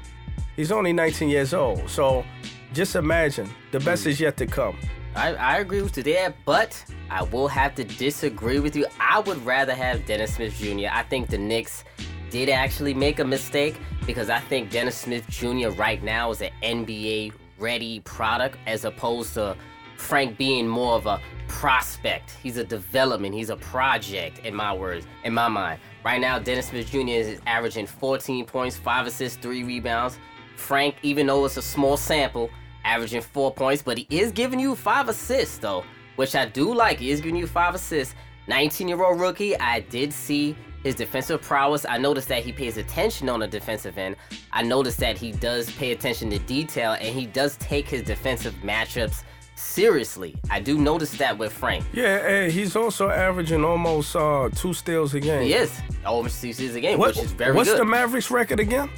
He's 0.56 0.72
only 0.72 0.92
19 0.92 1.28
years 1.28 1.54
old. 1.54 1.88
So 1.88 2.24
just 2.72 2.96
imagine 2.96 3.48
the 3.70 3.80
best 3.80 4.02
mm-hmm. 4.02 4.10
is 4.10 4.20
yet 4.20 4.36
to 4.38 4.46
come. 4.46 4.76
I, 5.14 5.34
I 5.34 5.58
agree 5.58 5.80
with 5.80 5.96
you 5.96 6.02
there, 6.02 6.34
but 6.44 6.84
I 7.08 7.22
will 7.22 7.48
have 7.48 7.74
to 7.76 7.84
disagree 7.84 8.58
with 8.58 8.74
you. 8.76 8.86
I 9.00 9.20
would 9.20 9.42
rather 9.46 9.74
have 9.74 10.04
Dennis 10.06 10.34
Smith 10.34 10.58
Jr. 10.58 10.88
I 10.90 11.04
think 11.04 11.30
the 11.30 11.38
Knicks 11.38 11.84
did 12.30 12.48
actually 12.48 12.94
make 12.94 13.18
a 13.18 13.24
mistake 13.24 13.76
because 14.06 14.28
I 14.28 14.40
think 14.40 14.70
Dennis 14.70 14.96
Smith 14.96 15.26
Jr. 15.28 15.70
right 15.70 16.02
now 16.02 16.30
is 16.30 16.42
an 16.42 16.50
NBA 16.62 17.32
ready 17.58 18.00
product 18.00 18.58
as 18.66 18.84
opposed 18.84 19.34
to 19.34 19.56
Frank 19.96 20.36
being 20.36 20.68
more 20.68 20.94
of 20.94 21.06
a 21.06 21.20
prospect. 21.48 22.36
He's 22.42 22.56
a 22.56 22.64
development, 22.64 23.34
he's 23.34 23.50
a 23.50 23.56
project, 23.56 24.40
in 24.40 24.54
my 24.54 24.72
words, 24.72 25.06
in 25.24 25.32
my 25.34 25.48
mind. 25.48 25.80
Right 26.04 26.20
now, 26.20 26.38
Dennis 26.38 26.68
Smith 26.68 26.90
Jr. 26.90 27.08
is 27.08 27.40
averaging 27.46 27.86
14 27.86 28.44
points, 28.46 28.76
5 28.76 29.06
assists, 29.06 29.38
3 29.38 29.64
rebounds. 29.64 30.18
Frank, 30.56 30.96
even 31.02 31.26
though 31.26 31.44
it's 31.44 31.56
a 31.56 31.62
small 31.62 31.96
sample, 31.96 32.50
averaging 32.84 33.20
four 33.20 33.52
points, 33.52 33.82
but 33.82 33.98
he 33.98 34.06
is 34.10 34.32
giving 34.32 34.60
you 34.60 34.74
five 34.74 35.08
assists 35.08 35.58
though, 35.58 35.84
which 36.16 36.34
I 36.34 36.46
do 36.46 36.72
like. 36.72 36.98
He 37.00 37.10
is 37.10 37.20
giving 37.20 37.36
you 37.36 37.46
five 37.46 37.74
assists. 37.74 38.14
19 38.48 38.88
year 38.88 39.02
old 39.02 39.20
rookie, 39.20 39.58
I 39.58 39.80
did 39.80 40.12
see 40.12 40.56
his 40.84 40.94
defensive 40.94 41.42
prowess. 41.42 41.84
I 41.88 41.98
noticed 41.98 42.28
that 42.28 42.44
he 42.44 42.52
pays 42.52 42.76
attention 42.76 43.28
on 43.28 43.40
the 43.40 43.48
defensive 43.48 43.98
end. 43.98 44.16
I 44.52 44.62
noticed 44.62 44.98
that 44.98 45.18
he 45.18 45.32
does 45.32 45.70
pay 45.72 45.90
attention 45.90 46.30
to 46.30 46.38
detail 46.38 46.92
and 46.92 47.14
he 47.14 47.26
does 47.26 47.56
take 47.56 47.88
his 47.88 48.02
defensive 48.02 48.54
matchups 48.62 49.24
seriously. 49.56 50.36
I 50.50 50.60
do 50.60 50.78
notice 50.78 51.10
that 51.18 51.36
with 51.36 51.52
Frank. 51.52 51.84
Yeah, 51.92 52.26
and 52.26 52.52
he's 52.52 52.76
also 52.76 53.10
averaging 53.10 53.64
almost 53.64 54.14
uh, 54.14 54.48
two 54.54 54.72
steals 54.72 55.14
a 55.14 55.20
game. 55.20 55.42
He 55.42 55.54
is. 55.54 55.72
Almost 56.04 56.40
two 56.40 56.52
steals 56.52 56.74
a 56.76 56.80
game, 56.80 56.98
what, 56.98 57.16
which 57.16 57.24
is 57.24 57.32
very 57.32 57.54
what's 57.54 57.68
good. 57.68 57.78
What's 57.78 57.80
the 57.80 57.84
Mavericks 57.84 58.30
record 58.30 58.60
again? 58.60 58.88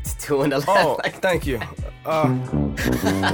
It's 0.00 0.14
two 0.14 0.42
and 0.42 0.52
eleven. 0.52 0.74
Oh, 0.76 0.98
thank 1.04 1.46
you. 1.46 1.60
Uh, 2.04 2.28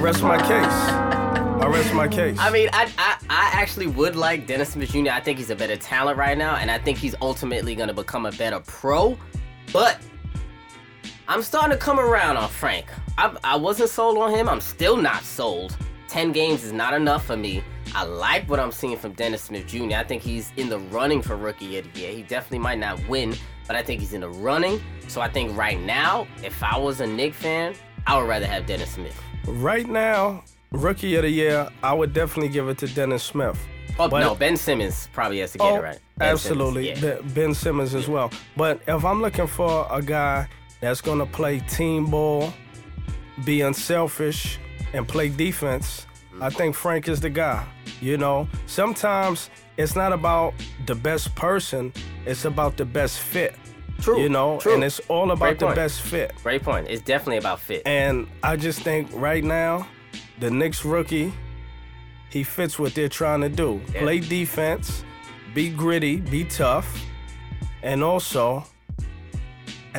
rest 0.01 0.23
my 0.23 0.39
case. 0.39 1.21
I 1.61 1.67
rest 1.67 1.93
my 1.93 2.09
case. 2.09 2.39
I 2.39 2.51
mean, 2.51 2.71
I, 2.73 2.91
I 2.97 3.17
I 3.29 3.51
actually 3.53 3.89
would 3.89 4.17
like 4.17 4.47
Dennis 4.47 4.71
Smith 4.71 4.91
Jr. 4.91 5.11
I 5.11 5.21
think 5.21 5.39
he's 5.39 5.51
a 5.51 5.57
better 5.57 5.77
talent 5.77 6.17
right 6.17 6.39
now, 6.39 6.57
and 6.57 6.71
I 6.71 6.79
think 6.79 6.97
he's 6.97 7.15
ultimately 7.21 7.75
going 7.75 7.89
to 7.89 7.95
become 7.95 8.25
a 8.25 8.33
better 8.33 8.61
pro. 8.61 9.19
But 9.73 9.99
I'm 11.29 11.43
starting 11.43 11.73
to 11.73 11.77
come 11.77 12.01
around 12.01 12.37
on 12.39 12.49
Frank. 12.49 12.87
I, 13.19 13.37
I 13.45 13.57
wasn't 13.57 13.91
sold 13.91 14.17
on 14.19 14.31
him. 14.31 14.49
I'm 14.49 14.61
still 14.61 14.97
not 14.97 15.23
sold. 15.23 15.77
10 16.11 16.33
games 16.33 16.65
is 16.65 16.73
not 16.73 16.93
enough 16.93 17.25
for 17.25 17.37
me. 17.37 17.63
I 17.95 18.03
like 18.05 18.49
what 18.51 18.59
I'm 18.59 18.73
seeing 18.73 18.97
from 18.97 19.13
Dennis 19.13 19.43
Smith 19.43 19.67
Jr. 19.67 19.95
I 19.95 20.03
think 20.05 20.23
he's 20.23 20.53
in 20.57 20.69
the 20.69 20.79
running 20.79 21.23
for 21.23 21.37
Rookie 21.37 21.79
of 21.79 21.93
the 21.93 22.01
Year. 22.01 22.13
He 22.13 22.23
definitely 22.23 22.59
might 22.59 22.79
not 22.81 23.01
win, 23.09 23.35
but 23.69 23.77
I 23.77 23.83
think 23.85 24.01
he's 24.01 24.13
in 24.13 24.23
the 24.23 24.29
running. 24.29 24.81
So 25.07 25.21
I 25.21 25.29
think 25.29 25.57
right 25.57 25.81
now, 25.81 26.27
if 26.43 26.63
I 26.65 26.77
was 26.77 27.01
a 27.01 27.07
Knick 27.07 27.33
fan, 27.33 27.75
I 28.09 28.19
would 28.19 28.29
rather 28.29 28.47
have 28.47 28.67
Dennis 28.67 28.91
Smith. 28.93 29.17
Right 29.47 29.89
now, 29.89 30.43
Rookie 30.73 31.15
of 31.15 31.23
the 31.23 31.31
Year, 31.31 31.69
I 31.83 31.93
would 31.93 32.13
definitely 32.13 32.49
give 32.53 32.69
it 32.69 32.79
to 32.79 32.89
Dennis 32.89 33.23
Smith. 33.23 33.59
Oh 33.99 34.09
But- 34.09 34.21
no, 34.21 34.35
Ben 34.35 34.57
Simmons 34.57 35.09
probably 35.13 35.39
has 35.41 35.53
to 35.53 35.59
get 35.59 35.65
Oh, 35.65 35.77
it 35.77 35.83
right. 35.83 35.99
Ben 36.19 36.29
absolutely. 36.33 36.95
Simmons, 36.95 37.03
yeah. 37.05 37.21
Ben- 37.21 37.29
Ben 37.35 37.55
Simmons 37.55 37.95
as 37.95 38.09
well. 38.09 38.33
But 38.57 38.81
if 38.89 39.05
I'm 39.05 39.23
looking 39.23 39.47
for 39.47 39.87
a 39.91 40.03
guy 40.03 40.49
that's 40.81 41.01
going 41.01 41.19
to 41.21 41.27
play 41.27 41.61
team 41.61 42.07
ball, 42.07 42.53
be 43.45 43.61
unselfish, 43.63 44.59
and 44.93 45.07
play 45.07 45.29
defense, 45.29 46.07
I 46.41 46.51
think 46.51 46.75
Frank 46.75 47.09
is 47.09 47.21
the 47.21 47.31
guy. 47.31 47.67
You 48.01 48.17
know, 48.17 48.49
sometimes 48.67 49.51
it's 49.77 49.95
not 49.95 50.13
about 50.13 50.55
the 50.87 50.95
best 50.95 51.35
person, 51.35 51.93
it's 52.27 52.45
about 52.45 52.77
the 52.77 52.85
best 52.85 53.19
fit. 53.19 53.55
True. 54.01 54.21
You 54.21 54.31
know, 54.31 54.59
true. 54.61 54.75
and 54.75 54.85
it's 54.85 55.01
all 55.09 55.31
about 55.31 55.59
the 55.59 55.67
best 55.69 56.01
fit. 56.01 56.33
Great 56.43 56.63
point. 56.63 56.89
It's 56.89 57.03
definitely 57.03 57.37
about 57.37 57.61
fit. 57.61 57.83
And 57.85 58.27
I 58.43 58.57
just 58.57 58.81
think 58.81 59.11
right 59.13 59.45
now, 59.45 59.87
the 60.39 60.51
Knicks 60.51 60.85
rookie, 60.87 61.33
he 62.31 62.43
fits 62.43 62.79
what 62.79 62.95
they're 62.95 63.11
trying 63.11 63.43
to 63.43 63.51
do. 63.51 63.81
Yeah. 63.93 64.01
Play 64.01 64.21
defense, 64.21 65.05
be 65.53 65.69
gritty, 65.69 66.17
be 66.17 66.45
tough, 66.45 67.05
and 67.83 68.03
also 68.03 68.65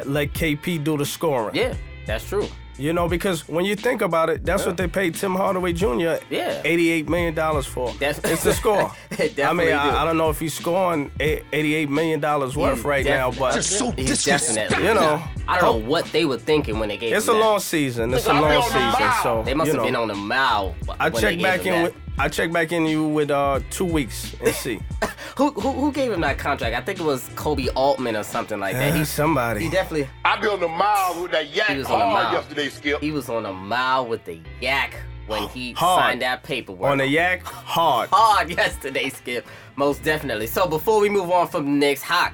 let 0.06 0.34
KP 0.34 0.84
do 0.84 0.98
the 0.98 1.06
scoring. 1.06 1.54
Yeah, 1.56 1.76
that's 2.08 2.28
true. 2.28 2.48
You 2.78 2.94
know, 2.94 3.08
because 3.08 3.48
when 3.48 3.66
you 3.66 3.76
think 3.76 4.02
about 4.02 4.30
it, 4.30 4.44
that's 4.44 4.66
what 4.66 4.76
they 4.78 4.88
paid 4.88 5.14
Tim 5.16 5.36
Hardaway 5.36 5.74
Jr. 5.74 6.16
Yeah. 6.30 6.62
$88 6.64 7.10
million 7.10 7.36
for. 7.64 7.92
That's- 8.00 8.20
it's 8.32 8.44
the 8.44 8.54
score. 8.54 8.92
I 9.20 9.54
mean. 9.54 9.72
I, 9.74 10.02
I 10.02 10.06
don't 10.06 10.18
know 10.18 10.30
if 10.30 10.40
he's 10.40 10.54
scoring 10.54 11.12
$88 11.20 11.90
million 11.90 12.22
worth 12.22 12.54
He's 12.78 12.84
right 12.86 13.06
now, 13.06 13.30
definitely- 13.32 13.94
but 13.94 14.00
he's 14.00 14.24
definitely. 14.26 14.88
you 14.88 14.94
know, 14.94 15.22
I 15.48 15.60
don't 15.60 15.82
know 15.84 15.88
what 15.90 16.06
they 16.06 16.26
were 16.26 16.38
thinking 16.38 16.80
when 16.80 16.90
they 16.90 16.98
gave. 16.98 17.14
it's 17.14 17.28
him 17.28 17.36
a 17.36 17.38
that. 17.38 17.44
long 17.46 17.60
season. 17.60 18.14
It's 18.14 18.26
a 18.26 18.32
I'll 18.32 18.48
be 18.48 18.56
long 18.56 18.64
season, 18.70 19.12
so 19.22 19.44
They 19.46 19.54
must 19.54 19.68
you 19.68 19.74
have 19.74 19.82
know. 19.82 19.86
been 19.88 19.96
on 19.96 20.08
the 20.08 20.16
mile. 20.16 20.74
I 21.00 21.10
when 21.10 21.22
check 21.22 21.42
back 21.42 21.66
in 21.66 21.74
that. 21.74 21.84
with 21.84 21.96
I 22.18 22.28
check 22.30 22.52
back 22.52 22.72
in 22.72 22.86
you 22.86 23.08
with 23.08 23.32
uh 23.32 23.62
two 23.72 23.86
weeks 23.86 24.36
and 24.44 24.54
see. 24.54 24.80
Who, 25.38 25.50
who 25.52 25.72
who 25.72 25.92
gave 25.92 26.12
him 26.12 26.22
that 26.22 26.38
contract? 26.38 26.76
I 26.76 26.82
think 26.82 27.00
it 27.00 27.04
was 27.04 27.28
Koby 27.30 27.70
Altman 27.76 28.16
or 28.16 28.24
something 28.24 28.60
like 28.60 28.74
that. 28.76 28.92
Uh, 28.92 28.96
He, 28.98 29.06
somebody. 29.22 29.62
he 29.64 29.70
definitely 29.70 30.08
I 30.26 30.40
be 30.40 30.48
on 30.48 30.60
the 30.60 30.68
mile 30.68 31.20
with 31.22 31.32
that 31.32 31.50
yak 31.56 31.70
he 31.70 31.78
was 31.78 31.88
on 31.88 32.02
a 32.02 32.04
hard 32.04 32.24
mile 32.26 32.34
yesterday, 32.34 32.70
Skip. 32.70 33.02
He 33.02 33.12
was 33.12 33.30
on 33.30 33.46
a 33.46 33.54
mile 33.54 34.06
with 34.06 34.26
the 34.26 34.40
yak 34.60 34.94
when 35.28 35.48
he 35.50 35.72
Hard. 35.78 36.02
signed 36.02 36.22
that 36.22 36.44
paperwork. 36.44 36.92
On 36.92 36.98
the 37.00 37.08
yak, 37.08 37.42
hard. 37.44 38.10
hard 38.12 38.50
yesterday, 38.58 39.10
Skip. 39.10 39.48
Most 39.78 40.04
definitely. 40.04 40.48
So 40.48 40.68
before 40.68 41.00
we 41.00 41.10
move 41.10 41.32
on 41.32 41.48
from 41.48 41.64
the 41.66 41.72
Knicks 41.72 42.04
hot 42.04 42.34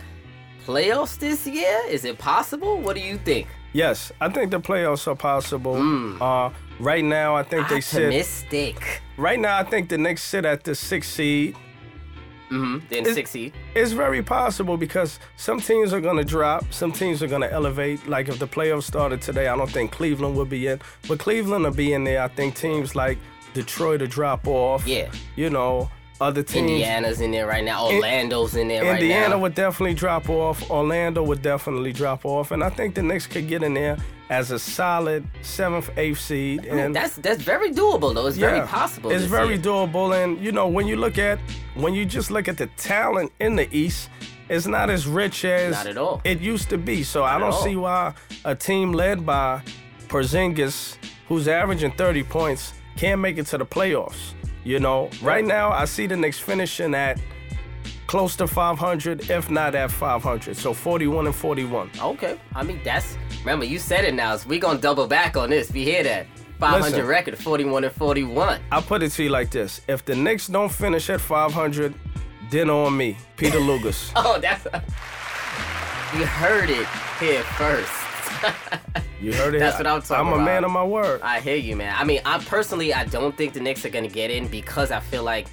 playoffs 0.66 1.18
this 1.18 1.46
year, 1.48 1.82
is 1.88 2.04
it 2.04 2.18
possible? 2.18 2.82
What 2.82 2.96
do 2.96 3.02
you 3.02 3.18
think? 3.20 3.48
Yes, 3.74 4.12
I 4.20 4.30
think 4.30 4.52
the 4.52 4.60
playoffs 4.60 5.08
are 5.08 5.16
possible. 5.16 5.76
Uh, 6.22 6.52
right 6.80 7.04
now, 7.04 7.36
I 7.36 7.44
think 7.44 7.68
they 7.70 7.82
sit. 7.82 8.12
Right 9.18 9.40
now, 9.40 9.58
I 9.58 9.64
think 9.64 9.90
the 9.90 9.98
Knicks 9.98 10.24
sit 10.24 10.46
at 10.46 10.64
the 10.64 10.74
sixth 10.76 11.12
seed. 11.12 11.56
Mm-hmm. 12.50 12.86
Then 12.90 13.06
Is- 13.06 13.14
six 13.16 13.30
seed. 13.32 13.54
It's 13.76 13.92
very 13.92 14.24
possible 14.24 14.78
because 14.78 15.20
some 15.36 15.60
teams 15.60 15.92
are 15.94 16.00
going 16.00 16.18
to 16.18 16.24
drop, 16.24 16.72
some 16.74 16.92
teams 16.92 17.22
are 17.22 17.28
going 17.28 17.42
to 17.42 17.52
elevate. 17.52 18.08
Like 18.08 18.30
if 18.30 18.40
the 18.40 18.48
playoffs 18.48 18.84
started 18.84 19.22
today, 19.22 19.48
I 19.48 19.56
don't 19.58 19.70
think 19.70 19.92
Cleveland 19.92 20.36
would 20.38 20.50
be 20.50 20.68
in, 20.68 20.80
but 21.08 21.20
Cleveland 21.20 21.66
will 21.66 21.72
be 21.72 21.94
in 21.94 22.04
there. 22.06 22.22
I 22.24 22.30
think 22.30 22.56
teams 22.56 22.96
like 22.96 23.18
Detroit 23.54 24.00
will 24.00 24.08
drop 24.08 24.48
off. 24.48 24.88
Yeah. 24.88 25.12
You 25.36 25.50
know, 25.50 25.90
other 26.20 26.44
teams. 26.44 26.72
Indiana's 26.72 27.22
in 27.22 27.32
there 27.32 27.48
right 27.48 27.64
now. 27.64 27.86
Orlando's 27.88 28.56
in 28.56 28.68
there 28.68 28.84
right 28.84 28.94
now. 28.94 29.00
Indiana 29.00 29.38
would 29.38 29.56
definitely 29.56 29.94
drop 29.94 30.30
off. 30.30 30.70
Orlando 30.70 31.24
would 31.24 31.42
definitely 31.42 31.94
drop 31.94 32.26
off, 32.26 32.52
and 32.52 32.64
I 32.64 32.70
think 32.70 32.96
the 32.96 33.04
Knicks 33.04 33.28
could 33.28 33.48
get 33.48 33.64
in 33.64 33.74
there 33.74 33.98
as 34.30 34.52
a 34.52 34.60
solid 34.60 35.26
seventh, 35.42 35.90
eighth 35.98 36.20
seed. 36.20 36.68
I 36.68 36.72
mean, 36.72 36.80
And 36.80 36.96
that's 36.96 37.16
that's 37.16 37.42
very 37.42 37.72
doable 37.72 38.14
though. 38.14 38.28
It's 38.28 38.38
very 38.38 38.62
possible. 38.68 39.12
It's 39.12 39.26
very 39.26 39.50
year. 39.56 39.58
doable, 39.60 40.14
and 40.22 40.40
you 40.44 40.52
know 40.52 40.68
when 40.68 40.88
you 40.88 40.96
look 40.98 41.18
at 41.18 41.40
when 41.76 41.94
you 41.94 42.06
just 42.06 42.32
look 42.32 42.48
at 42.48 42.58
the 42.58 42.68
talent 42.78 43.32
in 43.40 43.56
the 43.56 43.68
East, 43.76 44.10
it's 44.50 44.68
not 44.68 44.90
as 44.90 45.08
rich 45.08 45.46
as 45.46 45.74
Not 45.76 45.88
at 45.88 45.98
all. 45.98 46.22
it 46.24 46.40
used 46.42 46.70
to 46.70 46.78
be. 46.78 47.04
So 47.04 47.24
I 47.24 47.38
don't 47.40 47.54
see 47.54 47.76
why 47.76 48.14
a 48.44 48.56
team 48.56 48.92
led 48.92 49.26
by 49.26 49.62
Porzingis, 50.10 50.98
who's 51.28 51.48
averaging 51.48 51.92
30 51.92 52.24
points, 52.24 52.74
can't 52.96 53.22
make 53.22 53.38
it 53.38 53.46
to 53.48 53.58
the 53.58 53.66
playoffs. 53.66 54.34
You 54.68 54.82
know, 54.82 55.10
right 55.22 55.46
now 55.46 55.72
I 55.72 55.86
see 55.86 56.08
the 56.08 56.18
Knicks 56.18 56.40
finishing 56.40 56.94
at 56.94 57.22
close 58.08 58.36
to 58.36 58.48
500, 58.48 59.30
if 59.30 59.50
not 59.50 59.76
at 59.76 59.90
500. 59.92 60.58
So 60.58 60.74
41 60.74 61.26
and 61.28 61.34
41. 61.34 61.90
Okay. 62.02 62.38
I 62.54 62.64
mean, 62.64 62.82
that's 62.84 63.18
remember 63.40 63.64
you 63.64 63.80
said 63.80 64.04
it 64.04 64.14
now. 64.14 64.36
So 64.36 64.50
we 64.50 64.60
gonna 64.60 64.78
double 64.78 65.08
back 65.08 65.38
on 65.38 65.52
this. 65.52 65.72
We 65.72 65.86
hear 65.86 66.04
that 66.04 66.28
500 66.60 66.84
Listen. 66.84 67.06
record, 67.06 67.38
41 67.38 67.86
and 67.86 67.94
41. 67.94 68.60
I'll 68.74 68.82
put 68.82 69.04
it 69.04 69.12
to 69.12 69.24
you 69.24 69.30
like 69.30 69.52
this: 69.52 69.80
If 69.88 70.04
the 70.04 70.18
Knicks 70.18 70.48
don't 70.48 70.70
finish 70.70 71.10
at 71.10 71.22
500, 71.22 71.94
dinner 72.50 72.74
on 72.74 72.98
me, 72.98 73.18
Peter 73.38 73.60
Luger's. 73.62 74.12
Oh, 74.18 74.38
that's 74.38 74.66
you 76.14 76.26
heard 76.26 76.70
it 76.70 76.88
here 77.22 77.44
first. 77.56 78.07
You 79.20 79.34
heard 79.34 79.56
it. 79.56 79.60
That's 79.60 79.80
what 79.80 79.88
I'm 79.88 80.02
talking 80.02 80.28
I'm 80.28 80.28
a 80.28 80.36
about. 80.36 80.46
man 80.46 80.64
of 80.64 80.70
my 80.70 80.84
word. 80.84 81.22
I 81.22 81.40
hear 81.40 81.56
you, 81.56 81.76
man. 81.76 81.96
I 81.98 82.04
mean, 82.04 82.22
I 82.24 82.38
personally, 82.38 82.94
I 82.94 83.04
don't 83.06 83.36
think 83.36 83.54
the 83.54 83.60
Knicks 83.60 83.84
are 83.84 83.90
gonna 83.90 84.08
get 84.08 84.30
in 84.30 84.48
because 84.48 84.92
I 84.92 85.00
feel 85.00 85.24
like 85.24 85.48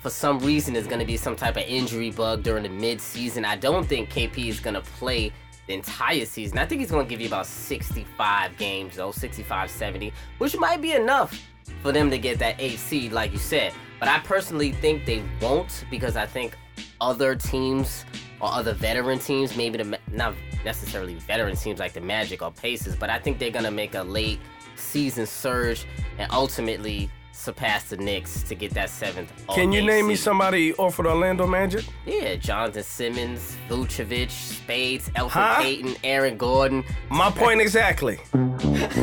for 0.00 0.10
some 0.10 0.38
reason 0.38 0.74
there's 0.74 0.86
gonna 0.86 1.04
be 1.04 1.16
some 1.16 1.34
type 1.34 1.56
of 1.56 1.64
injury 1.64 2.12
bug 2.12 2.44
during 2.44 2.62
the 2.62 2.68
mid-season. 2.68 3.44
I 3.44 3.56
don't 3.56 3.84
think 3.84 4.10
KP 4.10 4.46
is 4.48 4.60
gonna 4.60 4.80
play 4.80 5.32
the 5.66 5.74
entire 5.74 6.24
season. 6.24 6.58
I 6.58 6.66
think 6.66 6.82
he's 6.82 6.90
gonna 6.92 7.04
give 7.04 7.20
you 7.20 7.26
about 7.26 7.46
65 7.46 8.56
games, 8.56 8.94
though, 8.96 9.10
65, 9.10 9.70
70, 9.70 10.12
which 10.38 10.56
might 10.56 10.80
be 10.80 10.92
enough 10.92 11.36
for 11.82 11.90
them 11.90 12.10
to 12.10 12.18
get 12.18 12.38
that 12.38 12.56
eight 12.60 12.78
seed, 12.78 13.10
like 13.10 13.32
you 13.32 13.38
said. 13.38 13.72
But 13.98 14.08
I 14.08 14.20
personally 14.20 14.70
think 14.70 15.04
they 15.04 15.22
won't 15.42 15.84
because 15.90 16.16
I 16.16 16.26
think 16.26 16.56
other 17.00 17.34
teams 17.34 18.04
or 18.40 18.48
other 18.52 18.72
veteran 18.72 19.18
teams, 19.18 19.56
maybe 19.56 19.82
the 19.82 19.98
not 20.12 20.34
necessarily 20.64 21.14
veteran 21.14 21.56
teams 21.56 21.78
like 21.78 21.92
the 21.92 22.00
Magic 22.00 22.42
or 22.42 22.50
Pacers, 22.50 22.96
but 22.96 23.10
I 23.10 23.18
think 23.18 23.38
they're 23.38 23.50
gonna 23.50 23.70
make 23.70 23.94
a 23.94 24.02
late 24.02 24.40
season 24.76 25.26
surge 25.26 25.86
and 26.18 26.30
ultimately 26.32 27.10
surpass 27.40 27.84
the 27.90 27.96
Knicks 27.96 28.42
to 28.44 28.54
get 28.54 28.72
that 28.74 28.90
seventh. 28.90 29.32
Can 29.54 29.72
you 29.72 29.82
name 29.82 30.06
me 30.06 30.16
somebody 30.16 30.74
offered 30.74 31.06
Orlando 31.06 31.46
Magic? 31.46 31.84
Yeah, 32.06 32.34
Jonathan 32.36 32.82
Simmons, 32.82 33.56
Vucevic, 33.68 34.30
Speights, 34.30 35.08
Elfrid 35.10 35.30
Huh? 35.30 35.62
Payton, 35.62 35.96
Aaron 36.04 36.36
Gordon. 36.36 36.84
My 37.08 37.30
point 37.30 37.60
exactly. 37.60 38.18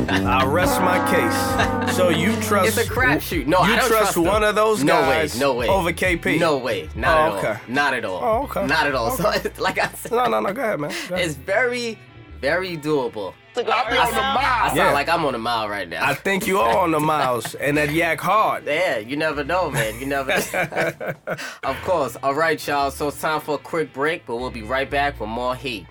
I 0.10 0.46
rest 0.46 0.80
my 0.82 1.00
case. 1.12 1.96
So 1.96 2.10
you 2.10 2.36
trust? 2.42 2.68
It's 2.78 2.78
a 2.78 2.92
crapshoot. 2.92 3.48
No, 3.48 3.60
you 3.60 3.74
I 3.74 3.78
don't 3.78 3.88
trust, 3.88 3.92
You 3.92 3.98
trust 3.98 4.18
one 4.18 4.44
of 4.44 4.56
those 4.56 4.84
no 4.84 4.94
guys 4.94 5.34
way, 5.34 5.40
no 5.40 5.54
way. 5.54 5.68
over 5.68 5.92
KP? 5.92 6.40
No 6.40 6.58
way, 6.58 6.90
not 6.96 7.18
Oh, 7.18 7.38
at 7.38 7.40
okay. 7.40 7.48
all. 7.48 7.58
Not 7.68 7.94
at 7.94 8.06
all. 8.06 8.22
Oh, 8.24 8.44
okay. 8.44 8.66
Not 8.68 8.88
at 8.88 8.96
all. 8.96 9.14
Okay. 9.14 9.24
it's- 9.38 9.60
like 9.68 9.80
I 9.80 9.88
said, 9.90 10.12
No, 10.12 10.26
no, 10.26 10.40
no. 10.40 10.54
Go 10.54 10.62
ahead, 10.62 10.80
man. 10.80 10.92
Go 11.08 11.16
ahead. 11.16 11.26
it's 11.28 11.36
very, 11.36 11.98
very 12.40 12.78
doable. 12.78 13.34
I 13.56 13.64
be 13.64 13.70
on 13.72 14.12
the 14.14 14.22
I 14.22 14.34
mile. 14.36 14.66
sound 14.68 14.78
Yeah. 14.78 14.92
like 14.92 15.10
I'm 15.10 15.26
on 15.26 15.34
a 15.34 15.40
mile 15.40 15.68
right 15.68 15.90
now. 15.90 16.06
I 16.06 16.14
think 16.14 16.46
you 16.46 16.60
are 16.60 16.78
on 16.78 16.92
the 16.92 17.00
miles 17.00 17.56
and 17.56 17.76
that 17.78 17.92
yak 17.92 18.22
hard. 18.22 18.66
Yeah, 18.68 18.98
you 19.00 19.18
never 19.18 19.44
know, 19.44 19.72
man. 19.72 20.00
You 20.00 20.06
never. 20.06 20.32
of 21.64 21.76
course. 21.84 22.16
All 22.22 22.36
right, 22.36 22.66
y'all. 22.68 22.92
So 22.92 23.08
it's 23.08 23.20
time 23.20 23.42
for 23.42 23.56
a 23.56 23.58
quick 23.58 23.94
break, 23.94 24.26
but 24.28 24.36
we'll 24.38 24.52
be 24.52 24.62
right 24.62 24.90
back 24.90 25.20
with 25.20 25.30
more 25.30 25.56
heat. 25.56 25.88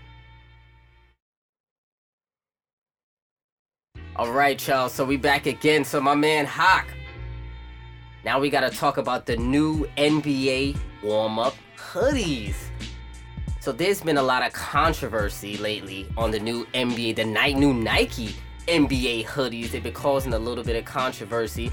All 4.14 4.30
right, 4.30 4.64
y'all. 4.66 4.88
So 4.88 5.04
we 5.04 5.16
back 5.16 5.46
again. 5.46 5.84
So 5.84 6.00
my 6.00 6.14
man 6.14 6.46
Hawk. 6.46 6.86
Now 8.24 8.40
we 8.40 8.50
gotta 8.50 8.70
talk 8.70 8.96
about 8.96 9.26
the 9.26 9.36
new 9.36 9.86
NBA 9.96 10.76
warm-up 11.02 11.54
hoodies. 11.76 12.56
So 13.66 13.72
there's 13.72 14.00
been 14.00 14.16
a 14.16 14.22
lot 14.22 14.46
of 14.46 14.52
controversy 14.52 15.56
lately 15.56 16.06
on 16.16 16.30
the 16.30 16.38
new 16.38 16.66
NBA, 16.66 17.16
the 17.16 17.24
night 17.24 17.56
new 17.56 17.74
Nike 17.74 18.36
NBA 18.68 19.24
hoodies. 19.24 19.72
They've 19.72 19.82
been 19.82 19.92
causing 19.92 20.34
a 20.34 20.38
little 20.38 20.62
bit 20.62 20.76
of 20.76 20.84
controversy. 20.84 21.72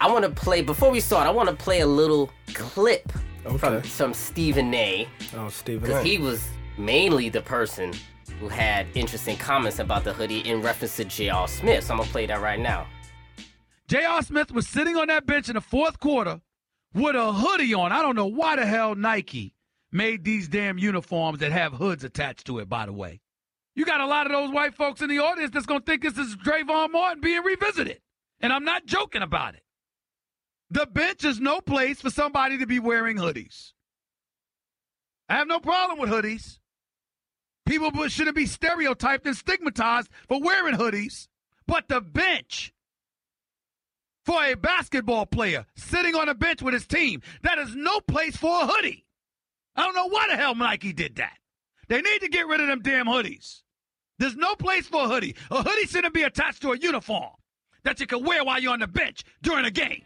I 0.00 0.10
want 0.10 0.24
to 0.24 0.30
play 0.32 0.62
before 0.62 0.90
we 0.90 0.98
start. 0.98 1.28
I 1.28 1.30
want 1.30 1.48
to 1.48 1.54
play 1.54 1.78
a 1.78 1.86
little 1.86 2.32
clip 2.54 3.08
from 3.44 3.54
Okay. 3.54 3.86
some 3.86 4.12
Stephen 4.14 4.74
A. 4.74 5.06
Oh, 5.36 5.48
Stephen. 5.48 5.82
Because 5.82 6.04
A. 6.04 6.08
he 6.08 6.18
was 6.18 6.44
mainly 6.76 7.28
the 7.28 7.40
person 7.40 7.92
who 8.40 8.48
had 8.48 8.88
interesting 8.96 9.36
comments 9.36 9.78
about 9.78 10.02
the 10.02 10.12
hoodie 10.12 10.40
in 10.40 10.60
reference 10.60 10.96
to 10.96 11.04
J.R. 11.04 11.46
Smith. 11.46 11.84
So 11.84 11.94
I'm 11.94 11.98
gonna 12.00 12.10
play 12.10 12.26
that 12.26 12.40
right 12.40 12.58
now. 12.58 12.84
J.R. 13.86 14.22
Smith 14.22 14.50
was 14.50 14.66
sitting 14.66 14.96
on 14.96 15.06
that 15.06 15.24
bench 15.24 15.48
in 15.48 15.54
the 15.54 15.60
fourth 15.60 16.00
quarter 16.00 16.40
with 16.94 17.14
a 17.14 17.32
hoodie 17.32 17.74
on. 17.74 17.92
I 17.92 18.02
don't 18.02 18.16
know 18.16 18.26
why 18.26 18.56
the 18.56 18.66
hell 18.66 18.96
Nike 18.96 19.52
made 19.92 20.24
these 20.24 20.48
damn 20.48 20.78
uniforms 20.78 21.40
that 21.40 21.52
have 21.52 21.72
hoods 21.72 22.04
attached 22.04 22.46
to 22.46 22.58
it, 22.58 22.68
by 22.68 22.86
the 22.86 22.92
way. 22.92 23.20
You 23.74 23.84
got 23.84 24.00
a 24.00 24.06
lot 24.06 24.26
of 24.26 24.32
those 24.32 24.52
white 24.52 24.74
folks 24.74 25.02
in 25.02 25.08
the 25.08 25.18
audience 25.18 25.52
that's 25.52 25.66
going 25.66 25.80
to 25.80 25.86
think 25.86 26.02
this 26.02 26.16
is 26.16 26.36
Trayvon 26.36 26.92
Martin 26.92 27.20
being 27.20 27.42
revisited. 27.42 28.00
And 28.40 28.52
I'm 28.52 28.64
not 28.64 28.86
joking 28.86 29.22
about 29.22 29.54
it. 29.54 29.62
The 30.70 30.86
bench 30.86 31.24
is 31.24 31.40
no 31.40 31.60
place 31.60 32.00
for 32.00 32.10
somebody 32.10 32.58
to 32.58 32.66
be 32.66 32.78
wearing 32.78 33.16
hoodies. 33.16 33.72
I 35.28 35.36
have 35.36 35.48
no 35.48 35.60
problem 35.60 35.98
with 35.98 36.10
hoodies. 36.10 36.58
People 37.66 37.90
shouldn't 38.08 38.36
be 38.36 38.46
stereotyped 38.46 39.26
and 39.26 39.36
stigmatized 39.36 40.08
for 40.28 40.40
wearing 40.40 40.74
hoodies. 40.74 41.28
But 41.66 41.88
the 41.88 42.00
bench, 42.00 42.72
for 44.26 44.42
a 44.42 44.54
basketball 44.54 45.24
player 45.24 45.64
sitting 45.76 46.16
on 46.16 46.28
a 46.28 46.34
bench 46.34 46.60
with 46.60 46.74
his 46.74 46.86
team. 46.86 47.22
That 47.42 47.58
is 47.58 47.74
no 47.76 48.00
place 48.00 48.36
for 48.36 48.62
a 48.62 48.66
hoodie. 48.66 49.05
I 49.76 49.82
don't 49.82 49.94
know 49.94 50.08
why 50.08 50.26
the 50.30 50.36
hell 50.36 50.54
Nike 50.54 50.92
did 50.92 51.16
that. 51.16 51.36
They 51.88 52.00
need 52.00 52.20
to 52.20 52.28
get 52.28 52.46
rid 52.46 52.60
of 52.60 52.68
them 52.68 52.80
damn 52.82 53.06
hoodies. 53.06 53.62
There's 54.18 54.36
no 54.36 54.54
place 54.54 54.86
for 54.86 55.04
a 55.04 55.08
hoodie. 55.08 55.36
A 55.50 55.62
hoodie 55.62 55.86
shouldn't 55.86 56.14
be 56.14 56.22
attached 56.22 56.62
to 56.62 56.72
a 56.72 56.78
uniform 56.78 57.30
that 57.84 58.00
you 58.00 58.06
can 58.06 58.24
wear 58.24 58.44
while 58.44 58.60
you're 58.60 58.72
on 58.72 58.80
the 58.80 58.86
bench 58.86 59.22
during 59.42 59.64
a 59.66 59.70
game. 59.70 60.02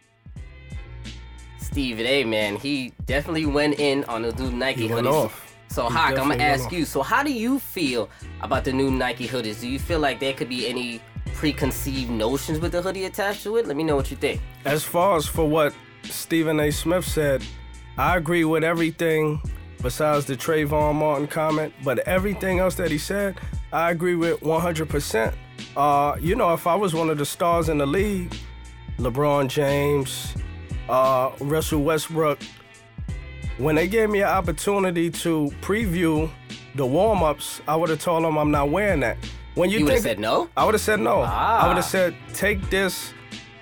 Stephen 1.59 2.05
A. 2.07 2.25
Man, 2.25 2.57
he 2.57 2.93
definitely 3.07 3.47
went 3.47 3.79
in 3.79 4.05
on 4.05 4.23
the 4.23 4.33
new 4.33 4.51
Nike 4.51 4.89
He 4.89 4.93
went 4.93 5.07
hoodies. 5.07 5.25
off. 5.27 5.57
So, 5.69 5.87
He 5.89 5.95
Hawk, 5.95 6.11
I'm 6.19 6.29
gonna 6.29 6.43
ask 6.43 6.67
off. 6.67 6.73
you. 6.73 6.85
So, 6.85 7.01
how 7.03 7.23
do 7.23 7.33
you 7.33 7.61
feel 7.61 8.11
about 8.41 8.65
the 8.65 8.73
new 8.73 8.91
Nike 8.91 9.29
hoodies? 9.29 9.61
Do 9.61 9.69
you 9.69 9.79
feel 9.79 10.01
like 10.01 10.19
there 10.19 10.33
could 10.33 10.49
be 10.49 10.67
any 10.67 11.01
preconceived 11.35 12.11
notions 12.11 12.59
with 12.59 12.73
the 12.73 12.83
hoodie 12.83 13.05
attached 13.05 13.45
to 13.45 13.57
it? 13.57 13.67
Let 13.69 13.77
me 13.77 13.85
know 13.85 13.95
what 13.95 14.11
you 14.11 14.17
think. 14.17 14.41
As 14.65 14.83
far 14.83 15.17
as 15.17 15.27
for 15.27 15.49
what 15.49 15.73
Stephen 16.03 16.59
A. 16.59 16.73
Smith 16.73 17.05
said, 17.05 17.45
I 17.97 18.17
agree 18.17 18.45
with 18.45 18.65
everything 18.65 19.41
besides 19.83 20.27
the 20.27 20.37
Trayvon 20.37 20.95
Martin 20.97 21.27
comment, 21.27 21.73
but 21.85 21.99
everything 22.01 22.59
else 22.59 22.75
that 22.77 22.91
he 22.91 22.99
said, 22.99 23.37
I 23.73 23.91
agree 23.91 24.15
with 24.15 24.41
100%. 24.41 25.35
Uh, 25.77 26.17
you 26.21 26.35
know, 26.35 26.53
if 26.53 26.67
I 26.67 26.75
was 26.75 26.95
one 26.95 27.11
of 27.11 27.19
the 27.19 27.25
stars 27.27 27.69
in 27.69 27.79
the 27.79 27.87
league, 27.87 28.35
LeBron 28.99 29.49
James, 29.49 30.35
uh, 30.89 31.31
Russell 31.41 31.83
Westbrook, 31.83 32.39
when 33.59 33.75
they 33.75 33.87
gave 33.89 34.11
me 34.11 34.21
an 34.21 34.29
opportunity 34.29 35.11
to 35.11 35.51
preview 35.61 36.31
the 36.75 36.87
warm-ups, 36.87 37.61
I 37.69 37.77
would 37.77 37.91
have 37.91 38.01
told 38.01 38.25
them 38.25 38.39
I'm 38.39 38.51
not 38.51 38.71
wearing 38.71 39.01
that. 39.01 39.17
When 39.55 39.69
you, 39.71 39.79
You 39.81 39.85
would've 39.85 39.99
think- 40.03 40.17
said 40.17 40.19
no? 40.21 40.49
I 40.57 40.65
would 40.65 40.75
have 40.75 40.81
said 40.81 41.01
no. 41.01 41.21
I 41.23 41.29
Ah. 41.63 41.69
would 41.69 41.77
have 41.77 41.85
said 41.85 42.15
take 42.33 42.71
this 42.71 43.13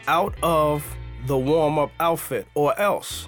out 0.06 0.34
of 0.42 0.84
the 1.26 1.36
warm-up 1.36 1.90
outfit 1.98 2.46
or 2.54 2.78
else. 2.78 3.26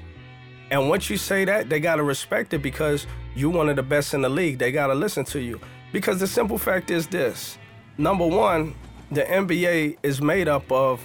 And 0.71 0.89
once 0.89 1.11
you 1.11 1.17
say 1.17 1.45
that, 1.45 1.69
they 1.69 1.81
gotta 1.81 2.03
respect 2.03 2.55
it 2.55 2.63
because 2.63 3.07
you're 3.35 3.51
one 3.51 3.69
of 3.69 3.77
the 3.77 3.83
best 3.83 4.15
in 4.15 4.23
the 4.23 4.29
league. 4.29 4.59
They 4.59 4.73
gotta 4.73 4.95
listen 4.95 5.25
to 5.27 5.41
you. 5.41 5.61
Because 5.93 6.21
the 6.21 6.27
simple 6.27 6.59
fact 6.59 6.91
is 6.91 7.07
this: 7.07 7.59
number 7.99 8.27
one, 8.27 8.75
the 9.11 9.23
NBA 9.23 9.99
is 10.03 10.23
made 10.23 10.49
up 10.49 10.71
of 10.71 11.05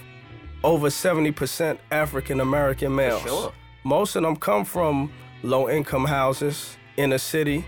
over 0.62 0.88
70% 0.88 1.78
African 1.90 2.40
American 2.40 2.94
males. 2.94 3.22
sure. 3.22 3.52
Most 3.84 4.16
of 4.16 4.22
them 4.22 4.36
come 4.36 4.64
from 4.64 5.12
low 5.42 5.68
income 5.68 6.04
houses 6.06 6.76
in 6.96 7.10
the 7.10 7.18
city. 7.18 7.64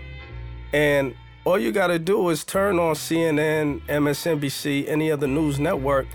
And 0.73 1.15
all 1.45 1.57
you 1.57 1.71
got 1.71 1.87
to 1.87 1.99
do 1.99 2.29
is 2.29 2.43
turn 2.43 2.77
on 2.77 2.95
CNN, 2.95 3.81
MSNBC, 3.87 4.87
any 4.87 5.11
other 5.11 5.27
news 5.27 5.59
network, 5.59 6.07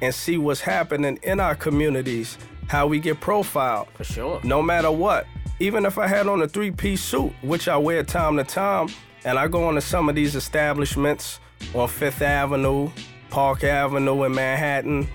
and 0.00 0.14
see 0.14 0.38
what's 0.38 0.60
happening 0.60 1.18
in 1.22 1.40
our 1.40 1.54
communities, 1.54 2.38
how 2.68 2.86
we 2.86 3.00
get 3.00 3.20
profiled. 3.20 3.88
For 3.94 4.04
sure. 4.04 4.40
No 4.44 4.62
matter 4.62 4.90
what. 4.90 5.26
Even 5.60 5.84
if 5.84 5.98
I 5.98 6.06
had 6.06 6.28
on 6.28 6.40
a 6.42 6.48
three 6.48 6.70
piece 6.70 7.02
suit, 7.02 7.32
which 7.42 7.66
I 7.66 7.76
wear 7.76 8.04
time 8.04 8.36
to 8.36 8.44
time, 8.44 8.88
and 9.24 9.38
I 9.38 9.48
go 9.48 9.68
into 9.68 9.80
some 9.80 10.08
of 10.08 10.14
these 10.14 10.36
establishments 10.36 11.40
on 11.74 11.88
Fifth 11.88 12.22
Avenue, 12.22 12.90
Park 13.30 13.64
Avenue 13.64 14.22
in 14.24 14.34
Manhattan, 14.34 15.08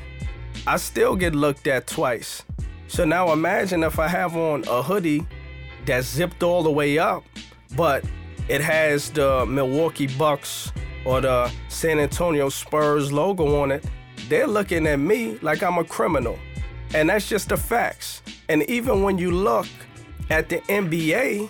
I 0.67 0.77
still 0.77 1.15
get 1.15 1.33
looked 1.33 1.67
at 1.67 1.87
twice. 1.87 2.43
So 2.87 3.05
now 3.05 3.31
imagine 3.31 3.83
if 3.83 3.99
I 3.99 4.07
have 4.07 4.35
on 4.35 4.65
a 4.67 4.83
hoodie 4.83 5.25
that's 5.85 6.07
zipped 6.07 6.43
all 6.43 6.63
the 6.63 6.71
way 6.71 6.97
up, 6.99 7.23
but 7.75 8.03
it 8.49 8.61
has 8.61 9.09
the 9.09 9.45
Milwaukee 9.45 10.07
Bucks 10.07 10.71
or 11.05 11.21
the 11.21 11.51
San 11.69 11.99
Antonio 11.99 12.49
Spurs 12.49 13.11
logo 13.11 13.61
on 13.61 13.71
it. 13.71 13.83
They're 14.27 14.47
looking 14.47 14.85
at 14.87 14.99
me 14.99 15.37
like 15.41 15.63
I'm 15.63 15.77
a 15.77 15.83
criminal. 15.83 16.37
And 16.93 17.09
that's 17.09 17.27
just 17.27 17.49
the 17.49 17.57
facts. 17.57 18.21
And 18.49 18.63
even 18.69 19.03
when 19.03 19.17
you 19.17 19.31
look 19.31 19.67
at 20.29 20.49
the 20.49 20.59
NBA, 20.69 21.49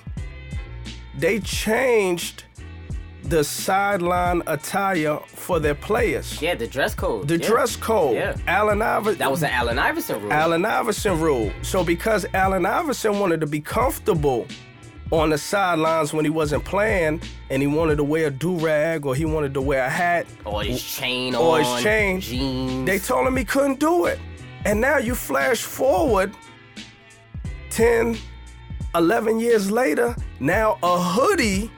they 1.17 1.39
changed 1.39 2.43
the 3.23 3.43
sideline 3.43 4.41
attire 4.47 5.17
for 5.27 5.59
their 5.59 5.75
players. 5.75 6.41
Yeah, 6.41 6.55
the 6.55 6.67
dress 6.67 6.93
code. 6.93 7.27
The 7.27 7.37
Yeah. 7.37 7.47
dress 7.47 7.75
code. 7.75 8.15
Yeah. 8.15 8.35
Allen 8.47 8.81
Iverson. 8.81 9.19
That 9.19 9.31
was 9.31 9.43
an 9.43 9.49
Allen 9.51 9.79
Iverson 9.79 10.21
rule. 10.21 10.33
Allen 10.33 10.65
Iverson 10.65 11.19
rule. 11.21 11.51
So 11.61 11.83
because 11.83 12.25
Allen 12.33 12.65
Iverson 12.65 13.19
wanted 13.19 13.39
to 13.41 13.47
be 13.47 13.61
comfortable 13.61 14.45
on 15.11 15.29
the 15.29 15.37
sidelines 15.37 16.11
when 16.13 16.25
he 16.25 16.31
wasn't 16.31 16.65
playing, 16.65 17.21
and 17.49 17.61
he 17.61 17.67
wanted 17.67 17.95
to 17.97 18.03
wear 18.03 18.27
a 18.27 18.31
do 18.31 18.55
rag 18.57 19.05
or 19.05 19.13
he 19.15 19.25
wanted 19.25 19.53
to 19.53 19.61
wear 19.61 19.83
a 19.85 19.89
hat 19.89 20.25
Or 20.43 20.63
his 20.63 20.81
chain 20.83 21.35
or 21.35 21.59
on. 21.59 21.63
his 21.63 21.83
chain, 21.83 22.19
Jeans. 22.19 22.85
they 22.87 22.97
told 22.99 23.27
him 23.27 23.37
he 23.37 23.45
couldn't 23.45 23.79
do 23.79 24.05
it. 24.05 24.19
And 24.65 24.79
now 24.79 24.97
you 24.97 25.15
flash 25.15 25.61
forward 25.61 26.33
10, 27.69 28.17
11 28.95 29.39
years 29.39 29.69
later, 29.71 30.15
now 30.39 30.77
a 30.83 30.99
hoodie 30.99 31.69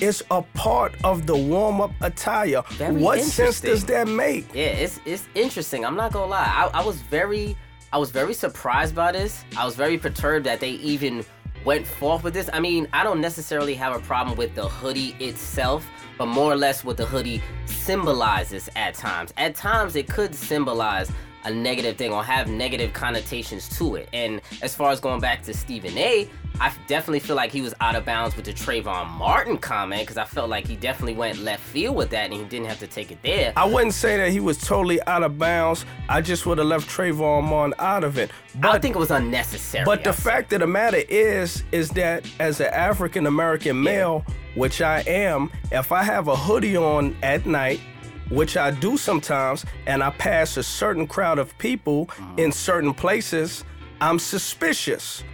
is 0.00 0.22
a 0.30 0.42
part 0.42 0.94
of 1.02 1.26
the 1.26 1.36
warm-up 1.36 1.90
attire. 2.00 2.62
Very 2.72 2.94
what 2.94 3.20
sense 3.20 3.60
does 3.60 3.84
that 3.86 4.06
make? 4.06 4.54
Yeah, 4.54 4.66
it's 4.66 5.00
it's 5.04 5.26
interesting. 5.34 5.84
I'm 5.84 5.96
not 5.96 6.12
gonna 6.12 6.30
lie. 6.30 6.70
I, 6.72 6.80
I 6.80 6.84
was 6.84 7.00
very 7.00 7.56
I 7.92 7.98
was 7.98 8.10
very 8.10 8.34
surprised 8.34 8.94
by 8.94 9.12
this. 9.12 9.44
I 9.56 9.64
was 9.64 9.74
very 9.74 9.98
perturbed 9.98 10.46
that 10.46 10.60
they 10.60 10.70
even 10.70 11.24
went 11.64 11.86
forth 11.86 12.22
with 12.22 12.34
this. 12.34 12.48
I 12.52 12.60
mean, 12.60 12.86
I 12.92 13.02
don't 13.02 13.20
necessarily 13.20 13.74
have 13.74 13.96
a 13.96 14.00
problem 14.00 14.36
with 14.36 14.54
the 14.54 14.68
hoodie 14.68 15.16
itself, 15.18 15.88
but 16.16 16.26
more 16.26 16.52
or 16.52 16.56
less 16.56 16.84
what 16.84 16.96
the 16.96 17.06
hoodie 17.06 17.42
symbolizes 17.66 18.68
at 18.76 18.94
times. 18.94 19.32
At 19.36 19.54
times 19.56 19.96
it 19.96 20.08
could 20.08 20.34
symbolize 20.34 21.10
a 21.48 21.54
negative 21.54 21.96
thing 21.96 22.12
or 22.12 22.22
have 22.22 22.48
negative 22.48 22.92
connotations 22.92 23.68
to 23.78 23.96
it. 23.96 24.08
And 24.12 24.40
as 24.62 24.74
far 24.74 24.92
as 24.92 25.00
going 25.00 25.20
back 25.20 25.42
to 25.44 25.54
Stephen 25.54 25.96
A, 25.96 26.28
I 26.60 26.72
definitely 26.86 27.20
feel 27.20 27.36
like 27.36 27.50
he 27.50 27.62
was 27.62 27.72
out 27.80 27.94
of 27.94 28.04
bounds 28.04 28.36
with 28.36 28.44
the 28.44 28.52
Trayvon 28.52 29.08
Martin 29.10 29.58
comment 29.58 30.02
because 30.02 30.16
I 30.16 30.24
felt 30.24 30.50
like 30.50 30.66
he 30.66 30.76
definitely 30.76 31.14
went 31.14 31.38
left 31.38 31.62
field 31.62 31.96
with 31.96 32.10
that 32.10 32.24
and 32.24 32.34
he 32.34 32.44
didn't 32.44 32.66
have 32.66 32.80
to 32.80 32.86
take 32.86 33.10
it 33.10 33.22
there. 33.22 33.52
I 33.56 33.64
wouldn't 33.64 33.94
say 33.94 34.16
that 34.18 34.30
he 34.30 34.40
was 34.40 34.58
totally 34.58 35.00
out 35.06 35.22
of 35.22 35.38
bounds. 35.38 35.86
I 36.08 36.20
just 36.20 36.46
would 36.46 36.58
have 36.58 36.66
left 36.66 36.88
Trayvon 36.88 37.44
Martin 37.44 37.74
out 37.78 38.04
of 38.04 38.18
it. 38.18 38.30
But 38.56 38.74
I 38.74 38.78
think 38.78 38.96
it 38.96 38.98
was 38.98 39.10
unnecessary. 39.10 39.84
But 39.84 40.04
the 40.04 40.12
fact 40.12 40.52
of 40.52 40.60
the 40.60 40.66
matter 40.66 41.02
is, 41.08 41.64
is 41.72 41.90
that 41.90 42.28
as 42.40 42.60
an 42.60 42.72
African 42.74 43.26
American 43.26 43.82
male, 43.82 44.24
which 44.54 44.82
I 44.82 45.00
am, 45.06 45.50
if 45.70 45.92
I 45.92 46.02
have 46.02 46.28
a 46.28 46.36
hoodie 46.36 46.76
on 46.76 47.16
at 47.22 47.46
night, 47.46 47.80
which 48.30 48.56
I 48.56 48.70
do 48.70 48.96
sometimes, 48.96 49.64
and 49.86 50.02
I 50.02 50.10
pass 50.10 50.56
a 50.56 50.62
certain 50.62 51.06
crowd 51.06 51.38
of 51.38 51.56
people 51.58 52.10
in 52.36 52.52
certain 52.52 52.94
places, 52.94 53.64
I'm 54.00 54.18
suspicious. 54.18 55.24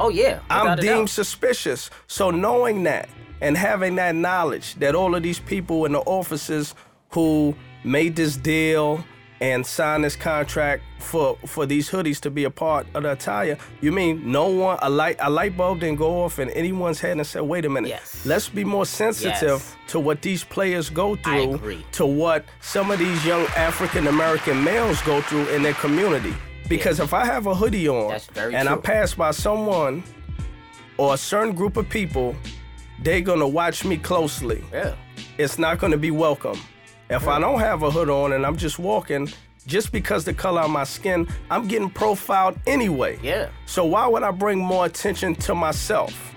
Oh 0.00 0.08
yeah, 0.08 0.40
I'm 0.50 0.76
deemed 0.76 1.06
doubt. 1.06 1.10
suspicious. 1.10 1.90
So 2.06 2.30
knowing 2.30 2.82
that 2.84 3.08
and 3.40 3.56
having 3.56 3.96
that 3.96 4.14
knowledge 4.14 4.74
that 4.76 4.94
all 4.94 5.14
of 5.14 5.22
these 5.22 5.38
people 5.38 5.84
in 5.84 5.92
the 5.92 6.00
offices 6.00 6.74
who 7.10 7.54
made 7.84 8.16
this 8.16 8.36
deal 8.36 9.04
and 9.42 9.66
sign 9.66 10.02
this 10.02 10.14
contract 10.14 10.84
for 11.00 11.36
for 11.46 11.66
these 11.66 11.90
hoodies 11.90 12.20
to 12.20 12.30
be 12.30 12.44
a 12.44 12.50
part 12.50 12.86
of 12.94 13.02
the 13.02 13.10
attire, 13.12 13.58
you 13.80 13.90
mean 13.90 14.22
no 14.30 14.46
one 14.48 14.78
a 14.82 14.88
light 14.88 15.16
a 15.18 15.28
light 15.28 15.56
bulb 15.56 15.80
didn't 15.80 15.98
go 15.98 16.22
off 16.22 16.38
in 16.38 16.48
anyone's 16.50 17.00
head 17.00 17.16
and 17.16 17.26
said, 17.26 17.42
wait 17.42 17.64
a 17.64 17.68
minute, 17.68 17.88
Yes. 17.88 18.24
let's 18.24 18.48
be 18.48 18.64
more 18.64 18.86
sensitive 18.86 19.60
Yes. 19.60 19.76
to 19.88 19.98
what 19.98 20.22
these 20.22 20.44
players 20.44 20.88
go 20.90 21.16
through, 21.16 21.82
to 21.98 22.06
what 22.06 22.44
some 22.60 22.92
of 22.92 22.98
these 23.00 23.26
young 23.26 23.44
African 23.56 24.06
American 24.06 24.62
males 24.62 25.02
go 25.02 25.20
through 25.22 25.48
in 25.48 25.62
their 25.64 25.74
community. 25.74 26.34
Because 26.68 27.00
if 27.00 27.12
I 27.12 27.24
have 27.26 27.46
a 27.48 27.54
hoodie 27.54 27.88
on 27.88 28.18
and 28.36 28.68
I 28.68 28.76
pass 28.76 29.12
by 29.14 29.32
someone 29.32 30.04
or 30.98 31.14
a 31.14 31.18
certain 31.18 31.52
group 31.54 31.76
of 31.76 31.88
people, 31.88 32.36
they're 33.02 33.20
gonna 33.20 33.48
watch 33.48 33.84
me 33.84 33.96
closely. 33.96 34.62
Yeah. 34.72 34.94
It's 35.36 35.58
not 35.58 35.78
gonna 35.80 35.98
be 35.98 36.12
welcome. 36.12 36.58
If 37.10 37.28
I 37.28 37.38
don't 37.38 37.60
have 37.60 37.82
a 37.82 37.90
hood 37.90 38.08
on 38.08 38.32
and 38.32 38.46
I'm 38.46 38.56
just 38.56 38.78
walking, 38.78 39.28
just 39.66 39.92
because 39.92 40.24
the 40.24 40.34
color 40.34 40.62
of 40.62 40.70
my 40.70 40.84
skin, 40.84 41.28
I'm 41.50 41.68
getting 41.68 41.90
profiled 41.90 42.58
anyway. 42.66 43.18
Yeah. 43.22 43.48
So 43.66 43.84
why 43.84 44.06
would 44.06 44.22
I 44.22 44.30
bring 44.30 44.58
more 44.58 44.86
attention 44.86 45.34
to 45.36 45.54
myself? 45.54 46.34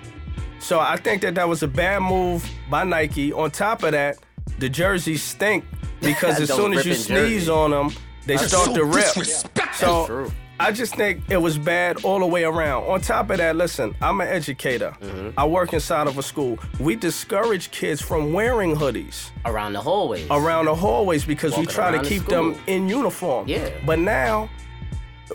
So 0.60 0.80
I 0.80 0.98
think 0.98 1.22
that 1.22 1.36
that 1.36 1.48
was 1.48 1.64
a 1.64 1.68
bad 1.68 2.02
move 2.02 2.48
by 2.70 2.84
Nike. 2.84 3.32
On 3.32 3.50
top 3.52 3.84
of 3.84 3.92
that, 3.92 4.18
the 4.60 4.70
jerseys 4.70 5.24
stink 5.24 5.64
because 6.02 6.40
as 6.40 6.50
soon 6.54 6.74
as 6.74 6.86
you 6.86 6.94
sneeze 6.94 7.08
jerseys. 7.46 7.50
on 7.50 7.72
them, 7.72 7.92
they 8.26 8.36
That's 8.36 8.48
start 8.48 8.66
so 8.68 8.76
to 8.76 8.84
rip. 8.86 9.06
disrespectful. 9.06 9.74
So 9.74 9.96
That's 9.96 10.08
true. 10.08 10.32
I 10.60 10.72
just 10.72 10.96
think 10.96 11.22
it 11.30 11.38
was 11.38 11.58
bad 11.58 12.04
all 12.06 12.20
the 12.20 12.26
way 12.26 12.44
around. 12.46 12.84
On 12.86 13.02
top 13.02 13.30
of 13.30 13.38
that, 13.38 13.56
listen, 13.58 13.94
I'm 14.02 14.22
an 14.22 14.28
educator. 14.30 14.96
Mm-hmm. 15.02 15.38
I 15.38 15.46
work 15.46 15.74
inside 15.74 16.08
of 16.08 16.18
a 16.18 16.24
school. 16.24 16.58
We 16.80 16.96
discourage 16.96 17.72
kids 17.72 18.02
from 18.02 18.32
wearing 18.32 18.74
hoodies 18.76 19.32
around 19.46 19.74
the 19.74 19.82
hallways. 19.82 20.28
around 20.32 20.66
the 20.66 20.76
hallways 20.76 21.26
because 21.26 21.58
we 21.58 21.66
try 21.66 21.92
to 21.92 21.98
around 21.98 22.06
the 22.06 22.10
keep 22.10 22.26
them 22.26 22.56
in 22.68 22.88
uniform. 22.88 23.50
Yeah. 23.50 23.70
But 23.86 24.00
now, 24.00 24.50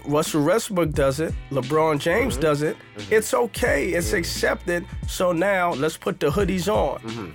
Russell 0.07 0.43
Westbrook 0.43 0.93
does 0.93 1.21
it. 1.21 1.35
LeBron 1.51 1.99
James 1.99 2.35
Mm-hmm. 2.35 2.41
does 2.43 2.62
it. 2.62 2.77
It's 3.11 3.35
okay. 3.35 3.89
It's 3.91 4.14
accepted. 4.14 4.87
So 5.07 5.33
now 5.33 5.75
let's 5.75 5.99
put 5.99 6.18
the 6.18 6.31
hoodies 6.31 6.66
on. 6.73 7.35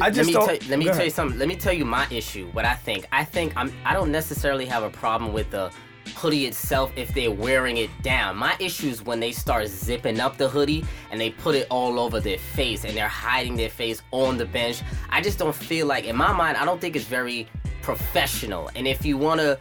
I 0.00 0.10
just 0.10 0.18
let 0.18 0.26
me 0.26 0.32
don't. 0.32 0.46
Tell, 0.60 0.68
let 0.70 0.78
me 0.78 0.84
tell 0.86 1.04
you 1.04 1.10
something. 1.10 1.38
Let 1.38 1.48
me 1.48 1.56
tell 1.56 1.72
you 1.72 1.84
my 1.84 2.06
issue. 2.10 2.48
What 2.52 2.64
I 2.64 2.74
think. 2.74 3.06
I 3.12 3.24
think 3.24 3.52
I'm. 3.56 3.72
I 3.84 3.92
don't 3.92 4.12
necessarily 4.12 4.64
have 4.66 4.82
a 4.82 4.90
problem 4.90 5.32
with 5.32 5.50
the 5.50 5.70
hoodie 6.14 6.46
itself 6.46 6.92
if 6.96 7.12
they're 7.14 7.30
wearing 7.30 7.76
it 7.76 7.90
down. 8.02 8.36
My 8.36 8.56
issue 8.60 8.88
is 8.88 9.02
when 9.02 9.20
they 9.20 9.32
start 9.32 9.68
zipping 9.68 10.20
up 10.20 10.36
the 10.36 10.48
hoodie 10.48 10.84
and 11.10 11.20
they 11.20 11.30
put 11.30 11.54
it 11.54 11.66
all 11.70 11.98
over 11.98 12.20
their 12.20 12.38
face 12.38 12.84
and 12.84 12.96
they're 12.96 13.08
hiding 13.08 13.56
their 13.56 13.70
face 13.70 14.02
on 14.12 14.36
the 14.36 14.46
bench. 14.46 14.82
I 15.10 15.20
just 15.20 15.38
don't 15.38 15.54
feel 15.54 15.86
like, 15.86 16.04
in 16.04 16.16
my 16.16 16.32
mind, 16.32 16.56
I 16.56 16.64
don't 16.64 16.80
think 16.80 16.96
it's 16.96 17.04
very 17.04 17.48
professional. 17.82 18.70
And 18.74 18.86
if 18.86 19.04
you 19.04 19.16
want 19.16 19.40
to 19.40 19.58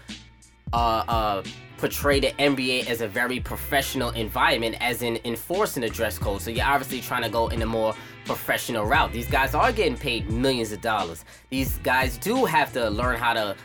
uh, 0.73 1.03
uh, 1.07 1.43
portray 1.77 2.19
the 2.19 2.31
NBA 2.39 2.87
as 2.87 3.01
a 3.01 3.07
very 3.07 3.39
professional 3.39 4.09
environment, 4.11 4.75
as 4.79 5.01
in 5.01 5.19
enforcing 5.25 5.83
a 5.83 5.89
dress 5.89 6.17
code, 6.17 6.41
so 6.41 6.49
you're 6.49 6.65
obviously 6.65 7.01
trying 7.01 7.23
to 7.23 7.29
go 7.29 7.47
in 7.49 7.61
a 7.61 7.65
more 7.65 7.93
professional 8.25 8.85
route. 8.85 9.11
These 9.11 9.29
guys 9.29 9.53
are 9.53 9.71
getting 9.71 9.97
paid 9.97 10.29
millions 10.29 10.71
of 10.71 10.81
dollars. 10.81 11.25
These 11.49 11.77
guys 11.79 12.17
do 12.17 12.45
have 12.45 12.73
to 12.73 12.89
learn 12.89 13.17
how 13.17 13.33
to 13.33 13.55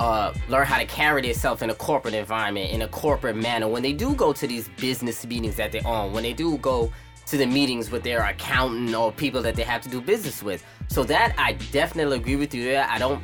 uh, 0.00 0.32
learn 0.48 0.66
how 0.66 0.78
to 0.78 0.86
carry 0.86 1.22
themselves 1.22 1.62
in 1.62 1.70
a 1.70 1.74
corporate 1.74 2.14
environment, 2.14 2.70
in 2.70 2.82
a 2.82 2.88
corporate 2.88 3.36
manner. 3.36 3.68
When 3.68 3.82
they 3.82 3.92
do 3.92 4.14
go 4.14 4.32
to 4.32 4.46
these 4.46 4.68
business 4.80 5.26
meetings 5.26 5.56
that 5.56 5.72
they're 5.72 5.86
on, 5.86 6.12
when 6.12 6.22
they 6.22 6.32
do 6.32 6.58
go 6.58 6.92
to 7.26 7.36
the 7.36 7.46
meetings 7.46 7.90
with 7.90 8.02
their 8.02 8.24
accountant 8.24 8.94
or 8.94 9.10
people 9.10 9.42
that 9.42 9.56
they 9.56 9.64
have 9.64 9.80
to 9.82 9.88
do 9.88 10.00
business 10.00 10.42
with. 10.42 10.64
So 10.88 11.02
that 11.04 11.34
I 11.38 11.54
definitely 11.72 12.16
agree 12.18 12.36
with 12.36 12.54
you 12.54 12.64
there. 12.64 12.86
I 12.88 12.98
don't 12.98 13.22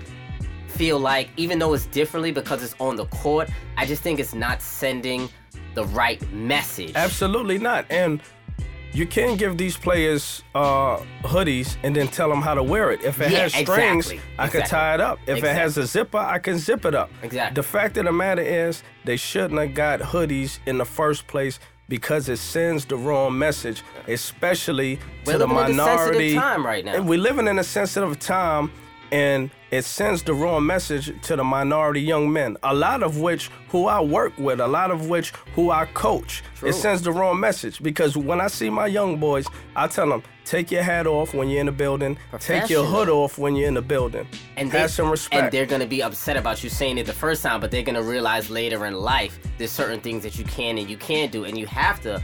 feel 0.67 0.99
like, 0.99 1.29
even 1.37 1.59
though 1.59 1.75
it's 1.75 1.87
differently 1.87 2.33
because 2.33 2.63
it's 2.63 2.75
on 2.81 2.97
the 2.97 3.07
court, 3.07 3.49
I 3.77 3.87
just 3.87 4.03
think 4.03 4.19
it's 4.19 4.35
not 4.35 4.61
sending 4.61 5.29
the 5.75 5.85
right 5.87 6.21
message. 6.33 6.93
Absolutely 6.97 7.59
not. 7.59 7.87
And 7.91 8.21
you 8.93 9.07
can't 9.07 9.39
give 9.39 9.57
these 9.57 9.77
players 9.77 10.43
uh, 10.55 10.99
hoodies 11.23 11.77
and 11.83 11.97
then 11.97 12.09
tell 12.09 12.29
them 12.29 12.43
how 12.43 12.55
to 12.55 12.63
wear 12.63 12.91
it. 12.91 13.03
If 13.03 13.21
it 13.21 13.31
Yeah, 13.33 13.41
has 13.49 13.55
strings, 13.55 14.11
exactly. 14.11 14.21
I 14.39 14.49
can 14.49 14.61
Exactly. 14.63 14.71
tie 14.71 14.95
it 14.95 15.01
up. 15.01 15.19
If 15.27 15.39
it 15.45 15.55
has 15.55 15.79
a 15.79 15.87
zipper, 15.87 16.19
I 16.19 16.39
can 16.39 16.59
zip 16.59 16.85
it 16.85 16.95
up. 16.95 17.11
Exactly. 17.23 17.55
The 17.55 17.63
fact 17.63 17.97
of 17.97 18.05
the 18.05 18.13
matter 18.13 18.43
is, 18.43 18.83
they 19.05 19.17
shouldn't 19.17 19.59
have 19.61 19.75
got 19.75 20.01
hoodies 20.01 20.59
in 20.67 20.79
the 20.79 20.85
first 20.85 21.27
place 21.27 21.59
because 21.89 22.29
it 22.29 22.39
sends 22.39 22.85
the 22.85 22.97
wrong 22.97 23.39
message, 23.39 23.83
especially 24.09 24.99
We're 25.27 25.33
to 25.33 25.39
the 25.39 25.47
living 25.47 25.75
in 25.75 25.81
a 25.81 25.85
sensitive 25.85 26.15
minority. 26.15 26.35
time 26.35 26.65
right 26.67 26.85
now. 26.85 26.95
And 26.95 27.09
We're 27.09 27.19
living 27.19 27.49
in 27.49 27.59
a 27.59 27.65
sensitive 27.65 28.19
time, 28.19 28.71
and 29.13 29.51
it 29.71 29.85
sends 29.85 30.23
the 30.23 30.33
wrong 30.33 30.65
message 30.67 31.21
to 31.23 31.37
the 31.37 31.45
minority 31.45 32.01
young 32.01 32.33
men. 32.33 32.57
A 32.63 32.75
lot 32.75 33.03
of 33.03 33.21
which 33.21 33.49
who 33.69 33.87
I 33.87 34.01
work 34.01 34.37
with, 34.39 34.59
a 34.59 34.67
lot 34.67 34.91
of 34.91 35.09
which 35.09 35.31
who 35.55 35.71
I 35.71 35.85
coach. 35.85 36.43
True. 36.57 36.71
It 36.71 36.73
sends 36.73 37.03
the 37.03 37.13
wrong 37.13 37.39
message 37.39 37.83
because 37.83 38.17
when 38.17 38.41
I 38.41 38.47
see 38.47 38.71
my 38.71 38.87
young 38.87 39.19
boys, 39.19 39.47
I 39.77 39.87
tell 39.87 40.09
them 40.09 40.23
take 40.47 40.71
your 40.71 40.83
hat 40.83 41.07
off 41.07 41.35
when 41.35 41.49
you're 41.49 41.61
in 41.61 41.67
the 41.67 41.73
building, 41.73 42.19
take 42.41 42.69
your 42.69 42.85
hood 42.85 43.09
off 43.09 43.39
when 43.39 43.55
you're 43.55 43.69
in 43.69 43.75
the 43.75 43.83
building. 43.83 44.27
and 44.57 44.73
have 44.73 44.83
they, 44.83 44.89
some 44.89 45.11
respect. 45.11 45.43
And 45.43 45.53
they're 45.53 45.67
gonna 45.67 45.87
be 45.87 46.03
upset 46.03 46.37
about 46.39 46.65
you 46.65 46.71
saying 46.71 46.97
it 46.97 47.07
the 47.07 47.13
first 47.13 47.43
time, 47.43 47.61
but 47.61 47.71
they're 47.71 47.83
gonna 47.83 48.03
realize 48.03 48.49
later 48.51 48.87
in 48.87 48.95
life 48.95 49.39
there's 49.59 49.71
certain 49.71 50.01
things 50.01 50.23
that 50.23 50.39
you 50.39 50.45
can 50.45 50.79
and 50.79 50.89
you 50.89 50.97
can't 50.97 51.31
do, 51.31 51.45
and 51.45 51.59
you 51.59 51.67
have 51.67 52.01
to 52.03 52.23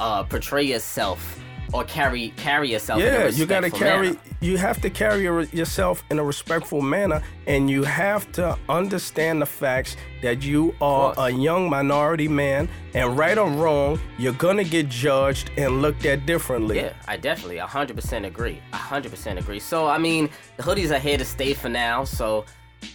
uh, 0.00 0.24
portray 0.24 0.64
yourself 0.64 1.40
or 1.72 1.84
carry 1.84 2.30
carry 2.36 2.70
yourself. 2.72 3.00
in 3.00 3.06
a 3.06 3.10
yeah, 3.10 3.28
you 3.28 3.46
got 3.46 3.60
to 3.60 3.70
carry. 3.70 4.08
manner. 4.08 4.20
You 4.40 4.56
have 4.58 4.80
to 4.82 4.90
carry 4.90 5.24
yourself 5.24 6.04
in 6.10 6.18
a 6.18 6.24
respectful 6.24 6.82
manner, 6.82 7.22
and 7.46 7.70
you 7.70 7.84
have 7.84 8.30
to 8.32 8.58
understand 8.68 9.42
the 9.42 9.46
facts 9.46 9.96
that 10.22 10.42
you 10.42 10.74
are 10.80 11.14
a 11.16 11.30
young 11.30 11.68
minority 11.70 12.28
man, 12.28 12.68
and 12.94 13.16
right 13.16 13.38
or 13.38 13.50
wrong, 13.50 13.98
you're 14.18 14.32
gonna 14.34 14.64
get 14.64 14.88
judged 14.88 15.50
and 15.56 15.82
looked 15.82 16.04
at 16.04 16.26
differently. 16.26 16.76
Yeah, 16.76 16.92
I 17.08 17.16
definitely 17.16 17.58
100% 17.58 18.26
agree. 18.26 18.60
100% 18.72 19.38
agree. 19.38 19.58
So, 19.60 19.86
I 19.86 19.98
mean, 19.98 20.28
the 20.56 20.62
hoodies 20.62 20.94
are 20.94 20.98
here 20.98 21.18
to 21.18 21.24
stay 21.24 21.54
for 21.54 21.68
now. 21.68 22.04
So, 22.04 22.44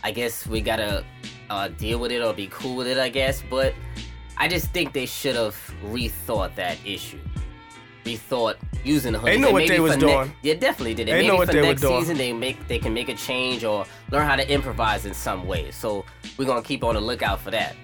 I 0.04 0.12
guess 0.12 0.48
we 0.48 0.62
gotta 0.62 1.04
uh, 1.50 1.68
deal 1.70 2.00
with 2.00 2.12
it 2.12 2.22
or 2.22 2.34
be 2.34 2.48
cool 2.48 2.76
with 2.76 2.88
it, 2.88 2.98
I 2.98 3.10
guess. 3.10 3.44
But 3.50 3.74
I 4.38 4.48
just 4.48 4.72
think 4.72 4.94
they 4.94 5.06
should 5.06 5.36
have 5.36 5.56
rethought 5.84 6.56
that 6.56 6.78
issue. 6.86 7.20
Rethought 8.18 8.56
using 8.84 9.14
the 9.14 9.20
hoodies. 9.20 9.26
They 9.26 9.38
know 9.38 9.52
what 9.52 9.68
they 9.68 9.80
was 9.80 9.98
ne- 9.98 10.00
doing. 10.02 10.34
yeah, 10.42 10.54
definitely 10.56 10.94
did. 10.96 11.08
They 11.08 11.14
maybe 11.14 11.28
know 11.28 11.36
what 11.36 11.48
for 11.48 11.54
they 11.54 11.62
were 11.62 11.68
next 11.68 11.82
doing. 11.82 12.00
season, 12.02 12.18
they 12.18 12.34
make 12.34 12.68
they 12.68 12.80
can 12.80 12.94
make 12.94 13.10
a 13.10 13.16
change 13.16 13.64
or 13.64 13.86
learn 14.12 14.26
how 14.28 14.36
to 14.36 14.50
improvise 14.52 15.06
in 15.06 15.14
some 15.14 15.48
way. 15.48 15.72
So 15.72 16.06
we're 16.38 16.46
gonna 16.46 16.62
keep 16.62 16.84
on 16.84 16.96
the 16.96 17.02
lookout 17.02 17.40
for 17.42 17.52
that. 17.52 17.76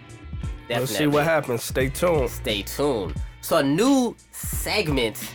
Definitely. 0.68 0.76
Let's 0.80 0.98
see 0.98 1.08
what 1.08 1.24
happens. 1.24 1.64
Stay 1.64 1.90
tuned. 1.90 2.30
Stay 2.30 2.62
tuned. 2.64 3.16
So 3.42 3.58
a 3.58 3.64
new 3.64 4.16
segment 4.32 5.34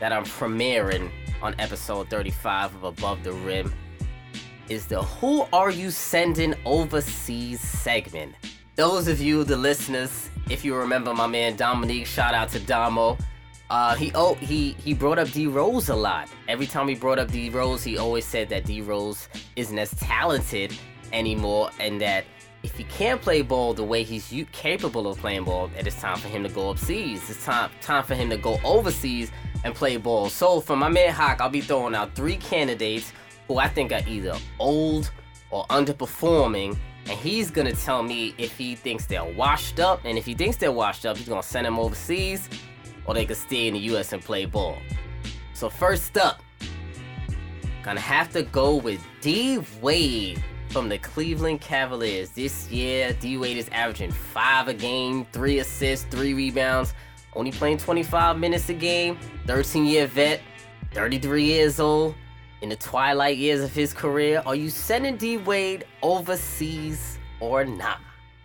that 0.00 0.12
I'm 0.12 0.24
premiering 0.24 1.10
on 1.40 1.54
episode 1.58 2.08
35 2.10 2.74
of 2.76 2.84
Above 2.84 3.22
the 3.22 3.32
Rim 3.32 3.72
is 4.68 4.86
the 4.86 5.02
Who 5.02 5.46
Are 5.52 5.70
You 5.70 5.90
Sending 5.90 6.54
Overseas 6.64 7.60
segment. 7.60 8.34
Those 8.76 9.06
of 9.06 9.20
you, 9.20 9.44
the 9.44 9.56
listeners, 9.56 10.30
if 10.50 10.64
you 10.64 10.74
remember 10.74 11.14
my 11.14 11.26
man 11.28 11.54
Dominique, 11.54 12.06
shout 12.06 12.34
out 12.34 12.48
to 12.50 12.58
Damo. 12.58 13.16
Uh, 13.70 13.94
he 13.94 14.12
oh 14.14 14.34
he 14.34 14.72
he 14.84 14.92
brought 14.92 15.18
up 15.18 15.30
D 15.30 15.46
Rose 15.46 15.88
a 15.88 15.96
lot. 15.96 16.28
Every 16.48 16.66
time 16.66 16.86
he 16.88 16.94
brought 16.94 17.18
up 17.18 17.30
D 17.30 17.48
Rose, 17.50 17.82
he 17.82 17.96
always 17.98 18.24
said 18.24 18.48
that 18.50 18.64
D 18.64 18.80
Rose 18.82 19.28
isn't 19.56 19.78
as 19.78 19.90
talented 19.94 20.76
anymore, 21.12 21.70
and 21.80 22.00
that 22.00 22.24
if 22.62 22.76
he 22.76 22.84
can't 22.84 23.20
play 23.20 23.42
ball 23.42 23.74
the 23.74 23.84
way 23.84 24.02
he's 24.02 24.32
capable 24.52 25.06
of 25.06 25.18
playing 25.18 25.44
ball, 25.44 25.70
it's 25.76 26.00
time 26.00 26.18
for 26.18 26.28
him 26.28 26.42
to 26.42 26.48
go 26.48 26.68
overseas. 26.68 27.28
It's 27.30 27.44
time 27.44 27.70
time 27.80 28.04
for 28.04 28.14
him 28.14 28.30
to 28.30 28.36
go 28.36 28.58
overseas 28.64 29.30
and 29.64 29.74
play 29.74 29.96
ball. 29.96 30.28
So 30.28 30.60
for 30.60 30.76
my 30.76 30.88
man 30.88 31.12
Hawk, 31.12 31.40
I'll 31.40 31.48
be 31.48 31.60
throwing 31.60 31.94
out 31.94 32.14
three 32.14 32.36
candidates 32.36 33.12
who 33.48 33.58
I 33.58 33.68
think 33.68 33.92
are 33.92 34.02
either 34.06 34.36
old 34.58 35.10
or 35.50 35.66
underperforming. 35.66 36.76
And 37.06 37.18
he's 37.18 37.50
gonna 37.50 37.74
tell 37.74 38.02
me 38.02 38.34
if 38.38 38.56
he 38.56 38.74
thinks 38.74 39.04
they're 39.04 39.24
washed 39.24 39.78
up, 39.78 40.00
and 40.04 40.16
if 40.16 40.24
he 40.24 40.32
thinks 40.32 40.56
they're 40.56 40.72
washed 40.72 41.04
up, 41.04 41.18
he's 41.18 41.28
gonna 41.28 41.42
send 41.42 41.66
them 41.66 41.78
overseas, 41.78 42.48
or 43.06 43.14
they 43.14 43.26
could 43.26 43.36
stay 43.36 43.68
in 43.68 43.74
the 43.74 43.80
U.S. 43.80 44.12
and 44.12 44.22
play 44.22 44.44
ball. 44.44 44.78
So 45.52 45.68
first 45.68 46.16
up, 46.16 46.42
gonna 47.82 48.00
have 48.00 48.32
to 48.32 48.42
go 48.42 48.76
with 48.76 49.04
D 49.20 49.60
Wade 49.80 50.42
from 50.70 50.88
the 50.88 50.98
Cleveland 50.98 51.60
Cavaliers. 51.60 52.30
This 52.30 52.70
year, 52.70 53.16
D 53.20 53.38
Wade 53.38 53.56
is 53.56 53.68
averaging 53.70 54.10
five 54.10 54.68
a 54.68 54.74
game, 54.74 55.26
three 55.32 55.58
assists, 55.58 56.06
three 56.10 56.34
rebounds, 56.34 56.94
only 57.34 57.52
playing 57.52 57.78
25 57.78 58.38
minutes 58.38 58.68
a 58.68 58.74
game. 58.74 59.18
13 59.46 59.84
year 59.84 60.06
vet, 60.06 60.40
33 60.92 61.44
years 61.44 61.78
old, 61.78 62.14
in 62.62 62.68
the 62.70 62.76
twilight 62.76 63.36
years 63.36 63.60
of 63.60 63.72
his 63.72 63.92
career. 63.92 64.42
Are 64.46 64.54
you 64.54 64.70
sending 64.70 65.16
D 65.16 65.36
Wade 65.36 65.84
overseas 66.02 67.18
or 67.40 67.64
not? 67.64 68.00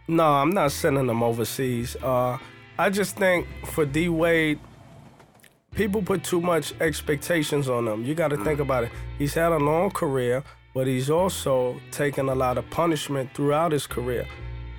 No, 0.08 0.26
I'm 0.26 0.50
not 0.50 0.72
sending 0.72 1.08
him 1.08 1.24
overseas. 1.24 1.96
Uh, 1.96 2.38
I 2.80 2.90
just 2.90 3.16
think 3.18 3.46
for 3.74 3.86
D 3.86 4.08
Wade, 4.10 4.60
people 5.76 6.02
put 6.02 6.24
too 6.24 6.42
much 6.42 6.74
expectations 6.80 7.68
on 7.70 7.88
him. 7.88 8.06
You 8.06 8.16
got 8.16 8.30
to 8.30 8.38
Mm. 8.38 8.44
think 8.46 8.60
about 8.60 8.86
it. 8.86 8.92
He's 9.18 9.34
had 9.34 9.52
a 9.52 9.58
long 9.58 9.92
career, 9.92 10.44
but 10.74 10.88
he's 10.88 11.10
also 11.10 11.80
taken 11.92 12.30
a 12.30 12.36
lot 12.36 12.58
of 12.58 12.70
punishment 12.70 13.34
throughout 13.34 13.72
his 13.74 13.86
career. 13.86 14.26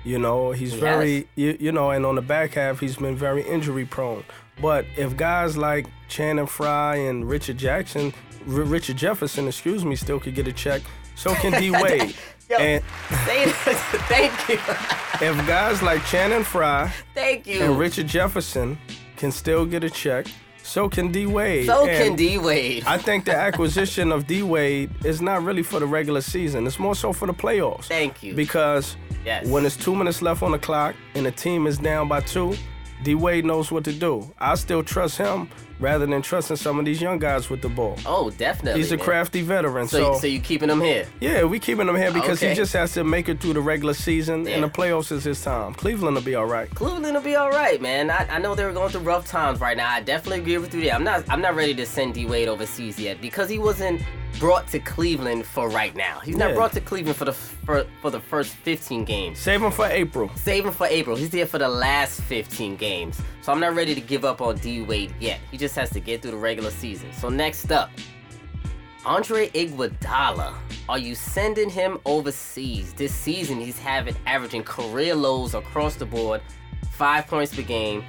You 0.03 0.17
know, 0.17 0.51
he's 0.51 0.73
He 0.73 0.79
very, 0.79 1.27
you, 1.35 1.55
you 1.59 1.71
know, 1.71 1.91
and 1.91 2.05
on 2.05 2.15
the 2.15 2.23
back 2.23 2.55
half, 2.55 2.79
he's 2.79 2.95
been 2.95 3.15
very 3.15 3.43
injury 3.43 3.85
prone. 3.85 4.23
But 4.59 4.85
if 4.97 5.15
guys 5.15 5.57
like 5.57 5.85
Channing 6.07 6.47
Frye 6.47 6.95
and 6.95 7.29
Richard 7.29 7.57
Jackson, 7.59 8.13
R- 8.47 8.63
Richard 8.63 8.97
Jefferson, 8.97 9.47
excuse 9.47 9.85
me, 9.85 9.95
still 9.95 10.19
could 10.19 10.33
get 10.33 10.47
a 10.47 10.53
check, 10.53 10.81
so 11.15 11.35
can 11.35 11.51
D 11.61 11.69
Wade. 11.83 12.15
Yo, 12.51 12.57
and 12.57 12.83
say. 13.25 13.45
Thank 14.09 14.49
you. 14.49 14.55
if 15.25 15.47
guys 15.47 15.81
like 15.81 16.05
Channing 16.05 16.43
Frye 16.43 16.91
Thank 17.13 17.47
you. 17.47 17.61
and 17.61 17.79
Richard 17.79 18.07
Jefferson 18.07 18.77
can 19.15 19.31
still 19.31 19.65
get 19.65 19.83
a 19.85 19.89
check, 19.89 20.27
so 20.63 20.89
can 20.89 21.11
D 21.11 21.25
Wade. 21.27 21.65
So 21.65 21.87
And 21.87 21.97
can 22.09 22.15
D 22.17 22.37
Wade. 22.37 22.83
I 22.85 22.97
think 22.97 23.25
the 23.25 23.35
acquisition 23.35 24.11
of 24.11 24.27
D 24.27 24.43
Wade 24.43 24.89
is 25.05 25.21
not 25.21 25.43
really 25.43 25.63
for 25.63 25.79
the 25.79 25.85
regular 25.85 26.21
season. 26.21 26.67
It's 26.67 26.77
more 26.79 26.95
so 26.95 27.13
for 27.13 27.25
the 27.25 27.33
playoffs. 27.33 27.85
Thank 27.85 28.21
you. 28.21 28.33
Because 28.33 28.97
Yes. 29.25 29.45
when 29.47 29.65
it's 29.65 29.77
two 29.77 29.95
minutes 29.95 30.21
left 30.21 30.41
on 30.43 30.51
the 30.51 30.59
clock 30.59 30.95
and 31.15 31.25
the 31.25 31.31
team 31.31 31.67
is 31.67 31.77
down 31.77 32.07
by 32.07 32.19
two, 32.21 32.55
D 33.03 33.15
Wade 33.15 33.45
knows 33.45 33.71
what 33.71 33.83
to 33.85 33.93
do. 33.93 34.31
I 34.39 34.55
still 34.55 34.83
trust 34.83 35.17
him 35.17 35.49
rather 35.81 36.05
than 36.05 36.21
trusting 36.21 36.55
some 36.55 36.79
of 36.79 36.85
these 36.85 37.01
young 37.01 37.19
guys 37.19 37.49
with 37.49 37.61
the 37.61 37.67
ball. 37.69 37.97
Oh, 38.05 38.29
definitely. 38.29 38.79
He's 38.79 38.91
a 38.93 38.97
man. 38.97 39.05
crafty 39.05 39.41
veteran. 39.41 39.87
So, 39.87 40.13
So, 40.13 40.19
so 40.21 40.27
you 40.27 40.39
keeping 40.39 40.69
him 40.69 40.79
here? 40.79 41.07
yeah, 41.19 41.43
we 41.43 41.59
keeping 41.59 41.87
him 41.89 41.95
here 41.95 42.11
because 42.13 42.37
Okay. 42.41 42.49
he 42.49 42.55
just 42.55 42.71
has 42.73 42.93
to 42.93 43.03
make 43.03 43.27
it 43.27 43.39
through 43.41 43.53
the 43.53 43.61
regular 43.61 43.93
season 43.95 44.45
Yeah. 44.45 44.53
and 44.55 44.63
the 44.63 44.69
playoffs 44.69 45.11
is 45.11 45.23
his 45.23 45.41
time. 45.41 45.73
Cleveland 45.73 46.15
will 46.15 46.23
be 46.23 46.35
all 46.35 46.45
right. 46.45 46.69
Cleveland 46.73 47.15
will 47.15 47.21
be 47.23 47.35
all 47.35 47.49
right, 47.49 47.81
man. 47.81 48.09
I, 48.11 48.27
I 48.29 48.37
know 48.37 48.55
they 48.55 48.63
were 48.63 48.71
going 48.73 48.91
through 48.91 49.01
rough 49.01 49.27
times 49.27 49.59
right 49.59 49.75
now. 49.75 49.89
I 49.89 50.01
definitely 50.01 50.39
agree 50.39 50.57
with 50.59 50.73
you 50.73 50.81
there. 50.83 50.93
I'm 50.93 51.03
not 51.03 51.23
I'm 51.29 51.41
not 51.41 51.55
ready 51.55 51.73
to 51.75 51.85
send 51.85 52.13
D 52.13 52.25
Wade 52.27 52.47
overseas 52.47 52.99
yet 52.99 53.19
because 53.19 53.49
he 53.49 53.57
wasn't 53.57 54.01
brought 54.39 54.67
to 54.69 54.79
Cleveland 54.79 55.45
for 55.45 55.69
right 55.69 55.95
now. 55.95 56.19
He's 56.19 56.37
not 56.37 56.49
Yeah. 56.51 56.55
brought 56.55 56.73
to 56.73 56.81
Cleveland 56.81 57.17
for 57.17 57.25
the 57.25 57.33
for, 57.33 57.85
for 58.01 58.09
the 58.11 58.19
first 58.19 58.53
15 58.55 59.03
games. 59.05 59.39
Save 59.39 59.61
him 59.61 59.71
for 59.71 59.85
April. 59.85 60.29
Save 60.35 60.65
him 60.65 60.71
for 60.73 60.87
April. 60.87 61.15
He's 61.15 61.29
there 61.29 61.45
for 61.45 61.59
the 61.59 61.67
last 61.67 62.21
15 62.21 62.75
games. 62.75 63.19
So 63.41 63.51
I'm 63.51 63.59
not 63.59 63.73
ready 63.75 63.95
to 63.95 64.01
give 64.01 64.23
up 64.23 64.39
on 64.41 64.57
D 64.57 64.81
Wade 64.83 65.13
yet. 65.19 65.39
He 65.49 65.57
just 65.57 65.75
has 65.75 65.89
to 65.91 65.99
get 65.99 66.21
through 66.21 66.31
the 66.31 66.37
regular 66.37 66.69
season. 66.71 67.11
So 67.13 67.29
next 67.29 67.71
up, 67.71 67.89
Andre 69.03 69.49
Iguodala, 69.49 70.53
are 70.87 70.99
you 70.99 71.15
sending 71.15 71.69
him 71.69 71.97
overseas? 72.05 72.93
This 72.93 73.13
season, 73.13 73.59
he's 73.59 73.79
having 73.79 74.15
averaging 74.27 74.63
career 74.63 75.15
lows 75.15 75.55
across 75.55 75.95
the 75.95 76.05
board, 76.05 76.41
five 76.91 77.25
points 77.25 77.55
per 77.55 77.63
game, 77.63 78.03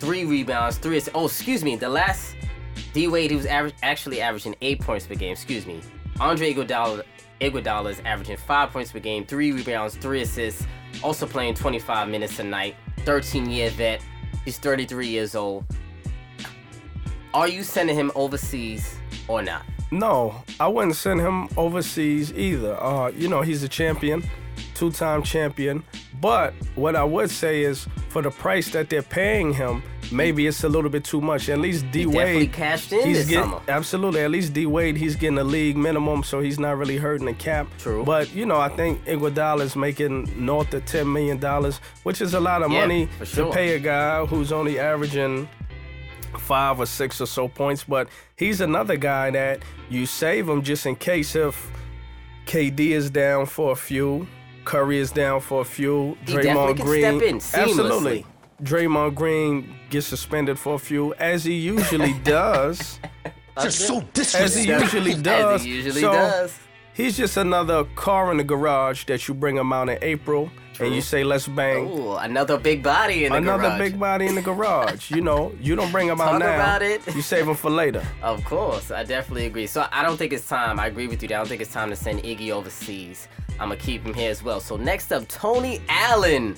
three 0.00 0.24
rebounds, 0.24 0.78
three. 0.78 0.96
Assists. 0.96 1.14
Oh, 1.14 1.26
excuse 1.26 1.62
me. 1.62 1.76
The 1.76 1.90
last 1.90 2.34
D 2.94 3.08
Wade, 3.08 3.30
he 3.30 3.36
was 3.36 3.46
aver- 3.46 3.72
actually 3.82 4.22
averaging 4.22 4.56
eight 4.62 4.80
points 4.80 5.06
per 5.06 5.14
game. 5.16 5.32
Excuse 5.32 5.66
me. 5.66 5.82
Andre 6.18 6.54
Iguodala, 6.54 7.02
Iguodala 7.42 7.90
is 7.90 8.00
averaging 8.06 8.38
five 8.38 8.70
points 8.70 8.90
per 8.90 9.00
game, 9.00 9.26
three 9.26 9.52
rebounds, 9.52 9.96
three 9.96 10.22
assists. 10.22 10.66
Also 11.02 11.26
playing 11.26 11.52
25 11.52 12.08
minutes 12.08 12.38
a 12.38 12.44
night. 12.44 12.74
13 13.04 13.50
year 13.50 13.68
vet. 13.70 14.02
He's 14.46 14.58
33 14.58 15.08
years 15.08 15.34
old. 15.34 15.64
Are 17.34 17.48
you 17.48 17.64
sending 17.64 17.96
him 17.96 18.12
overseas 18.14 18.96
or 19.26 19.42
not? 19.42 19.62
No, 19.90 20.42
I 20.60 20.68
wouldn't 20.68 20.94
send 20.94 21.20
him 21.20 21.48
overseas 21.56 22.32
either. 22.32 22.80
Uh, 22.80 23.08
you 23.08 23.28
know, 23.28 23.42
he's 23.42 23.64
a 23.64 23.68
champion, 23.68 24.22
two 24.76 24.92
time 24.92 25.22
champion. 25.22 25.82
But 26.20 26.54
what 26.76 26.94
I 26.96 27.04
would 27.04 27.30
say 27.30 27.62
is 27.62 27.86
for 28.10 28.22
the 28.22 28.30
price 28.30 28.70
that 28.70 28.88
they're 28.88 29.02
paying 29.02 29.52
him, 29.52 29.82
maybe 30.12 30.46
it's 30.46 30.62
a 30.64 30.68
little 30.68 30.88
bit 30.90 31.04
too 31.04 31.20
much. 31.20 31.48
At 31.48 31.58
least 31.58 31.90
D 31.90 32.00
He 32.00 32.04
definitely 32.06 32.36
Wade 32.36 32.52
cashed 32.52 32.92
in 32.92 33.06
he's 33.06 33.18
this 33.18 33.26
getting 33.28 33.50
summer. 33.50 33.62
absolutely. 33.68 34.20
At 34.22 34.30
least 34.30 34.52
D 34.52 34.66
Wade, 34.66 34.96
he's 34.96 35.16
getting 35.16 35.38
a 35.38 35.44
league 35.44 35.76
minimum, 35.76 36.22
so 36.22 36.40
he's 36.40 36.58
not 36.58 36.78
really 36.78 36.96
hurting 36.96 37.26
the 37.26 37.34
cap. 37.34 37.66
True. 37.78 38.04
But 38.04 38.32
you 38.34 38.46
know, 38.46 38.58
I 38.60 38.68
think 38.68 39.04
Iguodala 39.06 39.62
is 39.62 39.74
making 39.76 40.32
north 40.44 40.72
of 40.74 40.84
ten 40.86 41.12
million 41.12 41.38
dollars, 41.38 41.78
which 42.04 42.20
is 42.20 42.34
a 42.34 42.40
lot 42.40 42.62
of 42.62 42.70
Yeah, 42.70 42.80
money 42.82 43.06
for 43.18 43.26
to 43.26 43.50
pay 43.50 43.74
a 43.74 43.78
guy 43.78 44.24
who's 44.26 44.52
only 44.52 44.78
averaging 44.78 45.48
five 46.38 46.78
or 46.78 46.86
six 46.86 47.20
or 47.20 47.26
so 47.26 47.48
points, 47.48 47.82
but 47.84 48.08
he's 48.36 48.60
another 48.60 48.96
guy 48.96 49.30
that 49.30 49.60
you 49.88 50.04
save 50.06 50.48
him 50.48 50.62
just 50.62 50.84
in 50.86 50.94
case 50.96 51.34
if 51.34 51.70
KD 52.46 52.90
is 52.90 53.10
down 53.10 53.46
for 53.46 53.72
a 53.72 53.76
few, 53.76 54.26
Curry 54.66 54.98
is 54.98 55.10
down 55.12 55.40
for 55.40 55.62
a 55.62 55.64
few, 55.64 56.18
He 56.26 56.34
definitely 56.34 56.74
Draymond 56.74 56.76
can 56.76 56.86
Green, 57.18 57.40
step 57.40 57.62
in 57.62 57.68
absolutely. 57.70 58.26
Draymond 58.62 59.14
Green 59.14 59.74
gets 59.90 60.06
suspended 60.06 60.58
for 60.58 60.74
a 60.74 60.78
few, 60.78 61.14
as 61.14 61.44
he 61.44 61.54
usually 61.54 62.12
does. 62.24 62.98
Just 63.62 63.86
so 63.86 64.02
disrespectful. 64.12 64.44
As 64.44 64.54
he 64.54 64.68
usually 64.70 65.14
does. 65.22 65.54
As 65.60 65.64
he 65.64 65.70
usually 65.70 66.00
So, 66.02 66.12
does. 66.12 66.58
He's 66.92 67.16
just 67.16 67.36
another 67.36 67.84
car 67.94 68.30
in 68.30 68.36
the 68.38 68.44
garage 68.44 69.04
that 69.06 69.28
you 69.28 69.34
bring 69.34 69.56
him 69.56 69.72
out 69.72 69.88
in 69.90 69.98
April 70.02 70.50
and 70.80 70.94
you 70.94 71.00
say, 71.02 71.24
let's 71.24 71.46
bang. 71.48 71.86
Ooh, 71.88 72.16
another 72.16 72.58
big 72.58 72.82
body 72.82 73.24
in 73.24 73.32
the 73.32 73.38
Another 73.38 73.58
garage. 73.62 73.66
Another 73.74 73.84
big 73.90 74.00
body 74.00 74.26
in 74.26 74.34
the 74.34 74.42
garage. 74.42 75.10
you 75.10 75.20
know, 75.22 75.52
you 75.60 75.74
don't 75.76 75.90
bring 75.92 76.08
him 76.08 76.20
out 76.20 76.32
Talk 76.32 76.40
now. 76.40 76.54
about 76.54 76.82
it. 76.82 77.00
You 77.14 77.22
save 77.22 77.46
him 77.48 77.54
for 77.54 77.70
later. 77.70 78.02
Of 78.22 78.44
course, 78.44 78.90
I 78.90 79.04
definitely 79.04 79.46
agree. 79.46 79.66
So 79.66 79.86
I 79.92 80.02
don't 80.02 80.16
think 80.18 80.32
it's 80.34 80.48
time. 80.48 80.78
I 80.80 80.86
agree 80.88 81.06
with 81.06 81.22
you. 81.22 81.26
I 81.28 81.32
don't 81.38 81.48
think 81.48 81.60
it's 81.62 81.72
time 81.72 81.88
to 81.90 81.96
send 81.96 82.22
Iggy 82.24 82.50
overseas. 82.50 83.28
I'm 83.58 83.68
gonna 83.68 83.76
keep 83.76 84.02
him 84.04 84.14
here 84.14 84.30
as 84.30 84.42
well. 84.42 84.60
So 84.60 84.76
next 84.76 85.12
up, 85.12 85.26
Tony 85.28 85.80
Allen. 85.88 86.54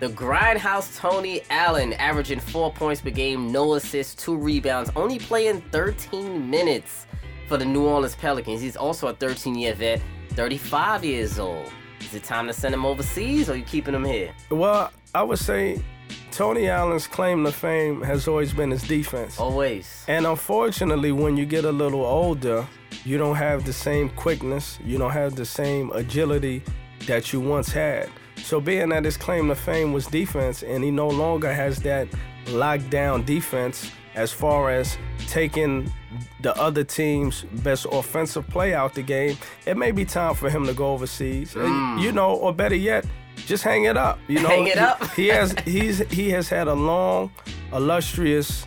The 0.00 0.08
grindhouse 0.08 0.98
Tony 0.98 1.42
Allen, 1.50 1.92
averaging 1.92 2.40
four 2.40 2.72
points 2.72 3.02
per 3.02 3.10
game, 3.10 3.52
no 3.52 3.74
assists, 3.74 4.14
two 4.14 4.34
rebounds, 4.34 4.90
only 4.96 5.18
playing 5.18 5.60
13 5.72 6.48
minutes 6.48 7.06
for 7.46 7.58
the 7.58 7.66
New 7.66 7.84
Orleans 7.84 8.14
Pelicans. 8.14 8.62
He's 8.62 8.78
also 8.78 9.08
a 9.08 9.12
13 9.12 9.54
year 9.56 9.74
vet, 9.74 10.00
35 10.30 11.04
years 11.04 11.38
old. 11.38 11.70
Is 12.00 12.14
it 12.14 12.24
time 12.24 12.46
to 12.46 12.52
send 12.54 12.72
him 12.72 12.86
overseas 12.86 13.50
or 13.50 13.52
are 13.52 13.56
you 13.56 13.62
keeping 13.62 13.94
him 13.94 14.04
here? 14.04 14.32
Well, 14.50 14.90
I 15.14 15.22
would 15.22 15.38
say 15.38 15.82
Tony 16.30 16.68
Allen's 16.68 17.06
claim 17.06 17.44
to 17.44 17.52
fame 17.52 18.02
has 18.02 18.28
always 18.28 18.52
been 18.52 18.70
his 18.70 18.82
defense. 18.82 19.38
Always. 19.38 20.04
And 20.08 20.26
unfortunately, 20.26 21.12
when 21.12 21.36
you 21.36 21.44
get 21.44 21.64
a 21.64 21.72
little 21.72 22.04
older, 22.04 22.66
you 23.04 23.18
don't 23.18 23.36
have 23.36 23.64
the 23.64 23.72
same 23.72 24.08
quickness, 24.10 24.78
you 24.84 24.98
don't 24.98 25.10
have 25.10 25.34
the 25.36 25.44
same 25.44 25.90
agility 25.92 26.62
that 27.06 27.32
you 27.32 27.40
once 27.40 27.70
had. 27.72 28.08
So, 28.36 28.60
being 28.60 28.88
that 28.90 29.04
his 29.04 29.16
claim 29.16 29.48
to 29.48 29.54
fame 29.54 29.92
was 29.92 30.06
defense, 30.06 30.62
and 30.62 30.82
he 30.82 30.90
no 30.90 31.08
longer 31.08 31.52
has 31.52 31.78
that 31.82 32.08
lockdown 32.46 33.24
defense 33.24 33.90
as 34.14 34.32
far 34.32 34.70
as 34.70 34.98
taking 35.28 35.92
the 36.40 36.54
other 36.56 36.82
team's 36.82 37.42
best 37.62 37.86
offensive 37.92 38.46
play 38.48 38.74
out 38.74 38.94
the 38.94 39.02
game, 39.02 39.36
it 39.66 39.76
may 39.76 39.92
be 39.92 40.04
time 40.04 40.34
for 40.34 40.50
him 40.50 40.66
to 40.66 40.74
go 40.74 40.92
overseas. 40.92 41.56
Uh, 41.56 41.96
You 42.00 42.12
know, 42.12 42.34
or 42.34 42.52
better 42.52 42.74
yet, 42.74 43.04
just 43.46 43.62
hang 43.64 43.84
it 43.84 43.96
up. 43.96 44.18
You 44.28 44.40
know, 44.40 44.48
Hang 44.48 44.66
it 44.66 44.74
he- 44.74 44.78
up? 44.78 45.04
he 45.14 45.28
has 45.28 45.54
he's 45.64 45.98
he 46.10 46.30
has 46.30 46.48
had 46.48 46.68
a 46.68 46.74
long, 46.74 47.30
illustrious, 47.72 48.66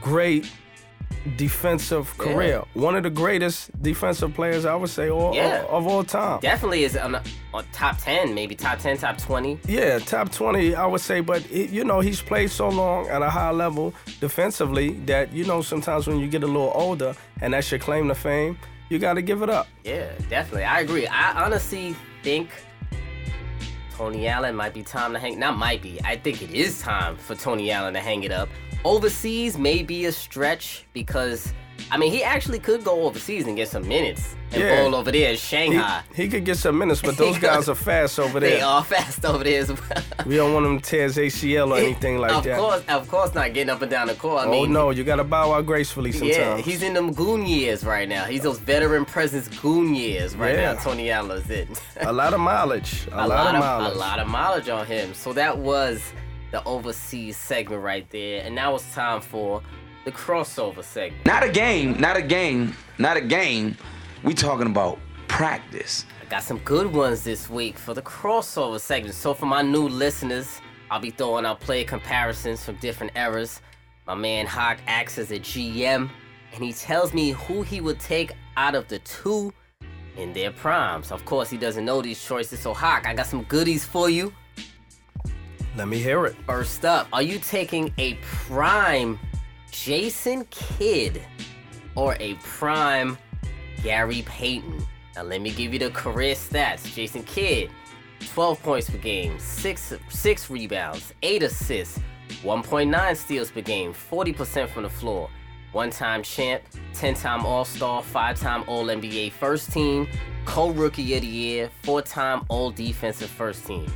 great 0.00 0.50
defensive 1.36 2.16
career. 2.18 2.62
One 2.74 2.94
of 2.96 3.02
the 3.02 3.08
greatest 3.10 3.70
defensive 3.82 4.34
players 4.34 4.66
I 4.66 4.74
would 4.74 4.90
say 4.90 5.08
all, 5.08 5.34
Yeah. 5.34 5.64
of 5.70 5.86
all 5.86 6.04
time. 6.04 6.40
Definitely 6.40 6.84
is 6.84 6.96
on, 6.98 7.14
on 7.54 7.64
top 7.72 7.96
10, 7.98 8.34
maybe 8.34 8.54
top 8.54 8.78
10, 8.78 8.98
top 8.98 9.16
20. 9.16 9.58
Yeah, 9.66 9.98
top 10.00 10.30
20, 10.30 10.74
I 10.74 10.84
would 10.84 11.00
say, 11.00 11.20
but 11.20 11.42
it, 11.50 11.70
you 11.70 11.82
know, 11.82 12.00
he's 12.00 12.20
played 12.20 12.50
so 12.50 12.68
long 12.68 13.08
at 13.08 13.22
a 13.22 13.30
high 13.30 13.52
level 13.52 13.94
defensively 14.20 14.92
that, 15.06 15.32
you 15.32 15.44
know, 15.46 15.62
sometimes 15.62 16.06
when 16.06 16.18
you 16.18 16.28
get 16.28 16.42
a 16.42 16.46
little 16.46 16.72
older 16.74 17.14
and 17.40 17.54
that's 17.54 17.70
your 17.70 17.80
claim 17.80 18.06
to 18.08 18.14
fame, 18.14 18.58
you 18.90 18.98
got 18.98 19.14
to 19.14 19.22
give 19.22 19.40
it 19.40 19.48
up. 19.48 19.66
Yeah, 19.82 20.10
definitely. 20.28 20.64
I 20.64 20.80
agree. 20.80 21.06
I 21.06 21.42
honestly 21.42 21.96
think 22.22 22.50
Tony 23.96 24.26
Allen 24.26 24.56
might 24.56 24.74
be 24.74 24.82
time 24.82 25.12
to 25.12 25.20
hang. 25.20 25.38
Not 25.38 25.56
might 25.56 25.80
be. 25.80 26.00
I 26.04 26.16
think 26.16 26.42
it 26.42 26.50
is 26.50 26.80
time 26.80 27.16
for 27.16 27.36
Tony 27.36 27.70
Allen 27.70 27.94
to 27.94 28.00
hang 28.00 28.24
it 28.24 28.32
up. 28.32 28.48
Overseas 28.84 29.56
may 29.56 29.84
be 29.84 30.06
a 30.06 30.12
stretch 30.12 30.84
because, 30.92 31.54
I 31.90 31.96
mean, 31.98 32.10
he 32.10 32.22
actually 32.24 32.58
could 32.58 32.82
go 32.82 33.02
overseas 33.02 33.46
and 33.46 33.56
get 33.56 33.68
some 33.68 33.86
minutes 33.86 34.34
and 34.52 34.62
Yeah. 34.62 34.82
bowl 34.82 34.94
over 34.94 35.12
there 35.12 35.30
in 35.30 35.36
Shanghai. 35.36 36.02
he 36.14 36.28
could 36.28 36.44
get 36.44 36.56
some 36.56 36.78
minutes, 36.78 37.02
but 37.02 37.16
those 37.22 37.38
guys 37.38 37.68
are 37.68 37.74
fast 37.74 38.18
over 38.18 38.40
there. 38.40 38.50
They 38.56 38.60
are 38.62 38.82
fast 38.82 39.24
over 39.24 39.44
there 39.44 39.60
as 39.60 39.68
well. 39.68 40.02
We 40.26 40.36
don't 40.36 40.54
want 40.54 40.64
him 40.64 40.80
to 40.80 40.90
tear 40.90 41.02
his 41.04 41.18
ACL 41.18 41.72
or 41.72 41.78
anything 41.78 42.18
like 42.18 42.32
of 42.32 42.44
that. 42.44 42.58
course, 42.58 42.82
of 42.88 43.08
course, 43.08 43.34
not 43.34 43.52
getting 43.52 43.68
up 43.68 43.82
and 43.82 43.90
down 43.90 44.06
the 44.06 44.14
court. 44.14 44.44
I 44.44 44.46
oh, 44.46 44.50
mean, 44.50 44.72
no, 44.72 44.90
you 44.90 45.04
got 45.04 45.16
to 45.16 45.24
bow 45.24 45.52
out 45.52 45.66
gracefully 45.66 46.10
sometimes. 46.12 46.36
Yeah, 46.36 46.56
he's 46.58 46.82
in 46.82 46.94
them 46.94 47.12
goon 47.12 47.44
years 47.46 47.84
right 47.84 48.08
now. 48.08 48.24
He's 48.24 48.40
those 48.42 48.58
veteran 48.58 49.04
presence 49.04 49.48
goon 49.60 49.94
years 49.94 50.34
right 50.34 50.54
Yeah. 50.54 50.72
now. 50.72 50.80
Tony 50.80 51.10
Allen's 51.10 51.50
in. 51.50 51.68
a 52.00 52.12
lot 52.12 52.32
of 52.32 52.40
mileage. 52.40 53.06
A, 53.12 53.26
a 53.26 53.28
lot, 53.28 53.54
of 53.54 53.60
mileage. 53.60 53.94
a 53.94 53.98
lot 53.98 54.18
of 54.18 54.26
mileage 54.28 54.68
on 54.70 54.86
him. 54.86 55.12
So 55.14 55.32
that 55.34 55.58
was 55.58 56.00
the 56.52 56.64
overseas 56.64 57.36
segment 57.36 57.82
right 57.82 58.08
there, 58.10 58.42
and 58.44 58.54
now 58.54 58.74
it's 58.76 58.94
time 58.94 59.20
for 59.20 59.60
the 60.04 60.12
crossover 60.12 60.84
segment. 60.84 61.24
Not 61.26 61.42
a 61.42 61.50
game, 61.50 61.98
not 61.98 62.16
a 62.16 62.22
game, 62.22 62.76
not 62.98 63.16
a 63.16 63.20
game. 63.20 63.76
We 64.22 64.34
talking 64.34 64.66
about 64.66 64.98
practice. 65.28 66.04
I 66.20 66.26
got 66.26 66.42
some 66.42 66.58
good 66.58 66.92
ones 66.92 67.24
this 67.24 67.48
week 67.48 67.78
for 67.78 67.94
the 67.94 68.02
crossover 68.02 68.80
segment. 68.80 69.14
So 69.14 69.34
for 69.34 69.46
my 69.46 69.62
new 69.62 69.88
listeners, 69.88 70.60
I'll 70.90 71.00
be 71.00 71.10
throwing 71.10 71.46
out 71.46 71.60
player 71.60 71.84
comparisons 71.84 72.64
from 72.64 72.76
different 72.76 73.12
eras. 73.16 73.60
My 74.06 74.14
man 74.14 74.46
Hawk 74.46 74.78
acts 74.86 75.18
as 75.18 75.30
a 75.30 75.38
GM, 75.38 76.10
and 76.52 76.64
he 76.64 76.72
tells 76.72 77.14
me 77.14 77.30
who 77.30 77.62
he 77.62 77.80
would 77.80 77.98
take 77.98 78.32
out 78.56 78.74
of 78.74 78.86
the 78.88 78.98
two 79.00 79.52
in 80.16 80.32
their 80.32 80.50
primes. 80.50 81.10
Of 81.10 81.24
course, 81.24 81.50
he 81.50 81.56
doesn't 81.56 81.84
know 81.84 82.02
these 82.02 82.22
choices. 82.22 82.60
So 82.60 82.74
Hawk, 82.74 83.06
I 83.06 83.14
got 83.14 83.26
some 83.26 83.42
goodies 83.44 83.84
for 83.84 84.10
you. 84.10 84.32
Let 85.76 85.88
me 85.88 85.98
hear 85.98 86.26
it. 86.26 86.36
First 86.46 86.84
up, 86.84 87.08
are 87.12 87.22
you 87.22 87.38
taking 87.38 87.92
a 87.98 88.14
prime 88.22 89.18
Jason 89.74 90.46
Kidd 90.50 91.20
or 91.96 92.16
a 92.20 92.34
prime 92.34 93.18
Gary 93.82 94.22
Payton? 94.22 94.86
Now 95.16 95.24
let 95.24 95.40
me 95.40 95.50
give 95.50 95.72
you 95.72 95.80
the 95.80 95.90
career 95.90 96.34
stats. 96.34 96.94
Jason 96.94 97.24
Kidd, 97.24 97.70
12 98.32 98.62
points 98.62 98.88
per 98.88 98.98
game, 98.98 99.38
6 99.38 99.94
6 100.08 100.50
rebounds, 100.50 101.12
8 101.22 101.42
assists, 101.42 101.98
1.9 102.42 103.16
steals 103.16 103.50
per 103.50 103.60
game, 103.60 103.92
40% 103.92 104.68
from 104.68 104.84
the 104.84 104.88
floor. 104.88 105.28
One-time 105.72 106.22
champ, 106.22 106.62
10-time 106.92 107.44
All-Star, 107.44 108.00
5-time 108.00 108.62
All-NBA 108.68 109.32
first 109.32 109.72
team, 109.72 110.06
co-rookie 110.44 111.16
of 111.16 111.22
the 111.22 111.26
year, 111.26 111.68
4-time 111.82 112.44
All-Defensive 112.48 113.28
first 113.28 113.66
team. 113.66 113.92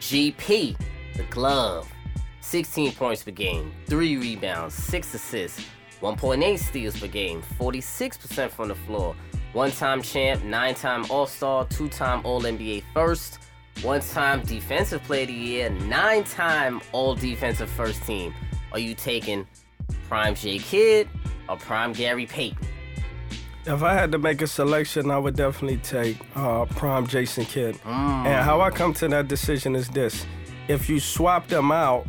GP, 0.00 0.76
the 1.16 1.22
glove. 1.30 1.88
16 2.50 2.92
points 2.94 3.22
per 3.22 3.30
game, 3.30 3.72
3 3.86 4.16
rebounds, 4.16 4.74
6 4.74 5.14
assists, 5.14 5.64
1.8 6.02 6.58
steals 6.58 6.98
per 6.98 7.06
game, 7.06 7.42
46% 7.60 8.50
from 8.50 8.66
the 8.66 8.74
floor. 8.74 9.14
One 9.52 9.70
time 9.70 10.02
champ, 10.02 10.42
9 10.42 10.74
time 10.74 11.04
All 11.10 11.28
Star, 11.28 11.64
2 11.68 11.88
time 11.88 12.22
All 12.24 12.42
NBA 12.42 12.82
first, 12.92 13.38
1 13.82 14.00
time 14.00 14.42
Defensive 14.42 15.00
Player 15.04 15.22
of 15.22 15.28
the 15.28 15.34
Year, 15.34 15.70
9 15.70 16.24
time 16.24 16.80
All 16.90 17.14
Defensive 17.14 17.70
First 17.70 18.02
Team. 18.02 18.34
Are 18.72 18.80
you 18.80 18.96
taking 18.96 19.46
Prime 20.08 20.34
J 20.34 20.58
Kidd 20.58 21.08
or 21.48 21.56
Prime 21.56 21.92
Gary 21.92 22.26
Payton? 22.26 22.66
If 23.64 23.84
I 23.84 23.94
had 23.94 24.10
to 24.10 24.18
make 24.18 24.42
a 24.42 24.48
selection, 24.48 25.12
I 25.12 25.18
would 25.18 25.36
definitely 25.36 25.76
take 25.76 26.16
uh, 26.34 26.64
Prime 26.64 27.06
Jason 27.06 27.44
Kidd. 27.44 27.78
And 27.84 28.44
how 28.44 28.60
I 28.60 28.70
come 28.70 28.92
to 28.94 29.06
that 29.06 29.28
decision 29.28 29.76
is 29.76 29.88
this: 29.88 30.26
if 30.66 30.88
you 30.88 30.98
swap 30.98 31.46
them 31.46 31.70
out, 31.70 32.06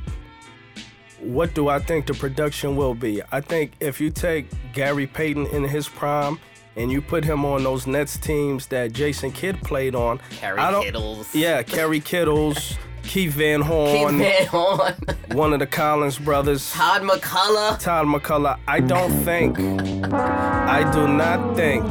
what 1.21 1.53
do 1.53 1.67
I 1.69 1.79
think 1.79 2.07
the 2.07 2.13
production 2.13 2.75
will 2.75 2.95
be? 2.95 3.21
I 3.31 3.41
think 3.41 3.73
if 3.79 4.01
you 4.01 4.09
take 4.11 4.47
Gary 4.73 5.07
Payton 5.07 5.47
in 5.47 5.63
his 5.63 5.87
prime, 5.87 6.39
and 6.77 6.89
you 6.91 7.01
put 7.01 7.23
him 7.25 7.43
on 7.45 7.63
those 7.63 7.85
Nets 7.85 8.17
teams 8.17 8.67
that 8.67 8.93
Jason 8.93 9.31
Kidd 9.31 9.61
played 9.61 9.93
on. 9.93 10.19
Kerry 10.29 10.57
I 10.59 10.71
don't- 10.71 10.83
Kittles. 10.83 11.35
Yeah, 11.35 11.63
Kerry 11.63 11.99
Kittles, 11.99 12.75
Keith 13.03 13.33
Van 13.33 13.59
Horn, 13.61 14.19
Keith 14.19 14.27
Van 14.29 14.47
Horn. 14.47 14.93
one 15.33 15.51
of 15.53 15.59
the 15.59 15.67
Collins 15.67 16.17
brothers. 16.17 16.71
Todd 16.71 17.01
MacCulloch. 17.01 17.77
Todd 17.79 18.05
MacCulloch. 18.07 18.57
I 18.67 18.79
don't 18.79 19.11
think, 19.25 19.59
I 20.13 20.89
do 20.93 21.07
not 21.09 21.55
think 21.57 21.83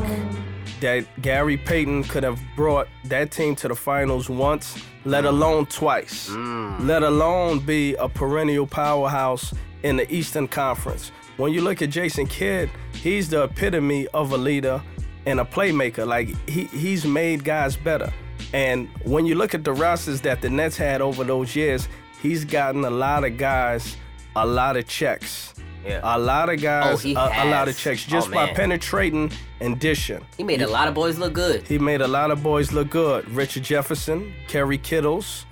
that 0.81 1.07
Gary 1.23 1.57
Payton 1.57 2.05
could 2.05 2.23
have 2.23 2.41
brought 2.57 2.89
that 3.05 3.31
team 3.31 3.55
to 3.57 3.69
the 3.69 3.75
finals 3.75 4.29
once, 4.29 4.83
let 5.05 5.25
mm. 5.25 5.29
alone 5.29 5.67
twice, 5.67 6.29
mm. 6.31 6.87
let 6.87 7.03
alone 7.03 7.61
be 7.61 7.95
a 7.95 8.09
perennial 8.09 8.67
powerhouse 8.67 9.55
in 9.83 9.97
the 9.97 10.13
Eastern 10.13 10.49
Conference. 10.49 11.13
When 11.37 11.53
you 11.53 11.63
look 11.63 11.81
at 11.83 11.91
Jason 11.91 12.27
Kidd, 12.27 12.71
he's 12.93 13.29
the 13.29 13.45
epitome 13.45 14.07
of 14.09 14.33
a 14.33 14.37
leader 14.37 14.83
and 15.27 15.41
a 15.41 15.45
playmaker. 15.45 16.07
Like 16.07 16.29
he, 16.49 16.65
he's 16.65 17.07
made 17.07 17.45
guys 17.45 17.77
better. 17.77 18.13
And 18.53 18.89
when 19.05 19.27
you 19.27 19.35
look 19.35 19.55
at 19.55 19.65
the 19.65 19.73
rosters 19.73 20.21
that 20.23 20.43
the 20.43 20.51
Nets 20.51 20.77
had 20.77 21.01
over 21.01 21.25
those 21.25 21.55
years, 21.55 21.89
he's 22.21 22.45
gotten 22.45 22.85
a 22.85 22.91
lot 22.91 23.25
of 23.25 23.39
guys 23.39 23.97
a 24.37 24.47
lot 24.47 24.77
of 24.77 24.87
checks. 24.87 25.55
Yeah. 25.85 26.01
A 26.03 26.19
lot 26.19 26.49
of 26.51 26.61
guys, 26.61 27.05
Oh, 27.07 27.09
a, 27.11 27.45
a 27.45 27.47
lot 27.51 27.69
of 27.69 27.77
checks 27.79 28.05
Oh, 28.09 28.11
just 28.11 28.31
by 28.31 28.53
penetrating 28.53 29.33
and 29.61 29.79
dishing. 29.81 30.25
He 30.37 30.43
made 30.45 30.63
a 30.63 30.67
lot 30.69 30.89
of 30.89 30.95
boys 30.95 31.19
look 31.19 31.33
good. 31.33 31.63
He 31.67 31.79
made 31.79 32.01
a 32.03 32.09
lot 32.09 32.31
of 32.31 32.43
boys 32.43 32.73
look 32.73 32.91
good. 32.91 33.29
Richard 33.31 33.63
Jefferson, 33.63 34.33
Kerry 34.49 34.79
Kittles, 34.79 35.47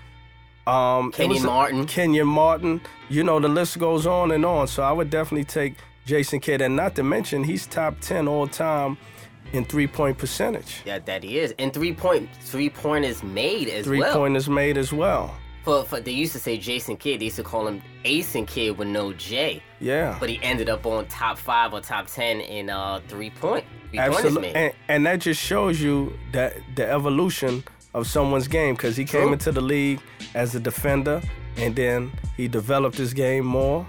um, 0.67 1.13
Kenyon 1.13 1.45
Martin. 1.47 1.87
Kenyon 1.87 2.27
Martin. 2.29 2.81
You 3.09 3.25
know, 3.25 3.41
the 3.41 3.49
list 3.49 3.79
goes 3.79 4.07
on 4.07 4.31
and 4.33 4.45
on. 4.45 4.67
So 4.69 4.83
I 4.83 4.93
would 4.93 5.09
definitely 5.11 5.45
take 5.45 5.75
Jason 6.05 6.41
Kidd. 6.41 6.61
And 6.61 6.77
not 6.77 6.95
to 6.97 7.03
mention, 7.03 7.43
he's 7.45 7.67
top 7.67 7.99
10 8.01 8.29
all 8.29 8.47
time 8.47 8.99
in 9.55 9.65
three 9.65 9.87
point 9.87 10.19
percentage. 10.19 10.83
Yeah, 10.85 10.99
that 10.99 11.23
he 11.23 11.39
is. 11.39 11.55
And 11.59 11.73
three 11.73 11.95
point 11.95 12.29
three 12.41 12.69
point 12.69 13.07
is 13.07 13.23
made 13.23 13.69
as 13.69 13.87
Three 13.87 14.01
well. 14.01 14.15
point 14.15 14.37
is 14.37 14.47
made 14.49 14.77
as 14.77 14.93
well. 14.93 15.35
For, 15.69 15.85
for 15.85 16.01
they 16.01 16.13
used 16.13 16.33
to 16.33 16.39
say 16.39 16.57
Jason 16.57 16.97
Kidd. 16.97 17.21
They 17.21 17.27
used 17.27 17.37
to 17.37 17.43
call 17.43 17.67
him 17.69 17.83
Ace 18.07 18.35
and 18.35 18.47
Kid 18.49 18.79
with 18.79 18.89
no 18.89 19.13
J. 19.13 19.63
Yeah. 19.81 20.17
But 20.19 20.31
he 20.31 20.41
ended 20.43 20.71
up 20.71 20.87
on 20.87 21.05
top 21.09 21.37
five 21.37 21.75
or 21.75 21.83
top 21.83 22.07
ten 22.07 22.41
in 22.41 22.71
uh 22.71 23.01
three 23.07 23.29
point. 23.29 23.67
Three 23.91 23.99
point 23.99 24.11
is 24.11 24.17
Absolutely. 24.25 24.55
And, 24.55 24.73
and 24.89 25.05
that 25.07 25.21
just 25.21 25.39
shows 25.43 25.79
you 25.79 26.19
that 26.33 26.55
the 26.75 26.91
evolution 26.91 27.63
of 27.93 28.07
someone's 28.07 28.49
game 28.49 28.77
because 28.77 28.97
he 28.97 29.05
came 29.05 29.25
True. 29.25 29.33
into 29.35 29.53
the 29.53 29.61
league 29.61 30.01
as 30.35 30.55
a 30.55 30.61
defender 30.61 31.21
and 31.59 31.77
then 31.77 32.13
he 32.39 32.49
developed 32.49 32.97
his 32.97 33.13
game 33.13 33.45
more 33.45 33.87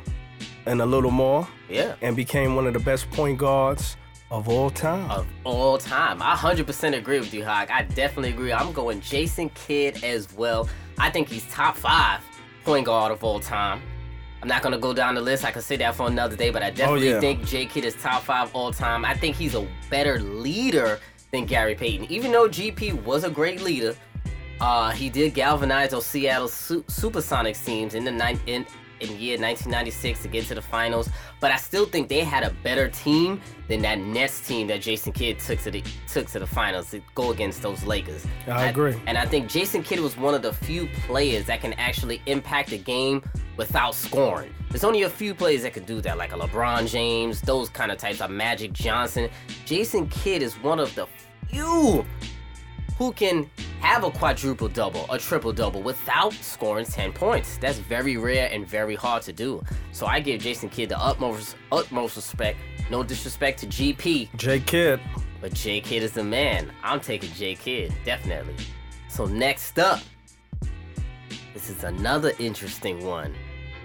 and 0.65 0.81
a 0.81 0.85
little 0.85 1.11
more 1.11 1.47
Yeah. 1.69 1.95
and 2.01 2.13
became 2.13 2.57
one 2.57 2.67
of 2.67 2.73
the 2.73 2.79
best 2.81 3.09
point 3.11 3.37
guards 3.37 3.95
of 4.31 4.47
all 4.47 4.69
time. 4.69 5.09
of 5.09 5.27
all 5.43 5.77
time. 5.77 6.21
I 6.21 6.35
100% 6.35 6.97
agree 6.97 7.19
with 7.19 7.33
you, 7.33 7.43
Hawk. 7.43 7.71
I 7.71 7.83
definitely 7.83 8.29
agree. 8.31 8.53
I'm 8.53 8.71
going 8.71 9.01
Jason 9.01 9.49
Kidd 9.49 10.03
as 10.03 10.31
well. 10.33 10.69
I 10.97 11.09
think 11.09 11.29
he's 11.29 11.49
top 11.51 11.77
five 11.77 12.21
point 12.63 12.85
guard 12.85 13.11
of 13.11 13.23
all 13.23 13.39
time. 13.39 13.81
I'm 14.41 14.47
not 14.47 14.61
gonna 14.61 14.77
go 14.77 14.93
down 14.93 15.15
the 15.15 15.21
list. 15.21 15.43
I 15.43 15.51
could 15.51 15.63
say 15.63 15.75
that 15.77 15.95
for 15.95 16.07
another 16.07 16.35
day, 16.35 16.49
but 16.49 16.63
I 16.63 16.69
definitely 16.69 17.09
yeah. 17.09 17.19
think 17.19 17.45
J 17.45 17.65
Kidd 17.65 17.83
is 17.83 17.95
top 17.95 18.23
five 18.23 18.53
all 18.53 18.71
time. 18.71 19.03
I 19.03 19.13
think 19.13 19.35
he's 19.35 19.55
a 19.55 19.67
better 19.89 20.19
leader 20.19 20.99
than 21.31 21.45
Gary 21.45 21.75
Payton. 21.75 22.09
Even 22.09 22.31
though 22.31 22.47
GP 22.47 23.03
was 23.03 23.23
a 23.23 23.29
great 23.29 23.61
leader, 23.61 23.95
uh, 24.61 24.91
he 24.91 25.09
did 25.09 25.33
galvanize 25.33 25.91
those 25.91 26.05
Seattle 26.05 26.47
Su- 26.47 26.83
Supersonics 26.83 27.65
teams 27.65 27.95
in 27.95 28.03
the 28.03 28.11
nine 28.11 28.39
in 28.45 28.65
in 29.01 29.09
the 29.09 29.15
year 29.15 29.37
1996 29.39 30.21
to 30.23 30.27
get 30.27 30.45
to 30.45 30.55
the 30.55 30.61
finals. 30.61 31.09
But 31.39 31.51
I 31.51 31.57
still 31.57 31.85
think 31.85 32.09
they 32.09 32.23
had 32.23 32.43
a 32.43 32.51
better 32.63 32.89
team 32.89 33.41
than 33.67 33.81
that 33.81 33.99
Nets 33.99 34.45
team 34.47 34.67
that 34.67 34.81
Jason 34.81 35.11
Kidd 35.11 35.39
took 35.39 35.59
to 35.61 35.71
the 35.71 35.83
took 36.07 36.27
to 36.27 36.39
the 36.39 36.47
finals 36.47 36.91
to 36.91 37.01
go 37.15 37.31
against 37.31 37.61
those 37.61 37.83
Lakers. 37.83 38.25
I 38.47 38.65
agree. 38.65 38.99
And 39.07 39.17
I 39.17 39.25
think 39.25 39.49
Jason 39.49 39.83
Kidd 39.83 39.99
was 39.99 40.17
one 40.17 40.33
of 40.33 40.41
the 40.41 40.53
few 40.53 40.87
players 41.05 41.45
that 41.45 41.61
can 41.61 41.73
actually 41.73 42.21
impact 42.25 42.71
a 42.71 42.77
game 42.77 43.23
without 43.57 43.93
scoring. 43.93 44.53
There's 44.69 44.83
only 44.83 45.03
a 45.03 45.09
few 45.09 45.35
players 45.35 45.63
that 45.63 45.73
can 45.73 45.83
do 45.83 45.99
that, 46.01 46.17
like 46.17 46.31
a 46.31 46.37
LeBron 46.37 46.87
James, 46.87 47.41
those 47.41 47.69
kind 47.69 47.91
of 47.91 47.97
types, 47.97 48.21
a 48.21 48.27
Magic 48.27 48.71
Johnson. 48.71 49.29
Jason 49.65 50.07
Kidd 50.09 50.41
is 50.41 50.53
one 50.63 50.79
of 50.79 50.93
the 50.95 51.07
few 51.47 52.05
who 52.99 53.13
can 53.13 53.49
have 53.79 54.03
a 54.03 54.11
quadruple 54.11 54.67
double, 54.67 55.05
a 55.09 55.17
triple 55.17 55.53
double 55.53 55.81
without 55.81 56.33
scoring 56.33 56.85
10 56.85 57.13
points. 57.13 57.57
That's 57.57 57.79
very 57.79 58.17
rare 58.17 58.49
and 58.51 58.67
very 58.67 58.93
hard 58.93 59.23
to 59.23 59.33
do. 59.33 59.63
So 59.93 60.05
I 60.05 60.19
give 60.19 60.41
Jason 60.41 60.67
Kidd 60.69 60.89
the 60.89 60.99
utmost 60.99 61.55
utmost 61.71 62.17
respect. 62.17 62.59
No 62.91 63.01
disrespect 63.01 63.59
to 63.61 63.67
GP, 63.67 64.35
J 64.35 64.59
Kidd. 64.59 64.99
but 65.39 65.53
J 65.53 65.79
Kidd 65.79 66.03
is 66.03 66.11
the 66.11 66.23
man. 66.25 66.71
I'm 66.83 66.99
taking 66.99 67.31
J 67.31 67.55
Kidd, 67.55 67.93
definitely. 68.03 68.55
So 69.07 69.25
next 69.25 69.79
up, 69.79 70.01
this 71.53 71.69
is 71.69 71.85
another 71.85 72.33
interesting 72.37 73.05
one. 73.05 73.33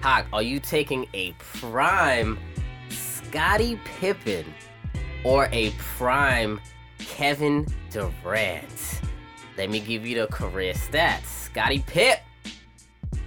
Hawk, 0.03 0.27
are 0.33 0.43
you 0.43 0.59
taking 0.59 1.07
a 1.15 1.33
prime 1.39 2.37
Scottie 2.91 3.79
Pippen 3.85 4.45
or 5.23 5.49
a 5.53 5.71
prime 5.79 6.61
Kevin 6.99 7.67
Durant? 7.91 9.01
Let 9.57 9.71
me 9.71 9.81
give 9.81 10.05
you 10.05 10.21
the 10.21 10.27
career 10.27 10.75
stats. 10.75 11.27
Scottie 11.27 11.81
Pipp, 11.81 12.19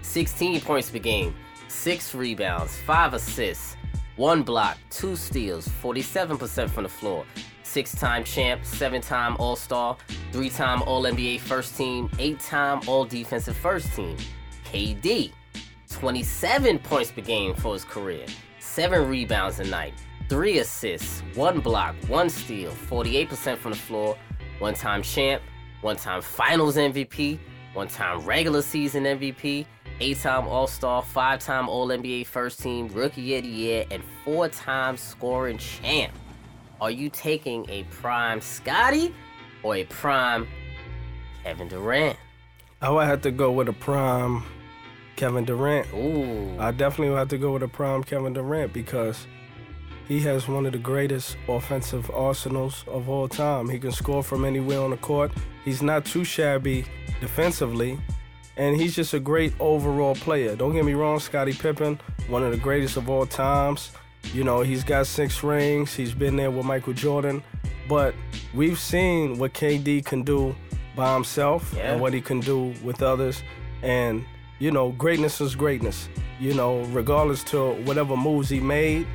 16 0.02 0.62
points 0.62 0.90
per 0.90 1.00
game, 1.00 1.34
6 1.70 2.16
rebounds, 2.16 2.76
5 2.82 3.14
assists, 3.14 3.78
1 4.18 4.44
block, 4.44 4.78
2 4.90 5.16
steals, 5.16 5.68
47% 5.82 6.70
from 6.70 6.84
the 6.84 6.90
floor, 6.90 7.26
6 7.64 7.92
time 7.96 8.24
champ, 8.24 8.66
7 8.66 9.02
time 9.02 9.38
All 9.40 9.56
Star, 9.56 9.96
3 10.32 10.50
time 10.50 10.82
All 10.84 11.04
NBA 11.04 11.40
first 11.40 11.78
team, 11.78 12.10
8 12.20 12.40
time 12.40 12.82
All 12.88 13.06
Defensive 13.06 13.56
first 13.56 13.94
team. 13.94 14.18
KD, 14.66 15.32
27 15.90 16.80
points 16.80 17.12
per 17.12 17.22
game 17.22 17.54
for 17.54 17.74
his 17.74 17.86
career, 17.86 18.26
7 18.60 19.08
rebounds 19.08 19.60
a 19.60 19.64
night, 19.66 19.94
3 20.28 20.60
assists, 20.60 21.22
1 21.36 21.62
block, 21.62 21.96
1 22.08 22.30
steal, 22.30 22.72
48% 22.72 23.58
from 23.58 23.72
the 23.72 23.78
floor, 23.78 24.18
1 24.60 24.74
time 24.74 25.02
champ, 25.02 25.42
1 25.82 25.96
time 25.98 26.22
finals 26.22 26.76
MVP, 26.76 27.40
1 27.74 27.88
time 27.88 28.20
regular 28.26 28.62
season 28.62 29.04
MVP, 29.04 29.66
8 30.00 30.18
time 30.20 30.48
All 30.48 30.68
Star, 30.68 31.02
5 31.02 31.40
time 31.40 31.70
All 31.70 31.88
NBA 31.88 32.26
first 32.26 32.62
team, 32.62 32.88
Rookie 32.90 33.36
of 33.36 33.44
the 33.44 33.50
Year, 33.50 33.86
and 33.92 34.04
4 34.26 34.50
time 34.50 34.98
scoring 34.98 35.58
champ. 35.58 36.14
Are 36.80 36.92
you 36.92 37.10
taking 37.10 37.68
a 37.70 37.84
prime 37.86 38.42
Scotty 38.42 39.14
or 39.64 39.76
a 39.76 39.84
prime 39.86 40.48
Kevin 41.44 41.68
Durant? 41.68 42.18
I 42.82 42.92
would 42.92 43.08
have 43.08 43.22
to 43.22 43.32
go 43.32 43.52
with 43.52 43.68
a 43.68 43.74
prime 43.74 44.44
Kevin 45.16 45.46
Durant. 45.46 45.88
Ooh. 45.94 46.60
I 46.60 46.72
definitely 46.72 47.10
would 47.10 47.18
have 47.18 47.30
to 47.30 47.38
go 47.40 47.54
with 47.54 47.64
a 47.64 47.68
prime 47.68 48.04
Kevin 48.04 48.34
Durant 48.34 48.74
because 48.74 49.26
he 50.08 50.20
has 50.22 50.48
one 50.48 50.66
of 50.66 50.72
the 50.72 50.78
greatest 50.78 51.38
offensive 51.48 52.10
arsenals 52.12 52.84
of 52.88 53.10
all 53.10 53.28
time. 53.28 53.70
He 53.70 53.80
can 53.80 53.92
score 53.92 54.24
from 54.24 54.46
anywhere 54.46 54.80
on 54.82 54.92
the 54.92 54.98
court. 54.98 55.32
He's 55.66 55.82
not 55.82 56.06
too 56.06 56.24
shabby 56.24 56.86
defensively, 57.20 58.00
and 58.56 58.76
he's 58.80 58.96
just 58.96 59.14
a 59.14 59.20
great 59.20 59.54
overall 59.60 60.16
player. 60.16 60.56
Don't 60.56 60.74
get 60.74 60.86
me 60.86 60.94
wrong, 60.94 61.20
Scottie 61.20 61.54
Pippen, 61.54 62.00
one 62.30 62.44
of 62.44 62.52
the 62.52 62.58
greatest 62.58 62.96
of 62.98 63.10
all 63.10 63.26
times. 63.26 63.92
You 64.34 64.44
know, 64.44 64.62
he's 64.62 64.84
got 64.84 65.08
six 65.08 65.44
rings. 65.44 65.94
He's 65.94 66.14
been 66.14 66.36
there 66.36 66.52
with 66.52 66.66
Michael 66.66 66.94
Jordan, 66.94 67.44
but 67.88 68.14
we've 68.54 68.80
seen 68.80 69.38
what 69.38 69.54
KD 69.54 70.04
can 70.06 70.24
do 70.24 70.56
by 70.96 71.14
himself 71.14 71.74
Yeah. 71.76 71.92
and 71.94 72.02
what 72.02 72.14
he 72.14 72.22
can 72.22 72.40
do 72.40 72.74
with 72.84 73.02
others. 73.02 73.44
And 73.84 74.26
you 74.60 74.72
know, 74.72 74.90
greatness 74.94 75.40
is 75.40 75.56
greatness. 75.56 76.10
You 76.40 76.54
know, 76.56 76.80
regardless 76.92 77.44
to 77.46 77.74
whatever 77.86 78.16
moves 78.18 78.50
he 78.50 78.60
made, 78.60 79.06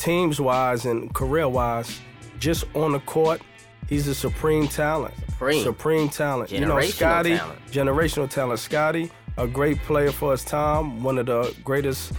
teams 0.00 0.40
wise 0.40 0.86
and 0.86 1.12
career 1.14 1.48
wise, 1.48 2.00
just 2.38 2.64
on 2.74 2.92
the 2.92 3.00
court, 3.00 3.42
he's 3.88 4.08
a 4.08 4.14
supreme 4.14 4.66
talent. 4.66 5.14
Supreme. 5.28 5.62
Supreme 5.62 6.08
talent. 6.08 6.50
you 6.50 6.60
know, 6.60 6.80
Scotty, 6.80 7.36
talent. 7.36 7.58
generational 7.70 8.28
talent. 8.28 8.58
Scotty, 8.60 9.10
a 9.36 9.46
great 9.46 9.78
player 9.80 10.10
for 10.10 10.32
his 10.32 10.44
time, 10.44 11.02
one 11.02 11.18
of 11.18 11.26
the 11.26 11.54
greatest 11.64 12.12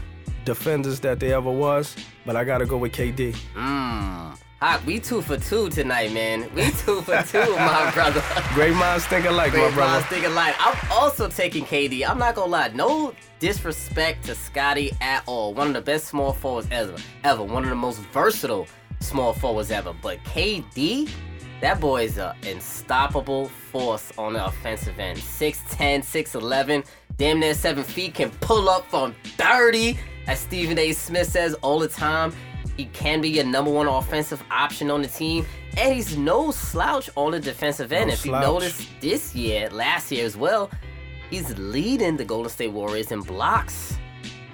defenders 0.46 1.00
that 1.02 1.20
there 1.20 1.36
ever 1.36 1.52
was. 1.52 1.96
But 2.26 2.36
I 2.36 2.44
gotta 2.44 2.66
go 2.66 2.78
with 2.78 2.92
KD. 2.94 3.36
Mmm. 3.56 4.38
Hawk, 4.62 4.86
we 4.86 5.00
two 5.00 5.24
for 5.24 5.38
two 5.38 5.70
tonight, 5.70 6.14
man. 6.14 6.48
We 6.54 6.70
two 6.70 7.02
for 7.02 7.20
two, 7.24 7.40
my 7.56 7.90
brother. 7.96 8.22
Great 8.54 8.76
minds 8.76 9.08
think 9.08 9.26
alike, 9.26 9.52
Great 9.54 9.70
my 9.70 9.74
brother. 9.74 9.94
minds 9.94 10.08
think 10.08 10.24
alike. 10.26 10.54
I'm 10.60 10.78
also 10.92 11.28
taking 11.28 11.66
KD. 11.66 12.08
I'm 12.08 12.20
not 12.20 12.36
gonna 12.36 12.52
lie, 12.52 12.68
no 12.68 13.12
disrespect 13.40 14.26
to 14.26 14.36
Scotty 14.36 14.92
at 15.02 15.24
all. 15.26 15.56
One 15.56 15.66
of 15.70 15.74
the 15.74 15.82
best 15.82 16.06
small 16.10 16.32
forwards 16.32 16.68
ever, 16.70 16.96
ever. 17.24 17.42
One 17.44 17.64
of 17.64 17.70
the 17.70 17.76
most 17.76 18.02
versatile 18.14 18.68
small 19.00 19.34
forwards 19.34 19.72
ever. 19.72 19.96
But 20.00 20.24
KD, 20.26 21.10
that 21.62 21.80
boy 21.80 22.04
is 22.04 22.20
an 22.20 22.36
unstoppable 22.46 23.48
force 23.48 24.12
on 24.16 24.34
the 24.34 24.46
offensive 24.46 25.00
end. 25.00 25.18
6'10, 25.18 26.02
6'11, 26.02 26.86
damn 27.18 27.40
near 27.40 27.56
seven 27.56 27.84
feet, 27.84 28.14
can 28.14 28.30
pull 28.42 28.70
up 28.70 28.86
from 28.92 29.16
30. 29.38 29.98
As 30.28 30.40
Stephen 30.40 30.78
A. 30.78 30.92
Smith 30.92 31.28
says 31.28 31.56
all 31.64 31.80
the 31.80 31.88
time, 31.88 32.32
he 32.78 32.86
can 32.86 33.22
be 33.22 33.30
your 33.30 33.46
number 33.46 33.72
one 33.72 33.88
offensive 33.88 34.44
option 34.52 34.90
on 34.92 35.02
the 35.02 35.08
team, 35.08 35.46
and 35.78 35.94
he's 35.94 36.18
no 36.18 36.52
slouch 36.52 37.10
on 37.16 37.32
the 37.32 37.40
defensive 37.40 37.92
end. 37.92 38.08
No 38.08 38.14
if 38.14 38.26
you 38.26 38.32
slouch. 38.32 38.44
notice 38.44 38.88
this 39.00 39.36
year, 39.36 39.70
last 39.70 40.12
year 40.12 40.26
as 40.26 40.36
well, 40.38 40.70
he's 41.30 41.58
leading 41.58 42.18
the 42.18 42.26
Golden 42.26 42.50
State 42.50 42.72
Warriors 42.72 43.12
in 43.12 43.22
blocks. 43.22 43.98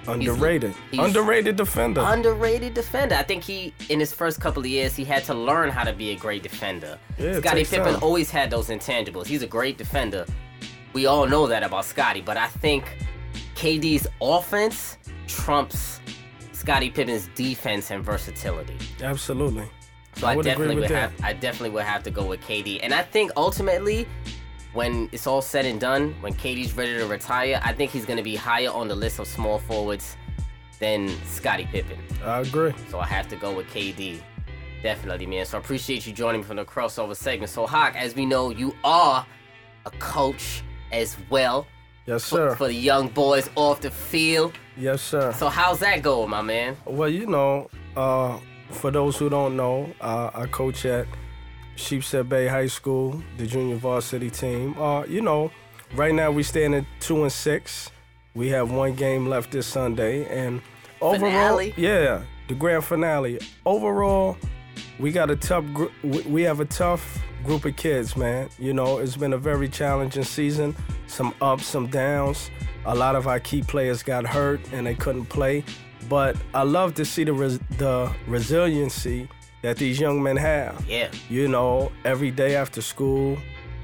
Underrated. 0.06 0.74
he's- 0.90 1.04
Underrated 1.06 1.56
defender. 1.56 2.00
Underrated 2.02 2.72
defender. 2.72 3.14
I 3.14 3.22
think 3.22 3.44
he, 3.44 3.74
in 3.90 4.00
his 4.00 4.10
first 4.12 4.40
couple 4.40 4.60
of 4.62 4.66
years, 4.66 4.96
he 4.96 5.04
had 5.04 5.22
to 5.24 5.34
learn 5.34 5.68
how 5.68 5.84
to 5.84 5.92
be 5.92 6.10
a 6.10 6.16
great 6.16 6.42
defender. 6.42 6.98
Yeah, 7.18 7.38
Scottie 7.40 7.64
Pippen 7.64 7.92
time. 7.94 8.02
always 8.02 8.30
had 8.30 8.50
those 8.50 8.68
intangibles. 8.68 9.26
He's 9.26 9.42
a 9.42 9.46
great 9.46 9.76
defender. 9.76 10.24
We 10.94 11.04
all 11.04 11.26
know 11.26 11.46
that 11.46 11.62
about 11.62 11.84
Scottie, 11.84 12.22
but 12.22 12.38
I 12.38 12.46
think 12.46 12.84
KD's 13.54 14.06
offense 14.22 14.96
trumps 15.26 16.00
Scottie 16.58 16.90
Pippen's 16.90 17.28
defense 17.36 17.92
and 17.92 18.04
versatility. 18.04 18.76
Absolutely. 19.00 19.68
So 20.16 20.26
I 20.26 20.32
I, 20.32 20.36
would 20.36 20.44
definitely 20.44 20.74
would 20.74 20.88
that. 20.88 21.12
have 21.12 21.14
I 21.22 21.32
definitely 21.32 21.70
would 21.70 21.84
have 21.84 22.02
to 22.02 22.10
go 22.10 22.26
with 22.26 22.40
KD. 22.40 22.80
And 22.82 22.92
I 22.92 23.02
think 23.02 23.30
ultimately 23.36 24.08
when 24.72 25.08
it's 25.12 25.28
all 25.28 25.40
said 25.40 25.64
and 25.66 25.80
done, 25.80 26.16
when 26.20 26.34
KD's 26.34 26.76
ready 26.76 26.98
to 26.98 27.06
retire, 27.06 27.60
I 27.64 27.72
think 27.72 27.92
he's 27.92 28.04
gonna 28.04 28.24
be 28.24 28.34
higher 28.34 28.70
on 28.70 28.88
the 28.88 28.96
list 28.96 29.20
of 29.20 29.28
small 29.28 29.60
forwards 29.60 30.16
than 30.80 31.08
Scottie 31.26 31.68
Pippen. 31.70 31.98
I 32.24 32.40
agree. 32.40 32.74
So 32.90 32.98
I 32.98 33.06
have 33.06 33.28
to 33.28 33.36
go 33.36 33.54
with 33.54 33.68
KD. 33.68 34.20
Definitely, 34.82 35.26
man. 35.26 35.46
So 35.46 35.58
I 35.58 35.60
appreciate 35.60 36.08
you 36.08 36.12
joining 36.12 36.40
me 36.40 36.46
from 36.46 36.56
the 36.56 36.64
crossover 36.64 37.14
segment. 37.14 37.50
So 37.50 37.68
Hawk, 37.68 37.94
as 37.94 38.16
we 38.16 38.26
know, 38.26 38.50
you 38.50 38.74
are 38.82 39.24
a 39.86 39.90
coach 39.98 40.64
as 40.90 41.16
well. 41.30 41.68
Yes, 42.06 42.28
for- 42.28 42.36
sir. 42.36 42.54
For, 42.56 42.66
the 42.66 42.74
young 42.74 43.08
boys 43.08 43.48
off 43.54 43.80
the 43.80 43.92
field. 43.92 44.54
Yes, 44.78 45.02
sir. 45.02 45.32
So 45.32 45.48
how's 45.48 45.80
that 45.80 46.02
going, 46.02 46.30
my 46.30 46.42
man? 46.42 46.76
Well, 46.86 47.08
you 47.08 47.26
know, 47.26 47.68
uh, 47.96 48.38
for 48.70 48.90
those 48.90 49.16
who 49.16 49.28
don't 49.28 49.56
know, 49.56 49.92
uh, 50.00 50.30
I 50.32 50.46
coach 50.46 50.84
at 50.86 51.06
Sheepshead 51.76 52.28
Bay 52.28 52.46
High 52.46 52.66
School, 52.68 53.22
the 53.38 53.46
junior 53.46 53.76
varsity 53.76 54.30
team. 54.30 54.80
Uh, 54.80 55.04
you 55.04 55.20
know, 55.20 55.50
right 55.94 56.14
now 56.14 56.30
we 56.30 56.42
stand 56.42 56.74
at 56.74 56.84
two 57.00 57.22
and 57.22 57.32
six. 57.32 57.90
We 58.34 58.48
have 58.50 58.70
one 58.70 58.94
game 58.94 59.26
left 59.28 59.50
this 59.50 59.66
Sunday, 59.66 60.26
and 60.26 60.62
overall, 61.00 61.30
Finale? 61.58 61.74
yeah, 61.76 62.22
the 62.46 62.54
grand 62.54 62.84
finale. 62.84 63.40
Overall, 63.66 64.36
we 64.98 65.12
got 65.12 65.30
a 65.30 65.36
tough 65.36 65.64
group. 65.72 65.92
We 66.02 66.42
have 66.42 66.60
a 66.60 66.64
tough 66.64 67.22
group 67.44 67.64
of 67.64 67.76
kids, 67.76 68.16
man. 68.16 68.48
You 68.58 68.72
know, 68.72 68.98
it's 68.98 69.16
been 69.16 69.32
a 69.32 69.38
very 69.38 69.68
challenging 69.68 70.24
season. 70.24 70.74
Some 71.06 71.34
ups, 71.40 71.66
some 71.66 71.86
downs. 71.88 72.50
A 72.86 72.94
lot 72.94 73.16
of 73.16 73.26
our 73.26 73.40
key 73.40 73.62
players 73.62 74.02
got 74.02 74.26
hurt 74.26 74.60
and 74.72 74.86
they 74.86 74.94
couldn't 74.94 75.26
play. 75.26 75.64
But 76.08 76.36
I 76.54 76.62
love 76.62 76.94
to 76.94 77.04
see 77.04 77.24
the 77.24 77.32
res- 77.32 77.60
the 77.76 78.12
resiliency 78.26 79.28
that 79.62 79.76
these 79.76 80.00
young 80.00 80.22
men 80.22 80.36
have. 80.36 80.84
Yeah. 80.86 81.10
You 81.28 81.48
know, 81.48 81.92
every 82.04 82.30
day 82.30 82.56
after 82.56 82.80
school, 82.80 83.36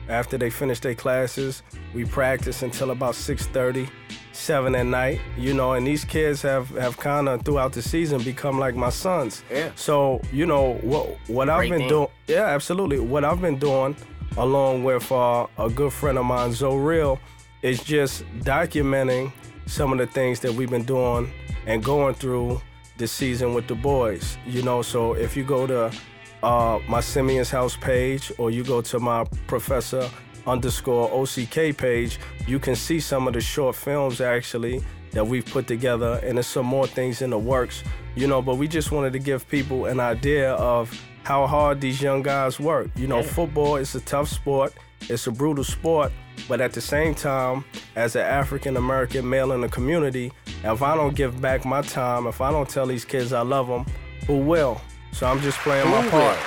after 0.08 0.38
they 0.38 0.50
finish 0.50 0.80
their 0.80 0.94
classes, 0.94 1.62
we 1.92 2.04
practice 2.04 2.62
until 2.62 2.90
about 2.90 3.14
6:30, 3.14 3.88
7 4.34 4.74
at 4.74 4.86
night. 4.86 5.20
You 5.36 5.54
know, 5.54 5.72
and 5.72 5.86
these 5.86 6.04
kids 6.04 6.42
have 6.42 6.68
have 6.70 6.96
kind 6.96 7.28
of 7.28 7.42
throughout 7.42 7.72
the 7.72 7.82
season 7.82 8.22
become 8.22 8.58
like 8.58 8.74
my 8.74 8.90
sons. 8.90 9.42
Yeah. 9.50 9.70
So 9.74 10.20
you 10.32 10.46
know 10.46 10.74
what 10.82 11.16
what 11.28 11.48
I've 11.48 11.68
been 11.70 11.88
doing. 11.88 12.08
Yeah, 12.26 12.46
absolutely. 12.46 13.00
What 13.00 13.24
I've 13.24 13.40
been 13.40 13.58
doing, 13.58 13.96
along 14.36 14.84
with 14.84 15.10
uh, 15.10 15.46
a 15.58 15.70
good 15.70 15.92
friend 15.92 16.18
of 16.18 16.24
mine, 16.24 16.52
Zoe 16.52 16.78
Real, 16.78 17.18
is 17.62 17.82
just 17.82 18.24
documenting 18.40 19.32
some 19.66 19.92
of 19.92 19.98
the 19.98 20.06
things 20.06 20.40
that 20.40 20.52
we've 20.52 20.70
been 20.70 20.84
doing 20.84 21.32
and 21.66 21.82
going 21.82 22.14
through 22.14 22.60
this 22.96 23.12
season 23.12 23.54
with 23.54 23.66
the 23.66 23.74
boys. 23.74 24.36
You 24.46 24.62
know, 24.62 24.82
so 24.82 25.14
if 25.14 25.36
you 25.36 25.44
go 25.44 25.66
to 25.66 25.90
uh, 26.42 26.78
my 26.88 27.00
Simeon's 27.00 27.50
House 27.50 27.76
page 27.76 28.30
or 28.38 28.50
you 28.50 28.64
go 28.64 28.82
to 28.82 28.98
my 28.98 29.24
Professor 29.46 30.10
underscore 30.46 31.10
OCK 31.12 31.76
page, 31.76 32.18
you 32.46 32.58
can 32.58 32.76
see 32.76 33.00
some 33.00 33.26
of 33.26 33.34
the 33.34 33.40
short 33.40 33.76
films 33.76 34.20
actually 34.20 34.82
that 35.12 35.26
we've 35.26 35.46
put 35.46 35.66
together, 35.66 36.20
and 36.24 36.36
there's 36.36 36.46
some 36.46 36.66
more 36.66 36.86
things 36.86 37.22
in 37.22 37.30
the 37.30 37.38
works, 37.38 37.84
you 38.16 38.26
know. 38.26 38.42
But 38.42 38.56
we 38.56 38.68
just 38.68 38.92
wanted 38.92 39.12
to 39.12 39.18
give 39.18 39.48
people 39.48 39.86
an 39.86 40.00
idea 40.00 40.52
of 40.54 40.92
how 41.22 41.46
hard 41.46 41.80
these 41.80 42.02
young 42.02 42.22
guys 42.22 42.60
work. 42.60 42.90
You 42.96 43.06
know, 43.06 43.22
football 43.22 43.76
is 43.76 43.94
a 43.94 44.00
tough 44.00 44.28
sport, 44.28 44.74
it's 45.08 45.26
a 45.26 45.30
brutal 45.30 45.64
sport, 45.64 46.12
but 46.48 46.60
at 46.60 46.72
the 46.72 46.80
same 46.80 47.14
time, 47.14 47.64
as 47.96 48.16
an 48.16 48.22
African 48.22 48.76
American 48.76 49.28
male 49.28 49.52
in 49.52 49.60
the 49.60 49.68
community, 49.68 50.32
if 50.64 50.82
I 50.82 50.96
don't 50.96 51.14
give 51.14 51.40
back 51.40 51.64
my 51.64 51.82
time, 51.82 52.26
if 52.26 52.40
I 52.40 52.50
don't 52.50 52.68
tell 52.68 52.86
these 52.86 53.04
kids 53.04 53.32
I 53.32 53.42
love 53.42 53.68
them, 53.68 53.86
who 54.26 54.38
will? 54.38 54.80
So 55.12 55.26
I'm 55.26 55.40
just 55.40 55.58
playing 55.58 55.88
my 55.90 56.06
part. 56.08 56.38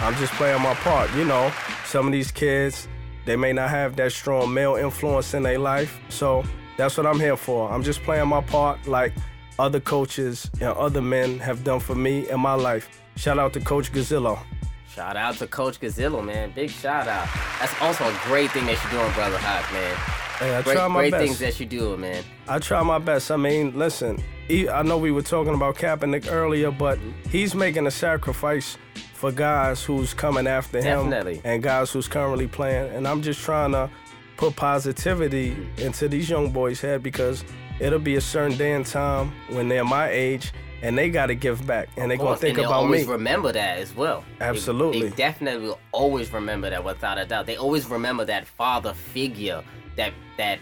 I'm 0.00 0.14
just 0.16 0.32
playing 0.32 0.60
my 0.60 0.74
part. 0.74 1.14
You 1.14 1.24
know, 1.24 1.52
some 1.84 2.06
of 2.06 2.12
these 2.12 2.32
kids, 2.32 2.88
they 3.28 3.36
may 3.36 3.52
not 3.52 3.68
have 3.68 3.94
that 3.96 4.10
strong 4.10 4.54
male 4.54 4.76
influence 4.76 5.34
in 5.34 5.42
their 5.42 5.58
life. 5.58 6.00
So 6.08 6.42
that's 6.78 6.96
what 6.96 7.06
I'm 7.06 7.20
here 7.20 7.36
for. 7.36 7.70
I'm 7.70 7.82
just 7.82 8.02
playing 8.02 8.26
my 8.26 8.40
part 8.40 8.86
like 8.86 9.12
other 9.58 9.80
coaches 9.80 10.50
and 10.62 10.70
other 10.70 11.02
men 11.02 11.38
have 11.40 11.62
done 11.62 11.78
for 11.78 11.94
me 11.94 12.26
in 12.30 12.40
my 12.40 12.54
life. 12.54 13.02
Shout 13.16 13.38
out 13.38 13.52
to 13.52 13.60
Coach 13.60 13.92
Gazillo. 13.92 14.38
Shout 14.88 15.14
out 15.18 15.36
to 15.36 15.46
Coach 15.46 15.78
Gazillo, 15.78 16.24
man. 16.24 16.52
Big 16.52 16.70
shout 16.70 17.06
out. 17.06 17.28
That's 17.60 17.78
also 17.82 18.08
a 18.08 18.18
great 18.24 18.50
thing 18.52 18.64
that 18.64 18.82
you're 18.82 19.02
doing, 19.02 19.12
Brother 19.12 19.36
Hawk, 19.36 19.70
man. 19.74 19.94
Hey, 20.38 20.56
I 20.56 20.62
great 20.62 20.76
try 20.76 20.88
my 20.88 21.00
great 21.00 21.10
best. 21.10 21.24
things 21.24 21.38
that 21.40 21.60
you're 21.60 21.68
doing, 21.68 22.00
man. 22.00 22.24
I 22.48 22.58
try 22.58 22.82
my 22.82 22.98
best. 22.98 23.30
I 23.30 23.36
mean, 23.36 23.78
listen, 23.78 24.24
I 24.48 24.82
know 24.82 24.96
we 24.96 25.10
were 25.10 25.20
talking 25.20 25.52
about 25.52 25.76
Kaepernick 25.76 26.32
earlier, 26.32 26.70
but 26.70 26.98
he's 27.28 27.54
making 27.54 27.86
a 27.86 27.90
sacrifice 27.90 28.78
for 29.18 29.32
guys 29.32 29.82
who's 29.82 30.14
coming 30.14 30.46
after 30.46 30.78
him 30.78 31.10
Definitely. 31.10 31.40
and 31.42 31.60
guys 31.60 31.90
who's 31.90 32.06
currently 32.06 32.46
playing. 32.46 32.94
And 32.94 33.06
I'm 33.08 33.20
just 33.20 33.40
trying 33.40 33.72
to 33.72 33.90
put 34.36 34.54
positivity 34.54 35.56
into 35.76 36.08
these 36.08 36.30
young 36.30 36.52
boys' 36.52 36.80
head 36.80 37.02
because 37.02 37.42
it'll 37.80 37.98
be 37.98 38.14
a 38.14 38.20
certain 38.20 38.56
day 38.56 38.74
and 38.74 38.86
time 38.86 39.32
when 39.50 39.68
they're 39.68 39.84
my 39.84 40.08
age 40.08 40.52
and 40.82 40.96
they 40.96 41.10
got 41.10 41.26
to 41.26 41.34
give 41.34 41.66
back 41.66 41.88
and 41.96 42.08
they're 42.08 42.18
going 42.18 42.36
to 42.36 42.40
think 42.40 42.58
and 42.58 42.66
about 42.66 42.84
always 42.84 43.08
me. 43.08 43.12
remember 43.12 43.50
that 43.50 43.78
as 43.78 43.92
well. 43.92 44.24
Absolutely. 44.40 45.08
They, 45.08 45.16
definitely 45.16 45.66
will 45.66 45.80
always 45.90 46.32
remember 46.32 46.70
that 46.70 46.84
without 46.84 47.18
a 47.18 47.26
doubt. 47.26 47.46
They 47.46 47.56
always 47.56 47.86
remember 47.86 48.24
that 48.26 48.46
father 48.46 48.94
figure, 48.94 49.64
that 49.96 50.12
that 50.36 50.60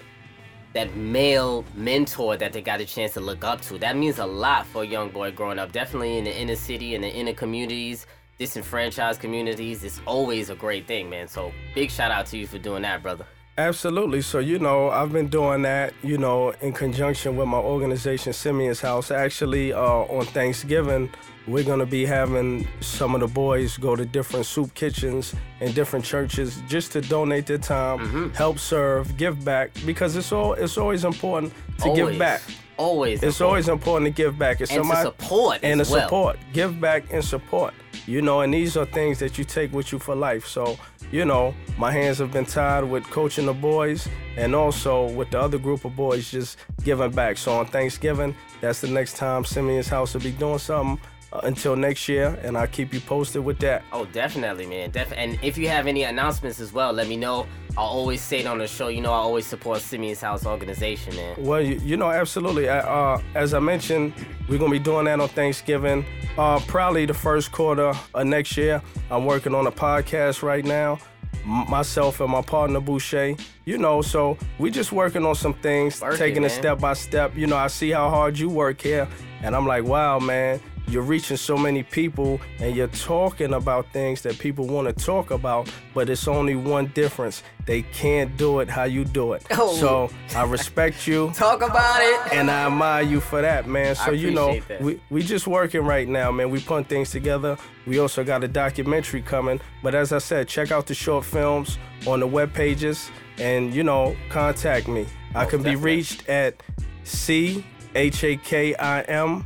that 0.72 0.94
male 0.96 1.64
mentor 1.74 2.36
that 2.36 2.52
they 2.52 2.60
got 2.62 2.80
a 2.80 2.86
chance 2.86 3.14
to 3.14 3.20
look 3.20 3.44
up 3.44 3.60
to. 3.62 3.78
That 3.78 3.96
means 3.96 4.18
a 4.18 4.26
lot 4.26 4.66
for 4.66 4.82
a 4.82 4.86
young 4.86 5.10
boy 5.10 5.30
growing 5.32 5.58
up. 5.58 5.72
Definitely 5.72 6.18
in 6.18 6.24
the 6.24 6.38
inner 6.38 6.56
city 6.56 6.94
and 6.94 7.04
the 7.04 7.08
inner 7.08 7.32
communities, 7.32 8.06
disenfranchised 8.38 9.20
communities. 9.20 9.84
It's 9.84 10.00
always 10.06 10.50
a 10.50 10.54
great 10.54 10.86
thing, 10.86 11.08
man. 11.10 11.28
So 11.28 11.52
big 11.74 11.90
shout 11.90 12.10
out 12.10 12.26
to 12.26 12.38
you 12.38 12.46
for 12.46 12.58
doing 12.58 12.82
that, 12.82 13.02
brother. 13.02 13.26
Absolutely. 13.58 14.20
So, 14.20 14.38
you 14.38 14.58
know, 14.58 14.90
I've 14.90 15.12
been 15.12 15.28
doing 15.28 15.62
that, 15.62 15.94
you 16.02 16.18
know, 16.18 16.50
in 16.60 16.74
conjunction 16.74 17.36
with 17.38 17.48
my 17.48 17.56
organization, 17.56 18.34
Simeon's 18.34 18.82
House. 18.82 19.10
Actually, 19.10 19.72
uh, 19.72 19.80
on 19.80 20.26
Thanksgiving, 20.26 21.08
we're 21.46 21.64
going 21.64 21.78
to 21.78 21.86
be 21.86 22.04
having 22.04 22.68
some 22.80 23.14
of 23.14 23.22
the 23.22 23.28
boys 23.28 23.78
go 23.78 23.96
to 23.96 24.04
different 24.04 24.44
soup 24.44 24.74
kitchens 24.74 25.34
and 25.60 25.74
different 25.74 26.04
churches 26.04 26.60
just 26.68 26.92
to 26.92 27.00
donate 27.00 27.46
their 27.46 27.56
time, 27.56 28.00
Mm-hmm. 28.00 28.28
help 28.34 28.58
serve, 28.58 29.16
give 29.16 29.42
back, 29.42 29.70
because 29.86 30.16
it's 30.16 30.32
all 30.32 30.52
it's 30.52 30.76
always 30.76 31.04
important 31.06 31.50
to 31.78 31.84
Always. 31.88 32.10
give 32.10 32.18
back. 32.18 32.42
Always. 32.76 33.22
It's 33.22 33.40
always 33.40 33.68
important 33.68 34.06
to 34.06 34.22
give 34.22 34.38
back. 34.38 34.60
It's 34.60 34.70
And 34.70 34.84
to 34.84 34.96
support 34.96 35.60
and 35.62 35.84
to 35.84 35.90
well. 35.90 36.02
support, 36.02 36.38
give 36.52 36.80
back 36.80 37.12
and 37.12 37.24
support. 37.24 37.74
You 38.06 38.22
know, 38.22 38.42
and 38.42 38.52
these 38.52 38.76
are 38.76 38.86
things 38.86 39.18
that 39.20 39.38
you 39.38 39.44
take 39.44 39.72
with 39.72 39.90
you 39.92 39.98
for 39.98 40.14
life. 40.14 40.46
So, 40.46 40.78
you 41.10 41.24
know, 41.24 41.54
my 41.78 41.90
hands 41.90 42.18
have 42.18 42.32
been 42.32 42.44
tied 42.44 42.84
with 42.84 43.04
coaching 43.04 43.46
the 43.46 43.54
boys 43.54 44.08
and 44.36 44.54
also 44.54 45.08
with 45.10 45.30
the 45.30 45.40
other 45.40 45.58
group 45.58 45.84
of 45.84 45.96
boys 45.96 46.30
just 46.30 46.58
giving 46.84 47.10
back. 47.10 47.38
So 47.38 47.52
on 47.54 47.66
Thanksgiving, 47.66 48.34
that's 48.60 48.80
the 48.80 48.88
next 48.88 49.16
time 49.16 49.44
Simeon's 49.44 49.88
House 49.88 50.14
will 50.14 50.20
be 50.20 50.32
doing 50.32 50.58
something. 50.58 51.04
Uh, 51.36 51.40
until 51.46 51.76
next 51.76 52.08
year, 52.08 52.38
and 52.42 52.56
I'll 52.56 52.66
keep 52.66 52.94
you 52.94 53.00
posted 53.00 53.44
with 53.44 53.58
that. 53.58 53.82
Oh, 53.92 54.04
definitely, 54.06 54.66
man. 54.66 54.90
Def- 54.90 55.12
and 55.16 55.38
if 55.42 55.58
you 55.58 55.68
have 55.68 55.86
any 55.86 56.04
announcements 56.04 56.60
as 56.60 56.72
well, 56.72 56.92
let 56.92 57.08
me 57.08 57.16
know. 57.16 57.46
I'll 57.76 57.84
always 57.84 58.22
say 58.22 58.40
it 58.40 58.46
on 58.46 58.58
the 58.58 58.66
show. 58.66 58.88
You 58.88 59.02
know, 59.02 59.12
I 59.12 59.16
always 59.18 59.44
support 59.46 59.80
Simeon's 59.82 60.20
House 60.22 60.46
organization, 60.46 61.14
man. 61.16 61.34
Well, 61.38 61.60
you, 61.60 61.78
you 61.84 61.96
know, 61.98 62.10
absolutely. 62.10 62.68
Uh, 62.68 62.76
uh, 62.76 63.20
as 63.34 63.52
I 63.52 63.58
mentioned, 63.58 64.14
we're 64.48 64.58
gonna 64.58 64.70
be 64.70 64.78
doing 64.78 65.04
that 65.06 65.20
on 65.20 65.28
Thanksgiving. 65.28 66.04
Uh, 66.38 66.58
probably 66.60 67.04
the 67.06 67.14
first 67.14 67.52
quarter 67.52 67.92
of 68.14 68.26
next 68.26 68.56
year. 68.56 68.80
I'm 69.10 69.26
working 69.26 69.54
on 69.54 69.66
a 69.66 69.72
podcast 69.72 70.42
right 70.42 70.64
now. 70.64 70.98
M- 71.44 71.68
myself 71.68 72.20
and 72.20 72.30
my 72.30 72.42
partner 72.42 72.80
Boucher. 72.80 73.36
You 73.66 73.76
know, 73.78 74.00
so 74.00 74.38
we're 74.58 74.72
just 74.72 74.92
working 74.92 75.26
on 75.26 75.34
some 75.34 75.54
things, 75.54 76.00
Working, 76.00 76.18
taking 76.18 76.44
it 76.44 76.48
man. 76.48 76.50
step 76.50 76.78
by 76.80 76.94
step. 76.94 77.36
You 77.36 77.46
know, 77.46 77.56
I 77.56 77.66
see 77.66 77.90
how 77.90 78.08
hard 78.08 78.38
you 78.38 78.48
work 78.48 78.80
here, 78.80 79.06
and 79.42 79.54
I'm 79.54 79.66
like, 79.66 79.84
wow, 79.84 80.18
man. 80.18 80.60
You're 80.88 81.02
reaching 81.02 81.36
so 81.36 81.56
many 81.56 81.82
people 81.82 82.40
and 82.60 82.76
you're 82.76 82.86
talking 82.88 83.54
about 83.54 83.92
things 83.92 84.22
that 84.22 84.38
people 84.38 84.66
want 84.66 84.86
to 84.86 85.04
talk 85.04 85.30
about, 85.30 85.70
but 85.94 86.08
it's 86.08 86.28
only 86.28 86.54
one 86.54 86.86
difference. 86.94 87.42
They 87.66 87.82
can't 87.82 88.36
do 88.36 88.60
it 88.60 88.68
how 88.68 88.84
you 88.84 89.04
do 89.04 89.32
it. 89.32 89.44
Oh. 89.50 89.74
So 89.74 90.10
I 90.36 90.44
respect 90.44 91.06
you. 91.06 91.32
Talk 91.34 91.62
about 91.62 92.00
it. 92.00 92.32
And 92.32 92.48
I 92.48 92.66
admire 92.66 93.02
you 93.02 93.20
for 93.20 93.42
that, 93.42 93.66
man. 93.66 93.96
So 93.96 94.12
you 94.12 94.30
know, 94.30 94.60
that. 94.68 94.80
we 94.80 95.00
we 95.10 95.22
just 95.22 95.48
working 95.48 95.82
right 95.82 96.06
now, 96.06 96.30
man. 96.30 96.50
We 96.50 96.60
putting 96.60 96.84
things 96.84 97.10
together. 97.10 97.56
We 97.86 97.98
also 97.98 98.22
got 98.22 98.44
a 98.44 98.48
documentary 98.48 99.22
coming. 99.22 99.60
But 99.82 99.96
as 99.96 100.12
I 100.12 100.18
said, 100.18 100.46
check 100.46 100.70
out 100.70 100.86
the 100.86 100.94
short 100.94 101.24
films 101.24 101.78
on 102.06 102.20
the 102.20 102.26
web 102.26 102.52
pages 102.54 103.10
and 103.38 103.74
you 103.74 103.82
know, 103.82 104.16
contact 104.28 104.86
me. 104.86 105.06
I 105.34 105.44
can 105.44 105.62
be 105.62 105.74
reached 105.74 106.28
at 106.28 106.62
C 107.02 107.66
H 107.96 108.22
A 108.22 108.36
K 108.36 108.74
I 108.76 109.00
M 109.02 109.44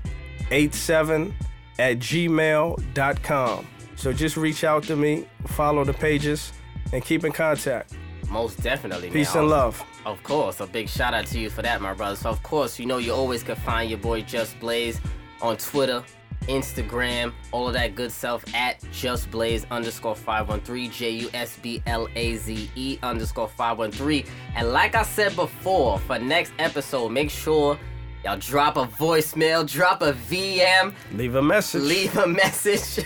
87 0.51 1.35
at 1.79 1.99
gmail.com. 1.99 3.67
So 3.97 4.13
just 4.13 4.37
reach 4.37 4.65
out 4.65 4.83
to 4.85 4.97
me, 4.97 5.27
follow 5.47 5.85
the 5.85 5.93
pages, 5.93 6.53
and 6.93 7.05
keep 7.05 7.25
in 7.25 7.33
contact. 7.33 7.95
Most 8.29 8.63
definitely. 8.63 9.09
man. 9.09 9.13
Peace 9.13 9.35
and 9.35 9.49
love. 9.49 9.85
Of 10.07 10.23
course, 10.23 10.61
a 10.61 10.67
big 10.67 10.89
shout 10.89 11.13
out 11.15 11.27
to 11.27 11.39
you 11.39 11.51
for 11.51 11.63
that, 11.63 11.83
my 11.83 11.93
brother. 11.93 12.17
So 12.17 12.31
of 12.31 12.43
course, 12.43 12.79
you 12.79 12.87
know 12.87 12.99
you 12.99 13.13
always 13.13 13.43
can 13.43 13.57
find 13.57 13.91
your 13.91 13.99
boy 13.99 14.23
Just 14.23 14.59
Blaze 14.61 15.01
on 15.43 15.57
Twitter, 15.57 16.03
Instagram, 16.43 17.33
all 17.53 17.67
of 17.67 17.75
that 17.75 17.95
good 17.95 18.11
stuff 18.11 18.43
at 18.55 18.83
Just 18.93 19.31
Blaze 19.31 19.67
underscore 19.71 20.15
513, 20.15 20.91
J 20.91 21.11
U 21.11 21.31
S 21.35 21.59
B 21.61 21.83
L 21.87 22.09
A 22.15 22.37
Z 22.37 22.71
E 22.75 22.99
underscore 23.03 23.49
513. 23.49 24.25
And 24.55 24.73
like 24.73 24.95
I 24.95 25.03
said 25.03 25.37
before, 25.37 25.99
for 25.99 26.19
next 26.19 26.53
episode, 26.59 27.11
make 27.11 27.31
sure 27.31 27.79
y'all 28.25 28.37
drop 28.39 28.77
a 28.77 28.85
voicemail, 28.87 29.68
drop 29.71 30.03
a 30.03 30.12
VM, 30.12 30.95
Leave 31.14 31.35
a 31.35 31.43
message. 31.43 31.83
leave 31.83 32.16
a 32.16 32.27
message 32.43 33.05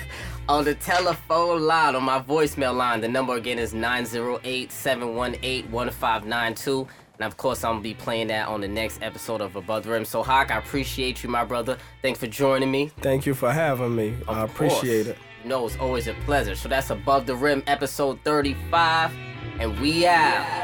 on 0.49 0.65
the 0.65 0.75
telephone 0.75 1.63
line, 1.63 1.95
on 1.95 2.03
my 2.03 2.21
voicemail 2.21 2.75
line. 2.75 3.01
The 3.01 3.09
number 3.09 3.35
again 3.35 3.59
is 3.59 3.73
908 3.75 4.71
718 4.71 5.71
1592. 5.71 6.87
And 7.19 7.25
of 7.27 7.37
course, 7.37 7.63
I'm 7.63 7.75
gonna 7.75 7.83
be 7.83 7.95
playing 7.95 8.27
that 8.29 8.49
on 8.49 8.61
the 8.61 8.67
next 8.69 9.01
episode 9.01 9.41
of 9.41 9.55
Above 9.55 9.85
the 9.85 9.91
Rim. 9.91 10.05
So, 10.05 10.23
Hawk, 10.25 10.51
I 10.51 10.59
appreciate 10.59 11.23
you, 11.23 11.29
my 11.31 11.45
brother. 11.45 11.79
Thanks 12.03 12.19
for 12.19 12.27
joining 12.27 12.71
me. 12.73 12.91
Thank 13.01 13.25
you 13.25 13.35
for 13.35 13.53
having 13.53 13.95
me. 13.95 14.17
I 14.29 14.43
appreciate 14.43 15.07
it. 15.07 15.17
You 15.45 15.49
know, 15.51 15.65
it's 15.67 15.77
always 15.79 16.09
a 16.09 16.15
pleasure. 16.25 16.57
So, 16.57 16.69
that's 16.69 16.91
Above 16.91 17.27
the 17.27 17.37
Rim, 17.37 17.63
episode 17.69 18.19
35. 18.25 19.13
And 19.61 19.79
we 19.81 20.07
out. 20.09 20.64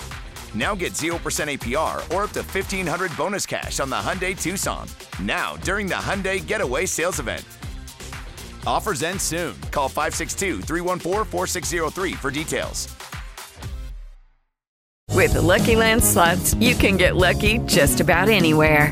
Now 0.53 0.75
get 0.75 0.93
0% 0.93 1.15
APR 1.15 2.13
or 2.13 2.23
up 2.23 2.31
to 2.31 2.41
1500 2.41 3.15
bonus 3.15 3.45
cash 3.45 3.79
on 3.79 3.89
the 3.89 3.95
Hyundai 3.95 4.39
Tucson. 4.39 4.87
Now, 5.21 5.55
during 5.57 5.87
the 5.87 5.95
Hyundai 5.95 6.45
Getaway 6.45 6.85
Sales 6.87 7.19
Event. 7.19 7.45
Offers 8.65 9.03
end 9.03 9.21
soon. 9.21 9.55
Call 9.71 9.87
562 9.87 10.61
314 10.61 11.25
4603 11.25 12.13
for 12.13 12.31
details. 12.31 12.87
With 15.21 15.33
the 15.33 15.41
Lucky 15.41 15.75
Land 15.75 16.03
slots, 16.03 16.55
you 16.55 16.73
can 16.73 16.97
get 16.97 17.15
lucky 17.15 17.59
just 17.67 17.99
about 17.99 18.27
anywhere. 18.27 18.91